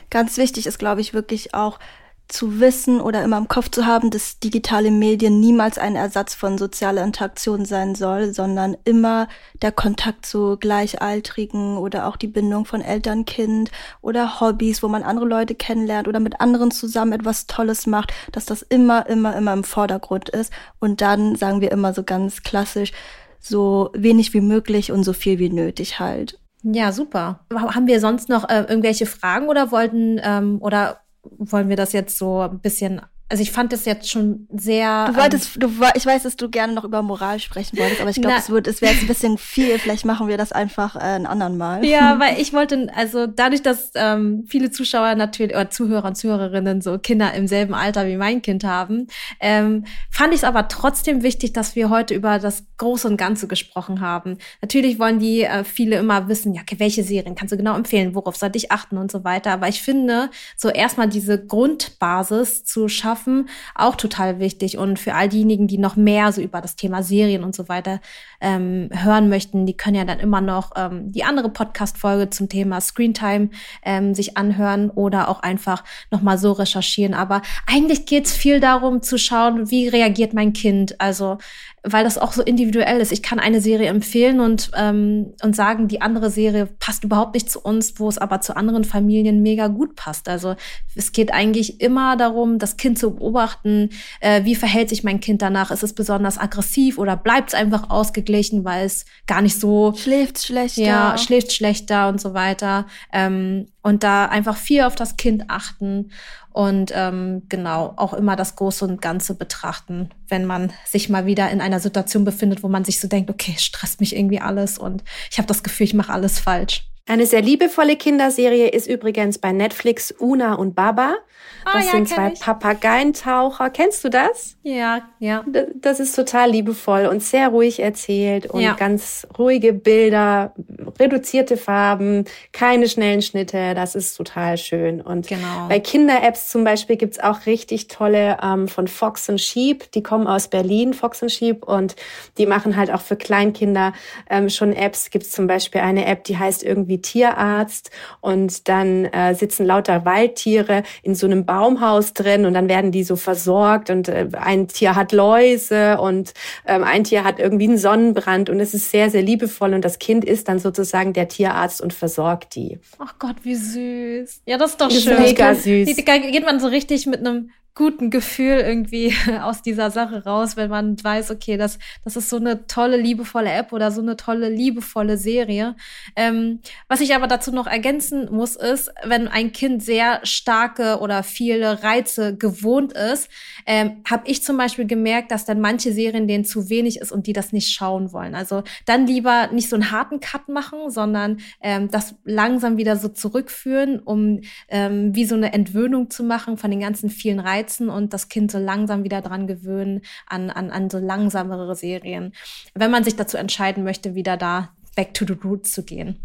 Ganz 0.08 0.38
wichtig 0.38 0.66
ist, 0.66 0.78
glaube 0.78 1.00
ich, 1.00 1.14
wirklich 1.14 1.54
auch 1.54 1.78
zu 2.26 2.60
wissen 2.60 3.00
oder 3.00 3.22
immer 3.24 3.38
im 3.38 3.48
Kopf 3.48 3.70
zu 3.70 3.86
haben, 3.86 4.10
dass 4.10 4.38
digitale 4.38 4.90
Medien 4.90 5.40
niemals 5.40 5.78
ein 5.78 5.96
Ersatz 5.96 6.34
von 6.34 6.58
sozialer 6.58 7.02
Interaktion 7.02 7.64
sein 7.64 7.94
soll, 7.96 8.32
sondern 8.32 8.76
immer 8.84 9.28
der 9.62 9.72
Kontakt 9.72 10.24
zu 10.24 10.56
Gleichaltrigen 10.56 11.76
oder 11.76 12.06
auch 12.06 12.16
die 12.16 12.28
Bindung 12.28 12.64
von 12.64 12.82
Eltern-Kind 12.82 13.70
oder 14.00 14.40
Hobbys, 14.40 14.82
wo 14.82 14.88
man 14.88 15.02
andere 15.02 15.26
Leute 15.26 15.54
kennenlernt 15.54 16.08
oder 16.08 16.20
mit 16.20 16.40
anderen 16.40 16.70
zusammen 16.70 17.12
etwas 17.12 17.46
Tolles 17.46 17.86
macht, 17.86 18.12
dass 18.32 18.46
das 18.46 18.62
immer, 18.62 19.06
immer, 19.08 19.36
immer 19.36 19.52
im 19.52 19.64
Vordergrund 19.64 20.28
ist. 20.28 20.52
Und 20.78 21.00
dann 21.00 21.34
sagen 21.34 21.60
wir 21.60 21.72
immer 21.72 21.92
so 21.92 22.04
ganz 22.04 22.42
klassisch, 22.42 22.92
so 23.40 23.90
wenig 23.94 24.34
wie 24.34 24.40
möglich 24.40 24.92
und 24.92 25.02
so 25.02 25.12
viel 25.12 25.38
wie 25.38 25.50
nötig 25.50 25.98
halt. 25.98 26.38
Ja, 26.62 26.92
super. 26.92 27.46
Haben 27.52 27.86
wir 27.86 28.00
sonst 28.00 28.28
noch 28.28 28.48
äh, 28.48 28.66
irgendwelche 28.68 29.06
Fragen 29.06 29.48
oder 29.48 29.72
wollten 29.72 30.20
ähm, 30.22 30.58
oder 30.60 31.00
wollen 31.22 31.68
wir 31.68 31.76
das 31.76 31.92
jetzt 31.92 32.18
so 32.18 32.40
ein 32.40 32.60
bisschen 32.60 33.00
also 33.30 33.42
ich 33.44 33.52
fand 33.52 33.72
das 33.72 33.84
jetzt 33.84 34.10
schon 34.10 34.48
sehr. 34.52 35.06
Du 35.06 35.16
wolltest, 35.16 35.54
ähm, 35.54 35.60
du, 35.60 35.86
ich 35.94 36.04
weiß, 36.04 36.24
dass 36.24 36.34
du 36.34 36.50
gerne 36.50 36.72
noch 36.72 36.82
über 36.82 37.00
Moral 37.02 37.38
sprechen 37.38 37.78
wolltest, 37.78 38.00
aber 38.00 38.10
ich 38.10 38.20
glaube, 38.20 38.36
es 38.36 38.50
wird, 38.50 38.66
es 38.66 38.82
wäre 38.82 38.92
jetzt 38.92 39.02
ein 39.02 39.06
bisschen 39.06 39.38
viel. 39.38 39.78
Vielleicht 39.78 40.04
machen 40.04 40.26
wir 40.26 40.36
das 40.36 40.50
einfach 40.50 40.96
äh, 40.96 40.98
ein 40.98 41.26
anderen 41.26 41.56
Mal. 41.56 41.84
Ja, 41.84 42.18
weil 42.18 42.40
ich 42.40 42.52
wollte, 42.52 42.88
also 42.92 43.28
dadurch, 43.28 43.62
dass 43.62 43.92
ähm, 43.94 44.44
viele 44.48 44.72
Zuschauer 44.72 45.14
natürlich 45.14 45.54
oder 45.54 45.70
Zuhörer 45.70 46.08
und 46.08 46.16
Zuhörerinnen 46.16 46.80
so 46.80 46.98
Kinder 46.98 47.32
im 47.34 47.46
selben 47.46 47.72
Alter 47.72 48.08
wie 48.08 48.16
mein 48.16 48.42
Kind 48.42 48.64
haben, 48.64 49.06
ähm, 49.38 49.84
fand 50.10 50.34
ich 50.34 50.40
es 50.40 50.44
aber 50.44 50.66
trotzdem 50.66 51.22
wichtig, 51.22 51.52
dass 51.52 51.76
wir 51.76 51.88
heute 51.88 52.14
über 52.14 52.40
das 52.40 52.64
Große 52.78 53.06
und 53.06 53.16
Ganze 53.16 53.46
gesprochen 53.46 54.00
haben. 54.00 54.38
Natürlich 54.60 54.98
wollen 54.98 55.20
die 55.20 55.42
äh, 55.42 55.62
viele 55.62 55.98
immer 55.98 56.26
wissen, 56.26 56.52
ja, 56.52 56.62
okay, 56.62 56.80
welche 56.80 57.04
Serien 57.04 57.36
kannst 57.36 57.52
du 57.52 57.56
genau 57.56 57.76
empfehlen, 57.76 58.16
worauf 58.16 58.34
sollte 58.34 58.58
ich 58.58 58.72
achten 58.72 58.98
und 58.98 59.12
so 59.12 59.22
weiter. 59.22 59.52
Aber 59.52 59.68
ich 59.68 59.82
finde, 59.82 60.30
so 60.56 60.68
erstmal 60.68 61.08
diese 61.08 61.46
Grundbasis 61.46 62.64
zu 62.64 62.88
schaffen 62.88 63.19
schaffen, 63.20 63.48
auch 63.74 63.96
total 63.96 64.38
wichtig. 64.40 64.78
Und 64.78 64.98
für 64.98 65.14
all 65.14 65.28
diejenigen, 65.28 65.66
die 65.66 65.78
noch 65.78 65.96
mehr 65.96 66.32
so 66.32 66.40
über 66.40 66.60
das 66.60 66.76
Thema 66.76 67.02
Serien 67.02 67.44
und 67.44 67.54
so 67.54 67.68
weiter 67.68 68.00
ähm, 68.40 68.88
hören 68.92 69.28
möchten, 69.28 69.66
die 69.66 69.76
können 69.76 69.96
ja 69.96 70.04
dann 70.04 70.20
immer 70.20 70.40
noch 70.40 70.72
ähm, 70.76 71.12
die 71.12 71.24
andere 71.24 71.50
Podcast-Folge 71.50 72.30
zum 72.30 72.48
Thema 72.48 72.80
Screentime 72.80 73.50
ähm, 73.82 74.14
sich 74.14 74.36
anhören 74.36 74.90
oder 74.90 75.28
auch 75.28 75.40
einfach 75.40 75.84
nochmal 76.10 76.38
so 76.38 76.52
recherchieren. 76.52 77.14
Aber 77.14 77.42
eigentlich 77.66 78.06
geht 78.06 78.26
es 78.26 78.32
viel 78.32 78.60
darum 78.60 79.02
zu 79.02 79.18
schauen, 79.18 79.70
wie 79.70 79.88
reagiert 79.88 80.32
mein 80.32 80.52
Kind. 80.52 81.00
Also 81.00 81.38
weil 81.82 82.04
das 82.04 82.18
auch 82.18 82.32
so 82.32 82.42
individuell 82.42 83.00
ist. 83.00 83.10
Ich 83.10 83.22
kann 83.22 83.38
eine 83.38 83.60
Serie 83.60 83.88
empfehlen 83.88 84.40
und, 84.40 84.70
ähm, 84.76 85.32
und 85.42 85.56
sagen, 85.56 85.88
die 85.88 86.02
andere 86.02 86.30
Serie 86.30 86.66
passt 86.66 87.04
überhaupt 87.04 87.34
nicht 87.34 87.50
zu 87.50 87.60
uns, 87.60 87.98
wo 87.98 88.08
es 88.08 88.18
aber 88.18 88.40
zu 88.42 88.54
anderen 88.56 88.84
Familien 88.84 89.42
mega 89.42 89.68
gut 89.68 89.96
passt. 89.96 90.28
Also 90.28 90.56
es 90.94 91.12
geht 91.12 91.32
eigentlich 91.32 91.80
immer 91.80 92.16
darum, 92.16 92.58
das 92.58 92.76
Kind 92.76 92.98
zu 92.98 93.14
beobachten, 93.14 93.90
äh, 94.20 94.44
wie 94.44 94.54
verhält 94.54 94.90
sich 94.90 95.04
mein 95.04 95.20
Kind 95.20 95.40
danach? 95.40 95.70
Ist 95.70 95.82
es 95.82 95.94
besonders 95.94 96.38
aggressiv 96.38 96.98
oder 96.98 97.16
bleibt 97.16 97.50
es 97.50 97.54
einfach 97.54 97.88
ausgeglichen, 97.88 98.64
weil 98.64 98.84
es 98.84 99.06
gar 99.26 99.40
nicht 99.40 99.58
so 99.58 99.94
schläft 99.96 100.44
schlechter, 100.44 100.82
ja, 100.82 101.18
schläft 101.18 101.52
schlechter 101.52 102.08
und 102.08 102.20
so 102.20 102.34
weiter. 102.34 102.86
Ähm, 103.12 103.68
und 103.82 104.04
da 104.04 104.26
einfach 104.26 104.56
viel 104.56 104.82
auf 104.82 104.94
das 104.94 105.16
Kind 105.16 105.44
achten 105.48 106.10
und 106.52 106.92
ähm, 106.94 107.42
genau 107.48 107.94
auch 107.96 108.12
immer 108.12 108.36
das 108.36 108.56
Große 108.56 108.84
und 108.84 109.00
Ganze 109.00 109.34
betrachten, 109.34 110.10
wenn 110.30 110.46
man 110.46 110.72
sich 110.86 111.08
mal 111.08 111.26
wieder 111.26 111.50
in 111.50 111.60
einer 111.60 111.80
Situation 111.80 112.24
befindet, 112.24 112.62
wo 112.62 112.68
man 112.68 112.84
sich 112.84 113.00
so 113.00 113.08
denkt, 113.08 113.30
okay, 113.30 113.54
stresst 113.58 114.00
mich 114.00 114.16
irgendwie 114.16 114.40
alles 114.40 114.78
und 114.78 115.02
ich 115.30 115.38
habe 115.38 115.48
das 115.48 115.62
Gefühl, 115.62 115.86
ich 115.86 115.94
mache 115.94 116.12
alles 116.12 116.38
falsch. 116.38 116.84
Eine 117.10 117.26
sehr 117.26 117.42
liebevolle 117.42 117.96
Kinderserie 117.96 118.68
ist 118.68 118.86
übrigens 118.86 119.38
bei 119.38 119.50
Netflix 119.50 120.14
Una 120.20 120.54
und 120.54 120.76
Baba. 120.76 121.16
Ah, 121.64 121.78
das 121.78 121.86
ja, 121.86 121.90
sind 121.92 122.08
zwei 122.08 122.32
ich. 122.32 122.40
Papageientaucher. 122.40 123.70
Kennst 123.70 124.04
du 124.04 124.08
das? 124.08 124.56
Ja, 124.62 125.02
ja. 125.18 125.44
Das 125.74 126.00
ist 126.00 126.14
total 126.14 126.50
liebevoll 126.50 127.06
und 127.06 127.22
sehr 127.22 127.48
ruhig 127.48 127.80
erzählt 127.80 128.46
und 128.46 128.60
ja. 128.60 128.74
ganz 128.74 129.26
ruhige 129.38 129.72
Bilder, 129.72 130.54
reduzierte 130.98 131.56
Farben, 131.56 132.24
keine 132.52 132.88
schnellen 132.88 133.22
Schnitte. 133.22 133.74
Das 133.74 133.94
ist 133.94 134.16
total 134.16 134.56
schön. 134.56 135.00
Und 135.00 135.28
genau. 135.28 135.68
bei 135.68 135.80
Kinder-Apps 135.80 136.48
zum 136.48 136.64
Beispiel 136.64 136.96
gibt's 136.96 137.18
auch 137.18 137.46
richtig 137.46 137.88
tolle 137.88 138.38
ähm, 138.42 138.68
von 138.68 138.88
Fox 138.88 139.28
and 139.28 139.40
Sheep. 139.40 139.90
Die 139.92 140.02
kommen 140.02 140.26
aus 140.26 140.48
Berlin, 140.48 140.94
Fox 140.94 141.22
and 141.22 141.32
Sheep, 141.32 141.64
und 141.64 141.96
die 142.38 142.46
machen 142.46 142.76
halt 142.76 142.90
auch 142.90 143.02
für 143.02 143.16
Kleinkinder 143.16 143.92
ähm, 144.28 144.48
schon 144.48 144.72
Apps. 144.72 145.10
Gibt's 145.10 145.30
zum 145.30 145.46
Beispiel 145.46 145.80
eine 145.80 146.06
App, 146.06 146.24
die 146.24 146.38
heißt 146.38 146.62
irgendwie 146.62 146.99
Tierarzt 147.02 147.90
und 148.20 148.68
dann 148.68 149.04
äh, 149.06 149.34
sitzen 149.34 149.66
lauter 149.66 150.04
Waldtiere 150.04 150.82
in 151.02 151.14
so 151.14 151.26
einem 151.26 151.44
Baumhaus 151.44 152.12
drin 152.12 152.46
und 152.46 152.54
dann 152.54 152.68
werden 152.68 152.92
die 152.92 153.04
so 153.04 153.16
versorgt 153.16 153.90
und 153.90 154.08
äh, 154.08 154.28
ein 154.32 154.68
Tier 154.68 154.96
hat 154.96 155.12
Läuse 155.12 155.98
und 156.00 156.34
ähm, 156.66 156.84
ein 156.84 157.04
Tier 157.04 157.24
hat 157.24 157.38
irgendwie 157.38 157.68
einen 157.68 157.78
Sonnenbrand 157.78 158.50
und 158.50 158.60
es 158.60 158.74
ist 158.74 158.90
sehr, 158.90 159.10
sehr 159.10 159.22
liebevoll 159.22 159.74
und 159.74 159.84
das 159.84 159.98
Kind 159.98 160.24
ist 160.24 160.48
dann 160.48 160.58
sozusagen 160.58 161.12
der 161.12 161.28
Tierarzt 161.28 161.80
und 161.80 161.92
versorgt 161.92 162.54
die. 162.54 162.78
Ach 162.98 163.14
Gott, 163.18 163.36
wie 163.42 163.54
süß. 163.54 164.42
Ja, 164.46 164.58
das 164.58 164.72
ist 164.72 164.80
doch 164.80 164.88
das 164.88 165.02
schön. 165.02 165.12
Ist 165.12 165.20
mega 165.20 165.54
süß. 165.54 166.04
Da 166.04 166.18
geht 166.18 166.44
man 166.44 166.60
so 166.60 166.68
richtig 166.68 167.06
mit 167.06 167.20
einem 167.20 167.50
guten 167.74 168.10
Gefühl 168.10 168.58
irgendwie 168.58 169.14
aus 169.42 169.62
dieser 169.62 169.90
Sache 169.90 170.24
raus, 170.24 170.56
wenn 170.56 170.70
man 170.70 171.02
weiß, 171.02 171.30
okay, 171.30 171.56
das, 171.56 171.78
das 172.04 172.16
ist 172.16 172.28
so 172.28 172.36
eine 172.36 172.66
tolle, 172.66 172.96
liebevolle 172.96 173.50
App 173.50 173.72
oder 173.72 173.90
so 173.90 174.00
eine 174.00 174.16
tolle, 174.16 174.48
liebevolle 174.48 175.16
Serie. 175.16 175.76
Ähm, 176.16 176.60
was 176.88 177.00
ich 177.00 177.14
aber 177.14 177.26
dazu 177.26 177.52
noch 177.52 177.66
ergänzen 177.66 178.28
muss, 178.30 178.56
ist, 178.56 178.90
wenn 179.04 179.28
ein 179.28 179.52
Kind 179.52 179.82
sehr 179.82 180.20
starke 180.24 180.98
oder 181.00 181.22
viele 181.22 181.82
Reize 181.82 182.36
gewohnt 182.36 182.92
ist, 182.92 183.30
ähm, 183.66 184.02
habe 184.08 184.24
ich 184.26 184.42
zum 184.42 184.56
Beispiel 184.56 184.86
gemerkt, 184.86 185.30
dass 185.30 185.44
dann 185.44 185.60
manche 185.60 185.92
Serien 185.92 186.28
denen 186.28 186.44
zu 186.44 186.68
wenig 186.68 187.00
ist 187.00 187.12
und 187.12 187.26
die 187.26 187.32
das 187.32 187.52
nicht 187.52 187.72
schauen 187.72 188.12
wollen. 188.12 188.34
Also 188.34 188.62
dann 188.84 189.06
lieber 189.06 189.48
nicht 189.52 189.68
so 189.68 189.76
einen 189.76 189.90
harten 189.90 190.20
Cut 190.20 190.48
machen, 190.48 190.90
sondern 190.90 191.38
ähm, 191.62 191.90
das 191.90 192.14
langsam 192.24 192.76
wieder 192.76 192.96
so 192.96 193.08
zurückführen, 193.08 194.00
um 194.00 194.40
ähm, 194.68 195.14
wie 195.14 195.24
so 195.24 195.34
eine 195.34 195.52
Entwöhnung 195.52 196.10
zu 196.10 196.24
machen 196.24 196.56
von 196.56 196.70
den 196.70 196.80
ganzen 196.80 197.10
vielen 197.10 197.40
Reizen 197.40 197.69
reizen 197.70 197.88
und 197.88 198.12
das 198.12 198.28
Kind 198.28 198.50
so 198.50 198.58
langsam 198.58 199.04
wieder 199.04 199.20
dran 199.22 199.46
gewöhnen 199.46 200.02
an, 200.26 200.50
an, 200.50 200.70
an 200.70 200.90
so 200.90 200.98
langsamere 200.98 201.74
Serien, 201.74 202.32
wenn 202.74 202.90
man 202.90 203.04
sich 203.04 203.16
dazu 203.16 203.36
entscheiden 203.36 203.84
möchte, 203.84 204.14
wieder 204.14 204.36
da 204.36 204.70
back 204.96 205.14
to 205.14 205.24
the 205.26 205.36
roots 205.44 205.72
zu 205.72 205.84
gehen. 205.84 206.20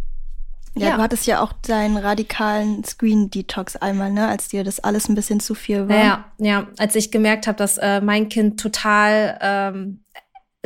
Ja, 0.77 0.89
ja, 0.89 0.95
du 0.97 1.03
hattest 1.03 1.25
ja 1.25 1.41
auch 1.41 1.53
deinen 1.53 1.95
radikalen 1.95 2.83
Screen-Detox 2.83 3.77
einmal, 3.77 4.11
ne, 4.11 4.27
als 4.27 4.49
dir 4.49 4.65
das 4.65 4.81
alles 4.81 5.07
ein 5.07 5.15
bisschen 5.15 5.39
zu 5.39 5.55
viel 5.55 5.87
war. 5.87 5.97
Ja, 5.97 6.25
ja, 6.37 6.67
als 6.77 6.95
ich 6.95 7.11
gemerkt 7.11 7.47
habe, 7.47 7.57
dass 7.57 7.77
äh, 7.77 8.01
mein 8.01 8.27
Kind 8.27 8.59
total, 8.59 9.39
ähm, 9.41 10.03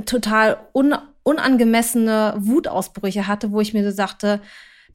total 0.06 0.58
un 0.74 0.96
unangemessene 1.22 2.34
Wutausbrüche 2.40 3.28
hatte, 3.28 3.52
wo 3.52 3.62
ich 3.62 3.76
mir 3.76 3.84
so 3.84 3.96
sagte, 3.96 4.42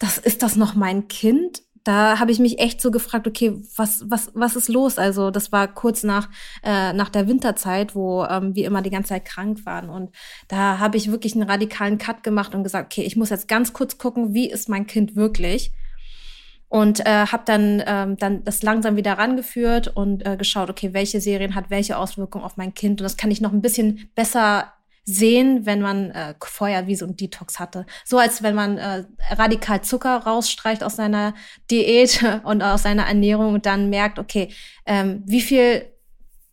das 0.00 0.18
ist 0.18 0.42
das 0.42 0.56
noch 0.56 0.74
mein 0.74 1.06
Kind? 1.06 1.62
Da 1.84 2.18
habe 2.18 2.32
ich 2.32 2.38
mich 2.38 2.58
echt 2.58 2.80
so 2.80 2.90
gefragt, 2.90 3.26
okay, 3.26 3.60
was, 3.76 4.04
was, 4.08 4.30
was 4.34 4.56
ist 4.56 4.68
los? 4.68 4.98
Also 4.98 5.30
das 5.30 5.52
war 5.52 5.68
kurz 5.68 6.02
nach, 6.02 6.30
äh, 6.62 6.94
nach 6.94 7.10
der 7.10 7.28
Winterzeit, 7.28 7.94
wo 7.94 8.24
ähm, 8.24 8.54
wir 8.56 8.66
immer 8.66 8.80
die 8.80 8.90
ganze 8.90 9.10
Zeit 9.10 9.26
krank 9.26 9.66
waren. 9.66 9.90
Und 9.90 10.10
da 10.48 10.78
habe 10.78 10.96
ich 10.96 11.10
wirklich 11.10 11.34
einen 11.34 11.48
radikalen 11.48 11.98
Cut 11.98 12.22
gemacht 12.22 12.54
und 12.54 12.62
gesagt, 12.62 12.92
okay, 12.92 13.02
ich 13.02 13.16
muss 13.16 13.28
jetzt 13.28 13.48
ganz 13.48 13.74
kurz 13.74 13.98
gucken, 13.98 14.32
wie 14.32 14.50
ist 14.50 14.70
mein 14.70 14.86
Kind 14.86 15.14
wirklich? 15.14 15.72
Und 16.68 17.00
äh, 17.06 17.26
habe 17.26 17.42
dann, 17.44 17.82
ähm, 17.86 18.16
dann 18.16 18.42
das 18.44 18.62
langsam 18.62 18.96
wieder 18.96 19.18
rangeführt 19.18 19.88
und 19.94 20.26
äh, 20.26 20.36
geschaut, 20.38 20.70
okay, 20.70 20.94
welche 20.94 21.20
Serien 21.20 21.54
hat 21.54 21.68
welche 21.68 21.98
Auswirkungen 21.98 22.44
auf 22.44 22.56
mein 22.56 22.72
Kind. 22.72 23.00
Und 23.00 23.04
das 23.04 23.18
kann 23.18 23.30
ich 23.30 23.42
noch 23.42 23.52
ein 23.52 23.62
bisschen 23.62 24.08
besser 24.14 24.72
sehen, 25.04 25.66
wenn 25.66 25.80
man 25.80 26.10
äh, 26.10 26.34
vorher 26.42 26.86
wie 26.86 26.96
so 26.96 27.06
ein 27.06 27.16
Detox 27.16 27.58
hatte. 27.58 27.86
So 28.04 28.18
als 28.18 28.42
wenn 28.42 28.54
man 28.54 28.78
äh, 28.78 29.04
radikal 29.30 29.82
Zucker 29.82 30.18
rausstreicht 30.18 30.82
aus 30.82 30.96
seiner 30.96 31.34
Diät 31.70 32.24
und 32.44 32.62
aus 32.62 32.82
seiner 32.82 33.06
Ernährung 33.06 33.54
und 33.54 33.66
dann 33.66 33.90
merkt, 33.90 34.18
okay, 34.18 34.48
ähm, 34.86 35.22
wie 35.26 35.40
viel 35.40 35.90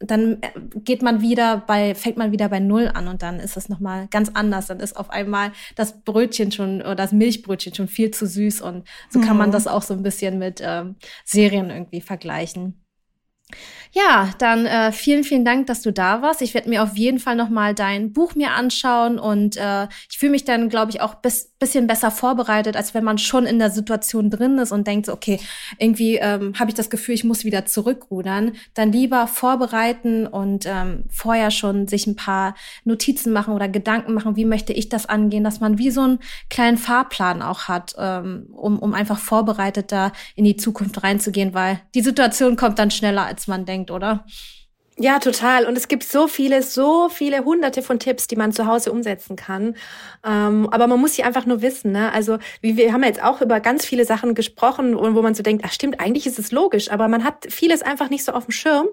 dann 0.03 0.41
äh, 0.41 0.49
geht 0.75 1.01
man 1.01 1.21
wieder 1.21 1.57
bei, 1.57 1.95
fängt 1.95 2.17
man 2.17 2.31
wieder 2.31 2.49
bei 2.49 2.59
Null 2.59 2.89
an 2.93 3.07
und 3.07 3.21
dann 3.21 3.39
ist 3.39 3.57
es 3.57 3.69
nochmal 3.69 4.07
ganz 4.09 4.31
anders. 4.33 4.67
Dann 4.67 4.79
ist 4.79 4.97
auf 4.97 5.09
einmal 5.09 5.51
das 5.75 6.01
Brötchen 6.01 6.51
schon 6.51 6.81
oder 6.81 6.95
das 6.95 7.11
Milchbrötchen 7.11 7.73
schon 7.73 7.87
viel 7.87 8.11
zu 8.11 8.25
süß 8.25 8.61
und 8.61 8.87
so 9.09 9.19
mhm. 9.19 9.23
kann 9.23 9.37
man 9.37 9.49
mhm. 9.49 9.53
das 9.53 9.67
auch 9.67 9.83
so 9.83 9.93
ein 9.93 10.03
bisschen 10.03 10.39
mit 10.39 10.61
ähm, 10.63 10.95
Serien 11.23 11.69
irgendwie 11.69 12.01
vergleichen. 12.01 12.80
Ja, 13.93 14.29
dann 14.37 14.65
äh, 14.65 14.93
vielen, 14.93 15.25
vielen 15.25 15.43
Dank, 15.43 15.67
dass 15.67 15.81
du 15.81 15.91
da 15.91 16.21
warst. 16.21 16.41
Ich 16.41 16.53
werde 16.53 16.69
mir 16.69 16.81
auf 16.81 16.95
jeden 16.95 17.19
Fall 17.19 17.35
noch 17.35 17.49
mal 17.49 17.75
dein 17.75 18.13
Buch 18.13 18.35
mir 18.35 18.51
anschauen 18.51 19.19
und 19.19 19.57
äh, 19.57 19.87
ich 20.09 20.17
fühle 20.17 20.31
mich 20.31 20.45
dann, 20.45 20.69
glaube 20.69 20.91
ich, 20.91 21.01
auch 21.01 21.15
bis 21.15 21.51
bisschen 21.61 21.87
besser 21.87 22.11
vorbereitet, 22.11 22.75
als 22.75 22.93
wenn 22.93 23.05
man 23.05 23.17
schon 23.17 23.45
in 23.45 23.59
der 23.59 23.69
Situation 23.69 24.29
drin 24.29 24.57
ist 24.57 24.73
und 24.73 24.87
denkt, 24.87 25.07
okay, 25.07 25.39
irgendwie 25.77 26.15
ähm, 26.15 26.53
habe 26.59 26.71
ich 26.71 26.75
das 26.75 26.89
Gefühl, 26.89 27.15
ich 27.15 27.23
muss 27.23 27.45
wieder 27.45 27.65
zurückrudern. 27.65 28.53
Dann 28.73 28.91
lieber 28.91 29.27
vorbereiten 29.27 30.25
und 30.25 30.65
ähm, 30.65 31.03
vorher 31.09 31.51
schon 31.51 31.87
sich 31.87 32.07
ein 32.07 32.15
paar 32.15 32.55
Notizen 32.83 33.31
machen 33.31 33.53
oder 33.53 33.69
Gedanken 33.69 34.13
machen, 34.13 34.35
wie 34.35 34.45
möchte 34.45 34.73
ich 34.73 34.89
das 34.89 35.05
angehen, 35.05 35.43
dass 35.43 35.59
man 35.59 35.77
wie 35.77 35.91
so 35.91 36.01
einen 36.01 36.19
kleinen 36.49 36.77
Fahrplan 36.77 37.41
auch 37.41 37.67
hat, 37.67 37.93
ähm, 37.97 38.47
um, 38.51 38.79
um 38.79 38.93
einfach 38.93 39.19
vorbereitet 39.19 39.91
da 39.91 40.11
in 40.35 40.45
die 40.45 40.57
Zukunft 40.57 41.03
reinzugehen, 41.03 41.53
weil 41.53 41.79
die 41.93 42.01
Situation 42.01 42.55
kommt 42.55 42.79
dann 42.79 42.89
schneller, 42.89 43.30
als 43.31 43.47
man 43.47 43.65
denkt, 43.65 43.89
oder? 43.89 44.25
Ja, 44.97 45.19
total. 45.19 45.65
Und 45.65 45.77
es 45.77 45.87
gibt 45.87 46.03
so 46.03 46.27
viele, 46.27 46.61
so 46.61 47.09
viele 47.09 47.43
hunderte 47.45 47.81
von 47.81 47.97
Tipps, 47.97 48.27
die 48.27 48.35
man 48.35 48.51
zu 48.51 48.67
Hause 48.67 48.91
umsetzen 48.91 49.35
kann. 49.35 49.75
Ähm, 50.23 50.69
aber 50.69 50.85
man 50.85 50.99
muss 50.99 51.15
sie 51.15 51.23
einfach 51.23 51.45
nur 51.45 51.61
wissen. 51.61 51.93
Ne? 51.93 52.11
Also 52.11 52.37
wie 52.59 52.75
wir 52.77 52.91
haben 52.91 53.03
jetzt 53.03 53.23
auch 53.23 53.41
über 53.41 53.61
ganz 53.61 53.85
viele 53.85 54.05
Sachen 54.05 54.35
gesprochen, 54.35 54.95
wo 54.95 55.21
man 55.21 55.33
so 55.33 55.43
denkt, 55.43 55.63
ach 55.65 55.71
stimmt, 55.71 55.99
eigentlich 55.99 56.27
ist 56.27 56.37
es 56.37 56.51
logisch, 56.51 56.91
aber 56.91 57.07
man 57.07 57.23
hat 57.23 57.47
vieles 57.49 57.81
einfach 57.81 58.09
nicht 58.09 58.25
so 58.25 58.33
auf 58.33 58.45
dem 58.45 58.51
Schirm. 58.51 58.89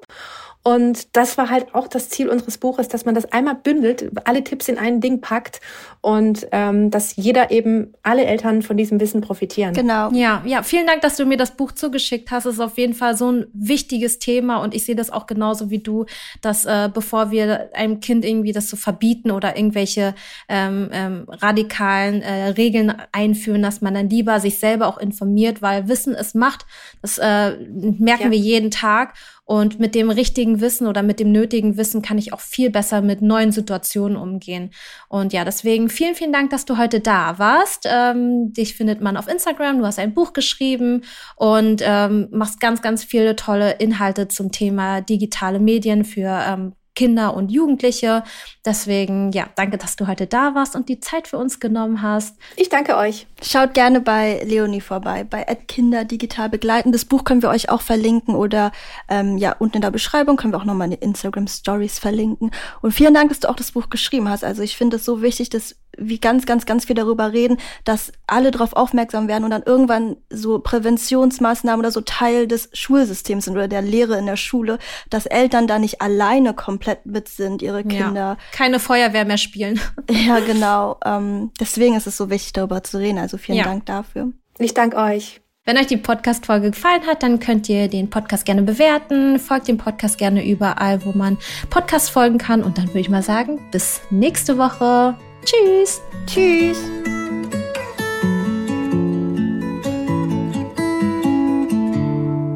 Und 0.68 1.16
das 1.16 1.38
war 1.38 1.48
halt 1.48 1.74
auch 1.74 1.88
das 1.88 2.10
Ziel 2.10 2.28
unseres 2.28 2.58
Buches, 2.58 2.88
dass 2.88 3.06
man 3.06 3.14
das 3.14 3.32
einmal 3.32 3.54
bündelt, 3.54 4.10
alle 4.26 4.44
Tipps 4.44 4.68
in 4.68 4.76
ein 4.76 5.00
Ding 5.00 5.22
packt 5.22 5.62
und 6.02 6.46
ähm, 6.52 6.90
dass 6.90 7.16
jeder 7.16 7.50
eben, 7.50 7.94
alle 8.02 8.26
Eltern 8.26 8.60
von 8.60 8.76
diesem 8.76 9.00
Wissen 9.00 9.22
profitieren. 9.22 9.72
Genau. 9.72 10.10
Ja, 10.12 10.42
ja, 10.44 10.62
vielen 10.62 10.86
Dank, 10.86 11.00
dass 11.00 11.16
du 11.16 11.24
mir 11.24 11.38
das 11.38 11.56
Buch 11.56 11.72
zugeschickt 11.72 12.30
hast. 12.30 12.44
Es 12.44 12.56
ist 12.56 12.60
auf 12.60 12.76
jeden 12.76 12.92
Fall 12.92 13.16
so 13.16 13.32
ein 13.32 13.46
wichtiges 13.54 14.18
Thema 14.18 14.58
und 14.58 14.74
ich 14.74 14.84
sehe 14.84 14.94
das 14.94 15.08
auch 15.08 15.26
genauso 15.26 15.70
wie 15.70 15.78
du, 15.78 16.04
dass 16.42 16.66
äh, 16.66 16.90
bevor 16.92 17.30
wir 17.30 17.70
einem 17.72 18.00
Kind 18.00 18.26
irgendwie 18.26 18.52
das 18.52 18.68
so 18.68 18.76
verbieten 18.76 19.30
oder 19.30 19.56
irgendwelche 19.56 20.14
ähm, 20.50 20.90
ähm, 20.92 21.24
radikalen 21.28 22.20
äh, 22.20 22.48
Regeln 22.48 22.92
einführen, 23.12 23.62
dass 23.62 23.80
man 23.80 23.94
dann 23.94 24.10
lieber 24.10 24.38
sich 24.38 24.58
selber 24.58 24.86
auch 24.86 24.98
informiert, 24.98 25.62
weil 25.62 25.88
Wissen 25.88 26.14
es 26.14 26.34
macht. 26.34 26.66
Das 27.00 27.16
äh, 27.16 27.56
merken 27.56 28.24
ja. 28.24 28.30
wir 28.32 28.38
jeden 28.38 28.70
Tag. 28.70 29.14
Und 29.48 29.80
mit 29.80 29.94
dem 29.94 30.10
richtigen 30.10 30.60
Wissen 30.60 30.86
oder 30.86 31.02
mit 31.02 31.20
dem 31.20 31.32
nötigen 31.32 31.78
Wissen 31.78 32.02
kann 32.02 32.18
ich 32.18 32.34
auch 32.34 32.40
viel 32.40 32.68
besser 32.68 33.00
mit 33.00 33.22
neuen 33.22 33.50
Situationen 33.50 34.18
umgehen. 34.18 34.72
Und 35.08 35.32
ja, 35.32 35.42
deswegen 35.42 35.88
vielen, 35.88 36.14
vielen 36.14 36.34
Dank, 36.34 36.50
dass 36.50 36.66
du 36.66 36.76
heute 36.76 37.00
da 37.00 37.38
warst. 37.38 37.88
Ähm, 37.90 38.52
dich 38.52 38.74
findet 38.74 39.00
man 39.00 39.16
auf 39.16 39.26
Instagram. 39.26 39.78
Du 39.78 39.86
hast 39.86 39.98
ein 39.98 40.12
Buch 40.12 40.34
geschrieben 40.34 41.02
und 41.34 41.80
ähm, 41.82 42.28
machst 42.30 42.60
ganz, 42.60 42.82
ganz 42.82 43.04
viele 43.04 43.36
tolle 43.36 43.72
Inhalte 43.78 44.28
zum 44.28 44.52
Thema 44.52 45.00
digitale 45.00 45.60
Medien 45.60 46.04
für 46.04 46.28
ähm, 46.46 46.74
Kinder 46.98 47.34
und 47.34 47.52
Jugendliche. 47.52 48.24
Deswegen, 48.66 49.30
ja, 49.30 49.46
danke, 49.54 49.78
dass 49.78 49.94
du 49.94 50.08
heute 50.08 50.26
da 50.26 50.56
warst 50.56 50.74
und 50.74 50.88
die 50.88 50.98
Zeit 50.98 51.28
für 51.28 51.38
uns 51.38 51.60
genommen 51.60 52.02
hast. 52.02 52.36
Ich 52.56 52.70
danke 52.70 52.96
euch. 52.96 53.28
Schaut 53.40 53.72
gerne 53.72 54.00
bei 54.00 54.42
Leonie 54.44 54.80
vorbei, 54.80 55.22
bei 55.22 55.44
Kinder 55.68 56.04
digital 56.04 56.48
begleiten. 56.48 56.90
Das 56.90 57.04
Buch 57.04 57.22
können 57.22 57.40
wir 57.40 57.50
euch 57.50 57.70
auch 57.70 57.82
verlinken 57.82 58.34
oder 58.34 58.72
ähm, 59.08 59.38
ja, 59.38 59.54
unten 59.60 59.76
in 59.76 59.82
der 59.82 59.92
Beschreibung 59.92 60.36
können 60.36 60.52
wir 60.52 60.58
auch 60.58 60.64
nochmal 60.64 60.92
in 60.92 60.98
Instagram 60.98 61.46
Stories 61.46 62.00
verlinken. 62.00 62.50
Und 62.82 62.90
vielen 62.90 63.14
Dank, 63.14 63.28
dass 63.28 63.38
du 63.38 63.48
auch 63.48 63.54
das 63.54 63.70
Buch 63.70 63.90
geschrieben 63.90 64.28
hast. 64.28 64.42
Also 64.42 64.62
ich 64.62 64.76
finde 64.76 64.96
es 64.96 65.04
so 65.04 65.22
wichtig, 65.22 65.50
dass 65.50 65.76
wie 65.98 66.18
ganz, 66.18 66.46
ganz, 66.46 66.64
ganz 66.64 66.84
viel 66.84 66.94
darüber 66.94 67.32
reden, 67.32 67.58
dass 67.84 68.12
alle 68.26 68.50
darauf 68.50 68.72
aufmerksam 68.74 69.28
werden 69.28 69.44
und 69.44 69.50
dann 69.50 69.62
irgendwann 69.64 70.16
so 70.30 70.58
Präventionsmaßnahmen 70.60 71.80
oder 71.80 71.90
so 71.90 72.00
Teil 72.00 72.46
des 72.46 72.70
Schulsystems 72.72 73.46
sind 73.46 73.54
oder 73.54 73.68
der 73.68 73.82
Lehre 73.82 74.16
in 74.16 74.26
der 74.26 74.36
Schule, 74.36 74.78
dass 75.10 75.26
Eltern 75.26 75.66
da 75.66 75.78
nicht 75.78 76.00
alleine 76.00 76.54
komplett 76.88 77.06
mit 77.06 77.28
sind, 77.28 77.62
ihre 77.62 77.82
Kinder. 77.82 78.14
Ja, 78.14 78.36
keine 78.52 78.78
Feuerwehr 78.78 79.24
mehr 79.24 79.38
spielen. 79.38 79.80
Ja, 80.10 80.40
genau. 80.40 80.98
Ähm, 81.04 81.50
deswegen 81.60 81.94
ist 81.94 82.06
es 82.06 82.16
so 82.16 82.30
wichtig, 82.30 82.52
darüber 82.54 82.82
zu 82.82 82.98
reden. 82.98 83.18
Also 83.18 83.36
vielen 83.36 83.58
ja. 83.58 83.64
Dank 83.64 83.86
dafür. 83.86 84.32
Ich 84.58 84.74
danke 84.74 84.96
euch. 84.96 85.40
Wenn 85.64 85.76
euch 85.76 85.86
die 85.86 85.96
Podcast-Folge 85.96 86.70
gefallen 86.70 87.06
hat, 87.06 87.22
dann 87.22 87.40
könnt 87.40 87.68
ihr 87.68 87.88
den 87.88 88.08
Podcast 88.08 88.46
gerne 88.46 88.62
bewerten. 88.62 89.38
Folgt 89.38 89.68
dem 89.68 89.76
Podcast 89.76 90.16
gerne 90.18 90.46
überall, 90.46 91.04
wo 91.04 91.12
man 91.12 91.36
Podcast 91.68 92.10
folgen 92.10 92.38
kann. 92.38 92.62
Und 92.62 92.78
dann 92.78 92.88
würde 92.88 93.00
ich 93.00 93.10
mal 93.10 93.22
sagen, 93.22 93.60
bis 93.70 94.00
nächste 94.10 94.56
Woche. 94.56 95.14
Tschüss. 95.44 96.00
Tschüss. 96.26 96.78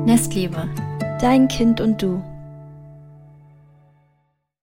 Nestliebe. 0.07 0.69
Dein 1.21 1.49
Kind 1.49 1.81
und 1.81 2.03
du. 2.03 2.23